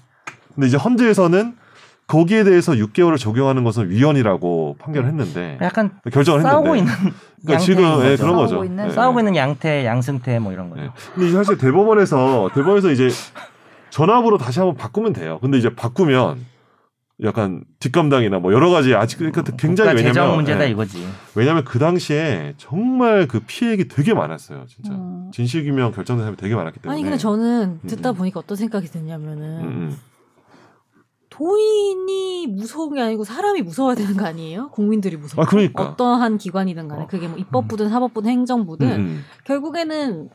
[0.55, 1.57] 근데 이제 헌재에서는
[2.11, 6.79] 거기에 대해서 6개월을 적용하는 것은 위헌이라고 판결했는데 약간 결정을 싸우고 했는데.
[6.81, 8.23] 있는 그러니까 지금 예, 거죠.
[8.23, 8.49] 그런 거죠.
[8.49, 8.91] 싸우고 있는 예.
[8.91, 10.83] 싸우고 있는 양태, 양승태 뭐 이런 거죠.
[10.83, 10.91] 네.
[11.15, 13.11] 근데 사실 대법원에서 대법원에서 이제
[13.91, 15.39] 전압으로 다시 한번 바꾸면 돼요.
[15.41, 16.45] 근데 이제 바꾸면
[17.23, 21.07] 약간 뒷감당이나 뭐 여러 가지 아직 그러니까 굉장히 국가 재정 왜냐면 문제다 예, 이거지.
[21.37, 24.91] 왜냐면 그 당시에 정말 그 피해액이 되게 많았어요, 진짜.
[24.93, 25.31] 음.
[25.33, 26.93] 진실규명 결정된 사람이 되게 많았기 때문에.
[26.93, 28.15] 아니 근데 저는 듣다 음.
[28.17, 29.97] 보니까 어떤 생각이 드냐면은 음,
[31.41, 31.45] 음.
[31.45, 34.71] 도인이 무서운 게 아니고 사람이 무서워야 되는 거 아니에요?
[34.71, 35.45] 국민들이 무서워.
[35.45, 35.83] 아, 그러니까.
[35.83, 37.07] 어떠한 기관이든 간에 어.
[37.07, 39.21] 그게 뭐 입법부든 사법부든 행정부든 음, 음.
[39.45, 40.29] 결국에는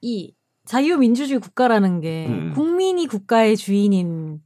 [0.00, 0.34] 이
[0.64, 2.52] 자유민주주의 국가라는 게 음.
[2.54, 4.40] 국민이 국가의 주인인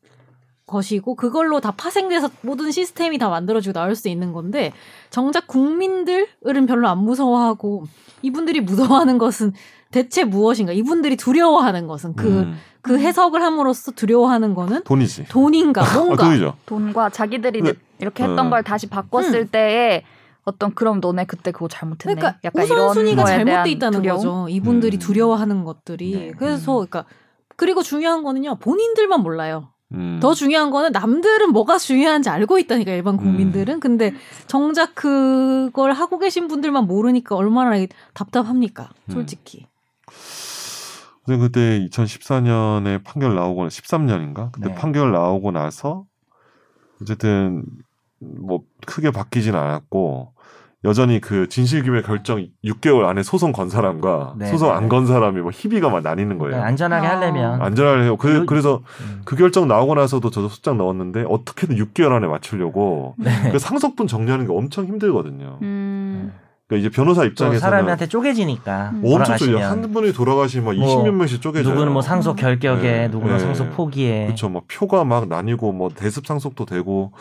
[0.73, 4.73] 것이고 그걸로 다 파생돼서 모든 시스템이 다 만들어지고 나올 수 있는 건데
[5.11, 7.85] 정작 국민들은 별로 안 무서워하고
[8.23, 9.53] 이분들이 무서워하는 것은
[9.91, 10.73] 대체 무엇인가?
[10.73, 12.57] 이분들이 두려워하는 것은 그, 음.
[12.81, 15.27] 그 해석을 함으로써 두려워하는 거는 돈이지.
[15.29, 16.55] 돈인가 아, 뭔가 돈이죠.
[16.67, 18.51] 돈과 자기들이 근데- 이렇게 했던 어.
[18.51, 20.03] 걸 다시 바꿨을 때에
[20.45, 22.15] 어떤 그럼 너네 그때 그거 잘못했네.
[22.17, 24.17] 그러니까 약간 이런 우선순위가 잘못돼 있다는 두려움?
[24.17, 24.47] 거죠.
[24.49, 24.99] 이분들이 음.
[24.99, 26.13] 두려워하는 것들이.
[26.13, 26.33] 네.
[26.39, 27.05] 그래서 그러니까
[27.57, 28.57] 그리고 중요한 거는요.
[28.57, 29.69] 본인들만 몰라요.
[29.95, 30.19] 음.
[30.21, 33.19] 더 중요한 거는 남들은 뭐가 중요한지 알고 있다니까 일반 음.
[33.19, 33.81] 국민들은.
[33.81, 34.15] 근데
[34.47, 37.85] 정작 그걸 하고 계신 분들만 모르니까 얼마나
[38.15, 38.91] 답답합니까?
[39.09, 39.13] 음.
[39.13, 39.67] 솔직히.
[41.25, 44.75] 근데 그때 2014년에 판결 나오고 13년인가 그때 네.
[44.75, 46.05] 판결 나오고 나서
[47.01, 47.65] 어쨌든
[48.19, 50.32] 뭐 크게 바뀌진 않았고
[50.85, 54.75] 여전히 그 진실규명 결정 6개월 안에 소송 건 사람과 네, 소송 네.
[54.75, 56.61] 안건 사람이 뭐 희비가 막 나뉘는 거예요.
[56.61, 57.17] 안전하게 아.
[57.17, 58.17] 하려면 안전하게 해요.
[58.17, 59.23] 그, 요- 그래서 음.
[59.25, 63.31] 그 결정 나오고 나서도 저도 소장 넣었는데 어떻게든 6개월 안에 맞추려고 네.
[63.53, 65.59] 그 상속분 정리하는 게 엄청 힘들거든요.
[65.63, 66.33] 음.
[66.67, 69.03] 그러니까 이제 변호사 또 입장에서는 사람한테 쪼개지니까 음.
[69.05, 69.19] 엄청.
[69.19, 71.75] 돌아가시면 한 분이 돌아가시면 막뭐 20몇 명씩 쪼개져요.
[71.75, 73.09] 누구는 뭐 상속 결격에 네.
[73.09, 73.39] 누구는 네.
[73.41, 74.49] 상속 포기에 그렇죠.
[74.49, 77.13] 뭐 표가 막 나뉘고 뭐 대습 상속도 되고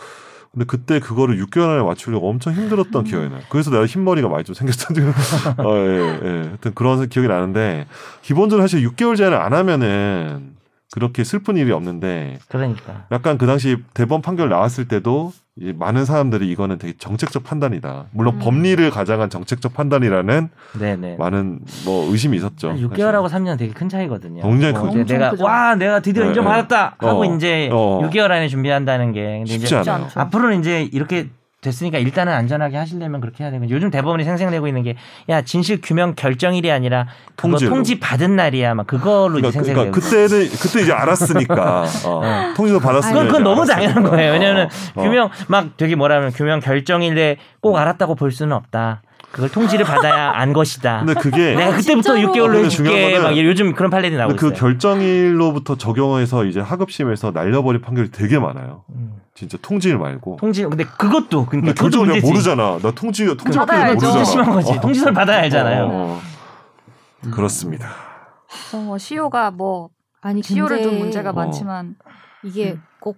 [0.53, 3.39] 근데 그때 그거를 6개월 안에 맞추려고 엄청 힘들었던 기억이 나요.
[3.49, 6.27] 그래서 내가 흰머리가 많이 좀 생겼던 적, 어, 예, 예.
[6.47, 7.87] 하여튼 그런 기억이 나는데,
[8.21, 10.57] 기본적으로 사실 6개월 제한을 안 하면은
[10.91, 13.05] 그렇게 슬픈 일이 없는데, 그러니까.
[13.13, 15.31] 약간 그 당시 대법원 판결 나왔을 때도
[15.77, 18.05] 많은 사람들이 이거는 되게 정책적 판단이다.
[18.11, 18.39] 물론 음.
[18.39, 20.49] 법리를 가장한 정책적 판단이라는
[20.79, 21.15] 네네.
[21.17, 22.73] 많은 뭐 의심이 있었죠.
[22.73, 24.41] 6개월하고 3년 되게 큰 차이거든요.
[24.41, 24.89] 굉장히 뭐.
[24.89, 25.43] 이제 엄청 내가 크죠.
[25.43, 27.35] 와 내가 드디어 네, 인정받았다 하고 어.
[27.35, 28.01] 이제 어.
[28.09, 30.05] 6개월 안에 준비한다는 게 근데 쉽지 이제 않아요.
[30.05, 30.19] 않죠.
[30.19, 31.29] 앞으로는 이제 이렇게
[31.61, 34.95] 됐으니까 일단은 안전하게 하시려면 그렇게 해야 되고 요즘 대법원이 생생내고 있는 게
[35.29, 37.07] 야 진실 규명 결정일이 아니라
[37.37, 37.69] 통지로.
[37.69, 42.53] 통지 받은 날이야 막 그걸로 이제 그러니까, 생생내고 그러니까 그때는 그때 이제 알았으니까 어, 네.
[42.55, 43.75] 통지도 받았으면 그건, 그건 너무 알았으니까.
[43.93, 44.31] 당연한 거예요.
[44.33, 45.03] 왜냐하면 어, 어.
[45.03, 49.01] 규명 막 되게 뭐라면 규명 결정일에 꼭 알았다고 볼 수는 없다.
[49.31, 50.99] 그걸 통지를 받아야 안 것이다.
[51.05, 52.33] 근데 그게 내가 그때부터 진짜로.
[52.33, 53.19] 6개월로 근데 해줄게.
[53.19, 54.59] 막 요즘 그런 판례들이 나오고 그 있어요.
[54.59, 58.83] 결정일로부터 적용해서 이제 하급심에서 날려버린 판결이 되게 많아요.
[58.89, 59.21] 음.
[59.33, 60.37] 진짜 통지일 말고.
[60.39, 62.27] 통지 근데 그것도 그러니까 근데 그것도 문제지.
[62.27, 62.77] 모르잖아.
[62.79, 63.93] 나 통지 통지 받아야.
[63.93, 64.23] 모르잖아.
[64.25, 64.73] 심한 거지.
[64.73, 64.81] 어.
[64.81, 65.83] 통지서를 받아야 알잖아요.
[65.85, 66.21] 어,
[67.23, 67.29] 어.
[67.31, 67.89] 그렇습니다.
[68.85, 71.33] 뭐 시효가 뭐 아니 시효를 근데 둔 문제가 어.
[71.33, 71.95] 많지만
[72.43, 72.81] 이게 음.
[72.99, 73.17] 꼭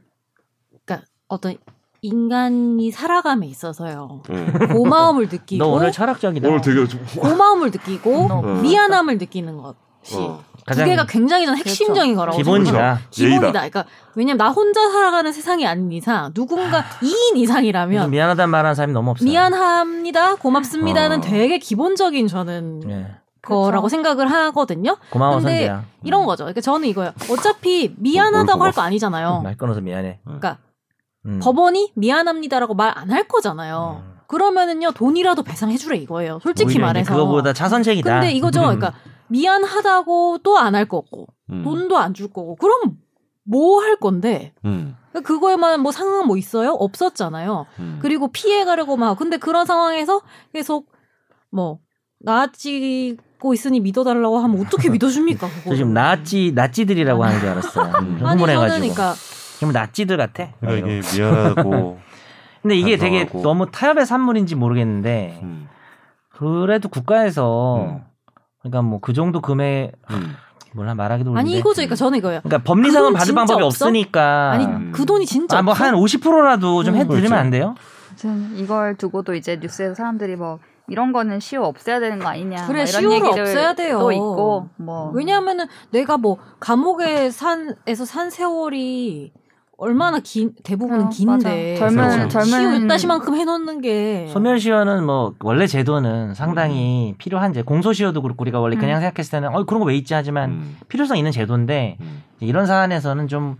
[0.85, 1.55] 그러니까 어떤
[2.03, 4.21] 인간이 살아감에 있어서요.
[4.29, 4.67] 예.
[4.67, 6.47] 고마움을 느끼고 너 오늘 철학적이다.
[6.47, 8.41] 오늘 되게 좀 고마움을 느끼고 어.
[8.61, 10.43] 미안함을 느끼는 것이 어.
[10.67, 12.71] 두 개가 굉장히 전 핵심적인 거라고 기본이다.
[12.71, 12.97] 생각해요.
[13.09, 13.41] 기본이다.
[13.45, 13.51] 예의다.
[13.51, 13.85] 그러니까
[14.15, 19.29] 왜냐면 나 혼자 살아가는 세상이 아닌 이상 누군가 2인 이상이라면 미안하다는 말하는 사람이 너무 없어요.
[19.29, 21.21] 미안합니다, 고맙습니다는 어.
[21.21, 23.07] 되게 기본적인 저는 예.
[23.41, 23.89] 거라고 그렇죠.
[23.89, 24.97] 생각을 하거든요.
[25.09, 25.83] 고마워 근데 선재야.
[26.03, 26.43] 이런 거죠.
[26.45, 27.11] 그러니까 저는 이거예요.
[27.29, 29.41] 어차피 미안하다고 뭘할거 아니잖아요.
[29.41, 30.19] 말 끊어서 미안해.
[30.23, 30.57] 그러니까
[31.25, 31.39] 음.
[31.41, 34.03] 법원이 미안합니다라고 말 안 할 거잖아요.
[34.05, 34.13] 음.
[34.27, 36.39] 그러면은요 돈이라도 배상해주래 이거예요.
[36.41, 37.11] 솔직히 말해서.
[37.13, 38.19] 그거보다 차선책이다.
[38.19, 38.59] 근데 이거죠.
[38.61, 38.63] 음.
[38.79, 38.93] 그러니까
[39.27, 41.63] 미안하다고 또 안 할 거고 음.
[41.63, 42.97] 돈도 안 줄 거고 그럼
[43.45, 44.95] 뭐 할 건데 음.
[45.23, 46.71] 그거에만 뭐 상황 뭐 있어요?
[46.71, 47.65] 없었잖아요.
[47.79, 47.99] 음.
[48.01, 50.21] 그리고 피해 가려고 막 근데 그런 상황에서
[50.53, 50.87] 계속
[51.51, 51.79] 뭐
[52.19, 55.69] 나아지고 있으니 믿어달라고 하면 어떻게 믿어줍니까 그거?
[55.71, 57.85] 저 지금 나찌 나찌들이라고 하는 줄 알았어요.
[58.01, 58.25] 음.
[58.25, 58.55] 아니 저는.
[58.69, 59.13] 그러니까
[59.63, 60.49] 지금 나찌들 같아.
[60.59, 61.99] 그러니까 이게 미안하고
[62.61, 63.41] 근데 이게 되게 반성하고.
[63.41, 65.67] 너무 타협의 산물인지 모르겠는데 음.
[66.29, 68.01] 그래도 국가에서 음.
[68.61, 70.35] 그러니까 뭐 그 정도 금액 음.
[70.73, 71.75] 몰라 말하기도 그런데 아니 이거죠.
[71.75, 72.41] 그러니까 저는 이거예요.
[72.43, 73.85] 그러니까 법리상은 받을 방법이 없어?
[73.85, 74.91] 없으니까 아니 음.
[74.93, 75.73] 그 돈이 진짜 아, 뭐?
[75.73, 76.99] 한 50%라도 좀 음.
[76.99, 77.35] 해드리면 그렇죠.
[77.35, 77.75] 안 돼요?
[78.09, 82.65] 아무튼 이걸 두고도 이제 뉴스에서 사람들이 뭐 이런 거는 시효 없애야 되는 거 아니냐 그래,
[82.65, 83.99] 뭐 이런 시효를 얘기를 없애야 돼요.
[83.99, 89.31] 또 있고 뭐 왜냐하면은 내가 뭐 감옥에 산 에서 산 세월이
[89.77, 91.77] 얼마나 긴 대부분은 어, 긴데.
[91.79, 97.17] 젊은- 시효 젊은- 이따시만큼 해놓는 게 소멸시효는 뭐 원래 제도는 상당히 음.
[97.17, 100.51] 필요한 제 공소시효도 그렇고 우리가 원래 그냥 생각했을 때는 어 그런 거 왜 있지 하지만
[100.51, 100.77] 음.
[100.87, 102.23] 필요성 있는 제도인데 음.
[102.39, 103.57] 이런 사안에서는 좀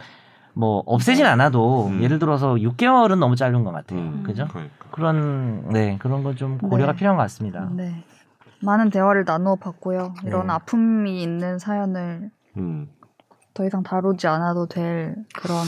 [0.56, 2.04] 뭐 없애진 않아도 음.
[2.04, 4.00] 예를 들어서 6개월은 너무 짧은 것 같아요.
[4.00, 4.22] 음.
[4.24, 4.48] 그죠?
[4.52, 4.86] 그러니까.
[4.92, 6.98] 그런 네 그런 건 좀 고려가 네.
[7.00, 7.68] 필요한 것 같습니다.
[7.72, 8.04] 네.
[8.62, 10.14] 많은 대화를 나누어 봤고요.
[10.24, 10.54] 이런 네.
[10.54, 12.88] 아픔이 있는 사연을 음.
[13.54, 15.64] 더 이상 다루지 않아도 될 그런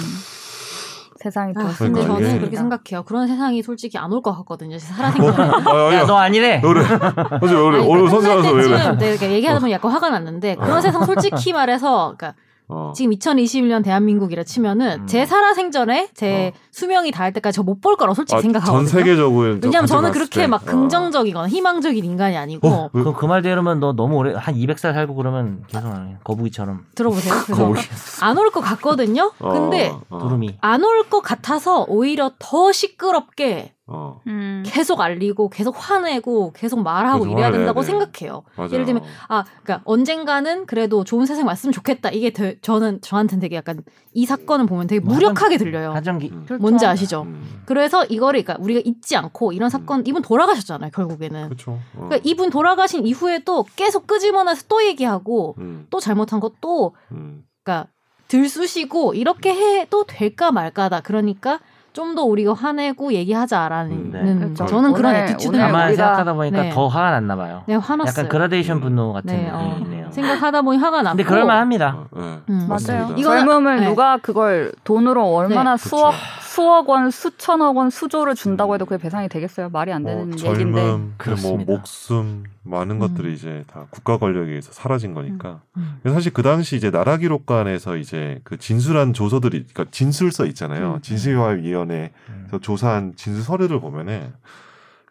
[1.18, 3.04] 세상이 아, 되었으면 근데 저는 이게- 그렇게 생각해요.
[3.04, 4.78] 그런 세상이 솔직히 안 올 것 같거든요.
[4.78, 5.90] 제 살아 어?
[5.90, 6.56] 아, 야너 아니래.
[6.56, 6.84] 왜 그래?
[6.84, 7.80] 선생 왜 그래?
[7.88, 8.98] 오늘 선생 와서 왜 그래?
[9.18, 12.34] 네, 얘기하다 보면 약간 화가 났는데 그런 세상 솔직히 말해서 그러니까
[12.68, 12.94] 어.
[12.96, 15.08] 지금 2021년 대한민국이라 치면은 음.
[15.08, 18.88] 제 살아 생전에 제 수명이 닿을 때까지 저 못 볼 거라고 솔직히 아, 생각하거든요.
[18.88, 20.48] 전 세계적으로 왜냐면 저는 그렇게 때.
[20.48, 20.66] 막 어.
[20.66, 24.94] 긍정적이거나 희망적인 인간이 아니고 어, 왜- 그, 그 말대로 이러면 너 너무 오래 한 200살
[24.94, 26.18] 살고 그러면 계속 안 해.
[26.24, 27.34] 거북이처럼 들어보세요.
[27.46, 27.82] 그래서 거북이.
[28.22, 29.32] 안올 것 같거든요.
[29.40, 30.40] 어, 근데 어.
[30.62, 34.64] 안올 것 같아서 오히려 더 시끄럽게 어, 음.
[34.66, 37.88] 계속 알리고 계속 화내고 계속 말하고 계속 이래야 된다고 돼.
[37.88, 38.42] 생각해요.
[38.56, 38.74] 맞아.
[38.74, 42.10] 예를 들면 아, 그러니까 언젠가는 그래도 좋은 세상 왔으면 좋겠다.
[42.10, 45.92] 이게 되- 저는 저한테는 되게 약간 이 사건을 보면 되게 뭐 무력하게 들려요.
[45.94, 46.44] 하정기 음.
[46.48, 46.62] 그렇죠.
[46.62, 47.24] 뭔지 아시죠?
[47.28, 47.62] 음.
[47.66, 51.46] 그래서 이거를 그러니까 우리가 잊지 않고 이런 사건 이분 돌아가셨잖아요 결국에는.
[51.50, 51.74] 그렇죠.
[51.74, 52.08] 어.
[52.08, 57.44] 그러니까 이분 돌아가신 이후에도 계속 끄집어내서 또 얘기하고 음, 또 잘못한 거또 음.
[57.64, 57.88] 그러니까
[58.30, 61.02] 들쑤시고 이렇게 해도 될까 말까다.
[61.02, 61.60] 그러니까
[61.96, 64.36] 좀 더 우리가 화내고 얘기하자라는 음, 네.
[64.36, 64.66] 그렇죠.
[64.68, 66.70] 저는 그런 attitude를 우리가- 생각하다 보니까 네.
[66.70, 67.64] 더 화가 났나 봐요.
[67.66, 68.10] 네, 화났어요.
[68.10, 70.12] 약간 gradation 분노 같은 네, 느낌이 어.
[70.12, 71.18] 생각하다 보니 화가 났고.
[71.18, 71.98] 근데 그럴 만합니다.
[72.12, 72.40] 어, 네.
[72.50, 72.68] 음.
[72.70, 73.08] 맞아요.
[73.16, 73.88] 이거는- 젊음을 네.
[73.88, 75.90] 누가 그걸 돈으로 얼마나 그쵸.
[75.90, 76.14] 수억
[76.56, 79.68] 수억 원, 수천억 원, 수조를 준다고 해도 그게 배상이 되겠어요?
[79.70, 80.56] 말이 안 되는 뭐 얘기인데.
[80.56, 81.72] 젊음, 뭐 그렇습니다.
[81.74, 83.00] 목숨 많은 음.
[83.00, 85.60] 것들이 이제 다 국가 권력에 의해서 사라진 거니까.
[85.76, 86.00] 음.
[86.02, 90.94] 그래서 사실 그 당시 이제 나라 기록관에서 이제 그 진술한 조서들이 그러니까 진술서 있잖아요.
[90.94, 91.02] 음.
[91.02, 92.60] 진실화위원회에서 음.
[92.62, 94.32] 조사한 진술 서류를 보면은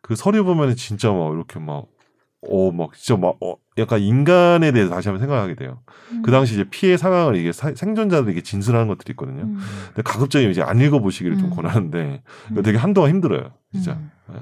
[0.00, 1.84] 그 서류 보면은 진짜 막 이렇게 막
[2.50, 5.80] 어, 막 진짜 막 어, 약간 인간에 대해서 다시 한번 생각하게 돼요.
[6.22, 9.42] 그 당시 이제 피해 상황을 이게 사- 생존자들에게 진술하는 것들이 있거든요.
[9.44, 9.58] 음.
[9.88, 11.56] 근데 가급적이면 이제 안 읽어보시기를 좀 음.
[11.56, 12.22] 권하는데
[12.52, 13.92] 이거 되게 한동안 힘들어요, 진짜.
[13.92, 14.10] 음.
[14.28, 14.36] 네.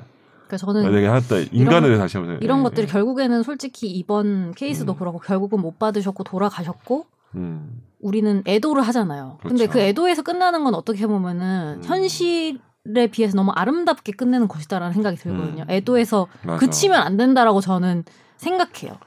[0.47, 2.93] 그러니까 저는 되게 한다 인간에 대해서 다시 한번 이런 네, 것들이 네.
[2.93, 4.99] 결국에는 솔직히 이번 케이스도 음.
[4.99, 9.39] 그렇고 결국은 못 받으셨고 돌아가셨고 음, 우리는 애도를 하잖아요.
[9.41, 9.73] 근데 그렇죠.
[9.73, 11.85] 그 애도에서 끝나는 건 어떻게 보면은 음.
[11.85, 12.59] 현실
[12.97, 15.63] 에 비해서 너무 아름답게 끝내는 것이다라는 생각이 들거든요.
[15.63, 15.71] 음.
[15.71, 16.59] 애도에서 맞아.
[16.59, 18.05] 그치면 안 된다라고 저는
[18.37, 18.99] 생각해요.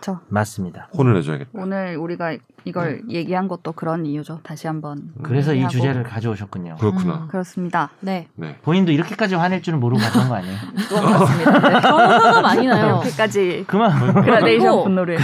[0.00, 0.88] 저 맞습니다.
[0.96, 1.50] 혼을 내줘야겠다.
[1.52, 4.40] 오늘 우리가 이걸 얘기한 것도 그런 이유죠.
[4.44, 5.72] 다시 한번 그래서 이 얘기하고.
[5.72, 6.76] 주제를 가져오셨군요.
[6.76, 7.14] 그렇구나.
[7.24, 7.28] 음.
[7.28, 7.90] 그렇습니다.
[8.00, 8.28] 네.
[8.34, 8.56] 네.
[8.62, 10.56] 본인도 이렇게까지 화낼 줄은 모르고 가져온 거 아니에요?
[11.02, 11.68] 맞습니다.
[11.68, 11.74] 네.
[11.84, 12.86] 화가 많이 나요.
[13.02, 14.22] 이렇게까지 그만.
[14.24, 15.18] 그라데이션 분노를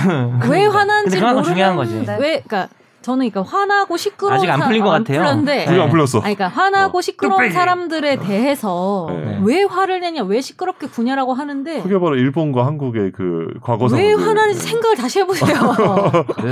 [0.51, 2.05] 왜 화난지 근데 그만큼 모르는 중요한 거지.
[2.05, 2.19] 네.
[2.19, 2.69] 왜 그러니까
[3.05, 5.19] 저는 그러니까 화나고 시끄러운 아직 안 사- 풀린 것안 같아요.
[5.19, 6.21] 풀렸는데 그게 안 풀렸어.
[6.21, 7.01] 아니, 그러니까 화나고 어.
[7.03, 7.55] 시끄러운 뚝배기.
[7.55, 9.41] 사람들에 대해서 네.
[9.45, 13.97] 왜 화를 내냐, 왜 시끄럽게 구냐라고 하는데 그게 바로 일본과 한국의 그 과거사.
[13.97, 14.15] 왜.
[14.15, 15.55] 화나는지 생각을 다시 해보세요.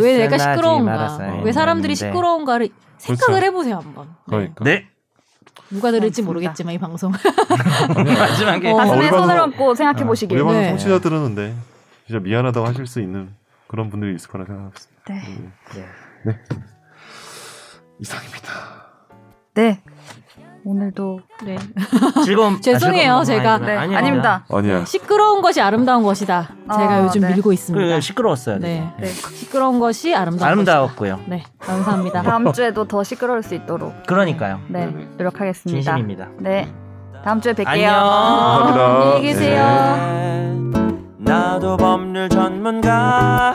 [0.00, 1.40] 왜 내가 시끄러운가?
[1.44, 1.94] 왜 사람들이 했는데.
[1.94, 3.46] 시끄러운가를 생각을 그렇죠.
[3.46, 4.06] 해보세요 한번.
[4.06, 4.12] 네.
[4.26, 4.64] 그러니까.
[4.64, 4.86] 네.
[5.70, 6.26] 누가 들을지 맞습니다.
[6.26, 7.12] 모르겠지만 이 방송.
[7.94, 8.76] 마지막에 어.
[8.76, 10.36] 가슴에 방송- 손을 얹고 생각해 보시길.
[10.36, 10.68] 우리 방송 네.
[10.70, 11.54] 청취자 들었는데
[12.08, 13.28] 진짜 미안하다고 하실 수 있는
[13.68, 14.80] 그런 분들이 있을 거라 생각합니다.
[15.08, 15.20] 네.
[15.74, 16.36] 네.
[17.98, 18.50] 이상입니다.
[19.54, 19.82] 네.
[20.64, 21.56] 오늘도 네.
[22.24, 22.60] 즐거움.
[22.62, 23.58] 죄송해요, 아, 제가.
[23.58, 23.76] 네.
[23.76, 23.98] 아니에요.
[23.98, 24.44] 아닙니다.
[24.50, 24.84] 아니야.
[24.84, 26.50] 시끄러운 것이 아름다운 것이다.
[26.70, 27.32] 제가 어, 요즘 네.
[27.34, 27.94] 밀고 있습니다.
[27.96, 28.58] 그 시끄러웠어요.
[28.58, 28.92] 네.
[28.98, 29.06] 네.
[29.06, 31.16] 시끄러운 것이 아름다운 아름다웠고요.
[31.16, 31.30] 것이다.
[31.34, 31.42] 네.
[31.58, 32.22] 감사합니다.
[32.22, 34.60] 다음 주에도 더 시끄러울 수 있도록 그러니까요.
[34.68, 35.08] 네 네네.
[35.16, 35.82] 노력하겠습니다.
[35.82, 36.28] 진심입니다.
[36.38, 36.70] 네.
[37.24, 37.66] 다음 주에 뵐게요.
[37.66, 37.92] 안녕.
[37.94, 38.84] 감사합니다.
[38.86, 40.60] 안녕히 계세요.
[41.18, 43.54] 나도 법률 전문가